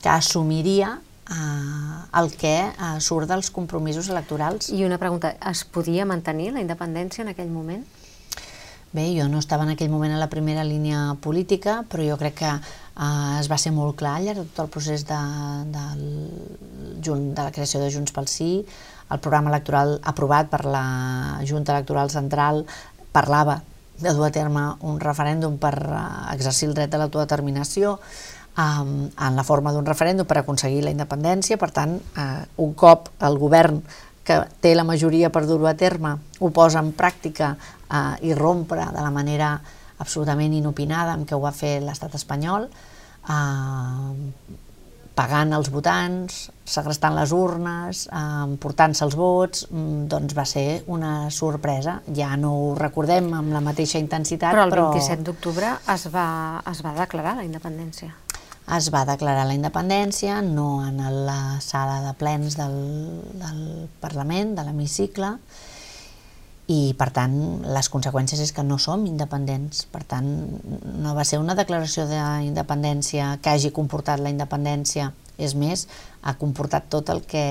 que 0.01 0.11
assumiria 0.11 0.97
el 1.31 2.31
que 2.35 2.55
eh, 2.67 2.99
surt 2.99 3.29
dels 3.31 3.51
compromisos 3.51 4.09
electorals. 4.09 4.69
I 4.69 4.85
una 4.85 4.99
pregunta, 4.99 5.35
es 5.51 5.63
podia 5.63 6.05
mantenir 6.05 6.51
la 6.53 6.63
independència 6.63 7.23
en 7.25 7.31
aquell 7.31 7.51
moment? 7.51 7.85
Bé, 8.91 9.05
jo 9.15 9.29
no 9.31 9.39
estava 9.39 9.63
en 9.63 9.71
aquell 9.71 9.87
moment 9.87 10.11
a 10.11 10.19
la 10.19 10.27
primera 10.27 10.65
línia 10.67 11.15
política, 11.23 11.77
però 11.87 12.03
jo 12.03 12.17
crec 12.19 12.35
que 12.41 12.51
eh, 12.51 13.37
es 13.39 13.47
va 13.47 13.59
ser 13.61 13.71
molt 13.71 13.95
clar 14.01 14.17
al 14.17 14.27
llarg 14.27 14.41
de 14.43 14.49
tot 14.49 14.65
el 14.65 14.71
procés 14.73 15.05
de, 15.07 15.19
de, 15.71 15.85
de, 16.99 17.19
la 17.39 17.51
creació 17.55 17.79
de 17.79 17.91
Junts 17.93 18.11
pel 18.11 18.27
Sí, 18.27 18.51
el 19.11 19.19
programa 19.23 19.51
electoral 19.51 19.99
aprovat 20.03 20.51
per 20.51 20.65
la 20.67 20.85
Junta 21.47 21.77
Electoral 21.77 22.11
Central 22.11 22.65
parlava 23.15 23.61
de 24.01 24.11
dur 24.17 24.27
a 24.27 24.31
terme 24.35 24.61
un 24.87 24.99
referèndum 24.99 25.55
per 25.61 25.75
eh, 25.79 26.03
exercir 26.35 26.67
el 26.69 26.75
dret 26.75 26.91
de 26.91 26.99
l'autodeterminació, 26.99 27.95
um, 28.57 29.09
en 29.09 29.35
la 29.35 29.43
forma 29.43 29.71
d'un 29.71 29.85
referèndum 29.85 30.27
per 30.27 30.41
aconseguir 30.41 30.83
la 30.85 30.93
independència. 30.93 31.57
Per 31.57 31.71
tant, 31.71 31.97
uh, 31.97 32.41
un 32.63 32.73
cop 32.73 33.09
el 33.23 33.37
govern 33.41 33.81
que 34.23 34.37
té 34.61 34.73
la 34.75 34.85
majoria 34.85 35.31
per 35.33 35.45
dur-ho 35.49 35.67
a 35.69 35.75
terme 35.77 36.15
ho 36.39 36.51
posa 36.53 36.81
en 36.83 36.91
pràctica 36.93 37.55
uh, 37.55 38.15
i 38.21 38.35
rompre 38.37 38.85
de 38.93 39.01
la 39.01 39.11
manera 39.13 39.55
absolutament 40.01 40.53
inopinada 40.57 41.13
amb 41.13 41.27
què 41.29 41.37
ho 41.37 41.41
va 41.43 41.53
fer 41.53 41.79
l'estat 41.83 42.15
espanyol, 42.17 42.67
uh, 43.29 44.59
pagant 45.11 45.51
els 45.53 45.69
votants, 45.69 46.37
segrestant 46.63 47.13
les 47.17 47.33
urnes, 47.35 48.05
eh, 48.07 48.55
portant-se 48.63 49.03
els 49.05 49.17
vots, 49.19 49.65
mm, 49.69 50.07
doncs 50.07 50.33
va 50.33 50.45
ser 50.45 50.83
una 50.87 51.29
sorpresa. 51.29 51.99
Ja 52.15 52.37
no 52.37 52.53
ho 52.55 52.73
recordem 52.79 53.27
amb 53.33 53.51
la 53.51 53.59
mateixa 53.59 53.99
intensitat, 53.99 54.55
però... 54.55 54.63
el 54.63 54.71
27 54.71 55.17
però... 55.17 55.25
d'octubre 55.27 55.73
es, 55.93 56.07
va, 56.15 56.63
es 56.71 56.81
va 56.81 56.95
declarar 57.03 57.35
la 57.35 57.43
independència 57.43 58.15
es 58.77 58.89
va 58.93 59.05
declarar 59.09 59.47
la 59.47 59.57
independència, 59.57 60.41
no 60.45 60.85
en 60.85 61.01
la 61.25 61.59
sala 61.61 61.99
de 62.05 62.13
plens 62.19 62.55
del, 62.59 62.77
del 63.41 63.89
Parlament, 63.99 64.55
de 64.55 64.65
l'hemicicle, 64.67 65.35
i 66.71 66.93
per 66.95 67.09
tant 67.11 67.33
les 67.65 67.89
conseqüències 67.91 68.39
és 68.39 68.53
que 68.55 68.63
no 68.63 68.77
som 68.79 69.03
independents, 69.09 69.83
per 69.91 70.03
tant 70.07 70.29
no 71.03 71.15
va 71.17 71.25
ser 71.27 71.41
una 71.41 71.55
declaració 71.57 72.05
d'independència 72.07 73.33
que 73.43 73.51
hagi 73.51 73.73
comportat 73.75 74.21
la 74.23 74.31
independència, 74.31 75.09
és 75.41 75.55
més, 75.57 75.87
ha 76.21 76.35
comportat 76.37 76.87
tot 76.93 77.09
el 77.09 77.23
que 77.27 77.43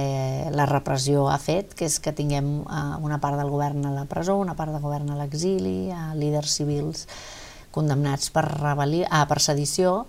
la 0.54 0.66
repressió 0.70 1.26
ha 1.28 1.38
fet, 1.42 1.74
que 1.74 1.88
és 1.90 1.98
que 2.00 2.14
tinguem 2.16 2.60
eh, 2.62 2.80
una 3.02 3.18
part 3.20 3.36
del 3.40 3.50
govern 3.50 3.84
a 3.90 3.92
la 3.92 4.06
presó, 4.08 4.38
una 4.38 4.54
part 4.56 4.72
del 4.72 4.84
govern 4.84 5.10
a 5.10 5.18
l'exili, 5.18 5.90
líders 6.16 6.54
civils 6.60 7.06
condemnats 7.74 8.30
per, 8.34 8.46
rebel·li, 8.46 9.04
ah, 9.10 9.26
per 9.30 9.40
sedició, 9.42 10.06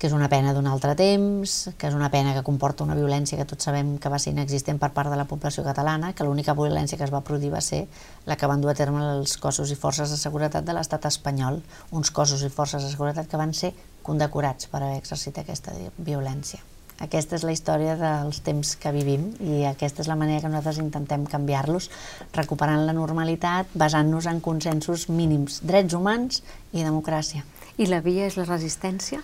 que 0.00 0.08
és 0.08 0.14
una 0.16 0.30
pena 0.32 0.54
d'un 0.56 0.64
altre 0.64 0.94
temps, 0.96 1.54
que 1.76 1.90
és 1.90 1.94
una 1.94 2.08
pena 2.08 2.32
que 2.32 2.42
comporta 2.42 2.86
una 2.86 2.96
violència 2.96 3.36
que 3.36 3.44
tots 3.44 3.68
sabem 3.68 3.98
que 4.00 4.08
va 4.08 4.18
ser 4.22 4.32
inexistent 4.32 4.78
per 4.80 4.88
part 4.96 5.12
de 5.12 5.18
la 5.20 5.26
població 5.28 5.60
catalana, 5.66 6.14
que 6.16 6.24
l'única 6.24 6.54
violència 6.56 6.96
que 6.96 7.04
es 7.04 7.12
va 7.12 7.20
produir 7.20 7.52
va 7.52 7.60
ser 7.60 7.82
la 8.24 8.38
que 8.40 8.48
van 8.48 8.64
dur 8.64 8.72
a 8.72 8.76
terme 8.78 9.04
els 9.18 9.36
cossos 9.36 9.68
i 9.68 9.76
forces 9.76 10.08
de 10.08 10.16
seguretat 10.16 10.64
de 10.64 10.72
l'estat 10.72 11.04
espanyol, 11.04 11.60
uns 11.92 12.10
cossos 12.16 12.40
i 12.40 12.48
forces 12.48 12.86
de 12.86 12.88
seguretat 12.94 13.28
que 13.28 13.36
van 13.36 13.52
ser 13.52 13.74
condecorats 14.02 14.70
per 14.72 14.80
haver 14.80 14.96
exercit 15.02 15.36
aquesta 15.42 15.76
violència. 15.98 16.64
Aquesta 17.04 17.36
és 17.36 17.44
la 17.44 17.52
història 17.52 17.98
dels 18.00 18.40
temps 18.44 18.70
que 18.80 18.92
vivim 18.96 19.26
i 19.40 19.66
aquesta 19.68 20.00
és 20.00 20.08
la 20.08 20.16
manera 20.20 20.40
que 20.40 20.48
nosaltres 20.48 20.80
intentem 20.80 21.26
canviar-los, 21.28 21.90
recuperant 22.36 22.86
la 22.88 22.96
normalitat, 22.96 23.68
basant-nos 23.72 24.28
en 24.32 24.40
consensos 24.44 25.10
mínims, 25.12 25.60
drets 25.60 25.96
humans 25.96 26.40
i 26.72 26.84
democràcia. 26.88 27.44
I 27.76 27.88
la 27.92 28.00
via 28.04 28.24
és 28.28 28.40
la 28.40 28.48
resistència? 28.48 29.20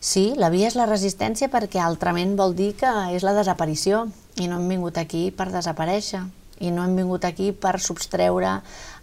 Sí, 0.00 0.34
la 0.38 0.48
via 0.50 0.68
és 0.70 0.76
la 0.78 0.86
resistència 0.86 1.48
perquè 1.50 1.80
altrament 1.82 2.36
vol 2.38 2.54
dir 2.54 2.70
que 2.78 2.90
és 3.16 3.24
la 3.26 3.34
desaparició 3.34 4.06
i 4.38 4.46
no 4.46 4.60
hem 4.60 4.68
vingut 4.70 4.98
aquí 5.00 5.28
per 5.34 5.48
desaparèixer 5.50 6.22
i 6.62 6.70
no 6.74 6.84
hem 6.84 6.94
vingut 6.98 7.24
aquí 7.26 7.50
per 7.50 7.76
substreure 7.82 8.52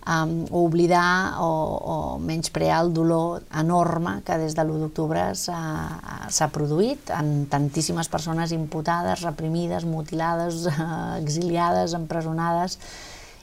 um, 0.07 0.31
o 0.51 0.63
oblidar 0.67 1.41
o, 1.43 1.49
o 1.75 1.95
menysprear 2.19 2.81
el 2.85 2.93
dolor 2.95 3.43
enorme 3.59 4.21
que 4.27 4.37
des 4.39 4.55
de 4.55 4.63
l'1 4.63 4.85
d'octubre 4.85 5.25
s'ha 5.35 6.49
produït 6.55 7.11
en 7.15 7.45
tantíssimes 7.51 8.07
persones 8.11 8.55
imputades, 8.55 9.23
reprimides, 9.27 9.83
mutilades, 9.83 10.63
exiliades, 11.23 11.95
empresonades 11.99 12.79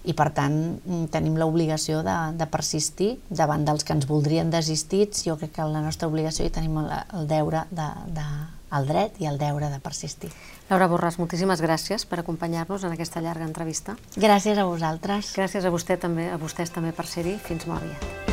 i 0.05 0.15
per 0.19 0.31
tant 0.35 0.57
mm, 0.57 1.05
tenim 1.15 1.37
l'obligació 1.39 2.03
de, 2.07 2.17
de 2.39 2.49
persistir 2.51 3.13
davant 3.31 3.67
dels 3.67 3.87
que 3.87 3.95
ens 3.97 4.09
voldrien 4.09 4.51
desistits, 4.51 5.25
jo 5.27 5.37
crec 5.39 5.55
que 5.59 5.69
la 5.69 5.85
nostra 5.85 6.11
obligació 6.11 6.47
i 6.47 6.55
tenim 6.55 6.81
el, 6.83 6.91
el 7.19 7.31
deure 7.31 7.67
de, 7.71 7.89
de 8.17 8.27
el 8.73 8.89
dret 8.89 9.21
i 9.21 9.29
el 9.29 9.39
deure 9.39 9.69
de 9.69 9.79
persistir. 9.85 10.33
Laura 10.71 10.89
Borràs, 10.89 11.19
moltíssimes 11.21 11.61
gràcies 11.61 12.07
per 12.09 12.23
acompanyar-nos 12.23 12.87
en 12.89 12.97
aquesta 12.97 13.21
llarga 13.21 13.45
entrevista. 13.45 13.99
Gràcies 14.17 14.59
a 14.59 14.65
vosaltres. 14.69 15.35
Gràcies 15.37 15.69
a 15.69 15.75
vostè 15.75 16.01
també, 16.01 16.31
a 16.33 16.41
vostès 16.41 16.73
també 16.73 16.97
per 16.97 17.07
ser-hi. 17.07 17.37
Fins 17.45 17.69
molt 17.69 17.83
aviat. 17.85 18.32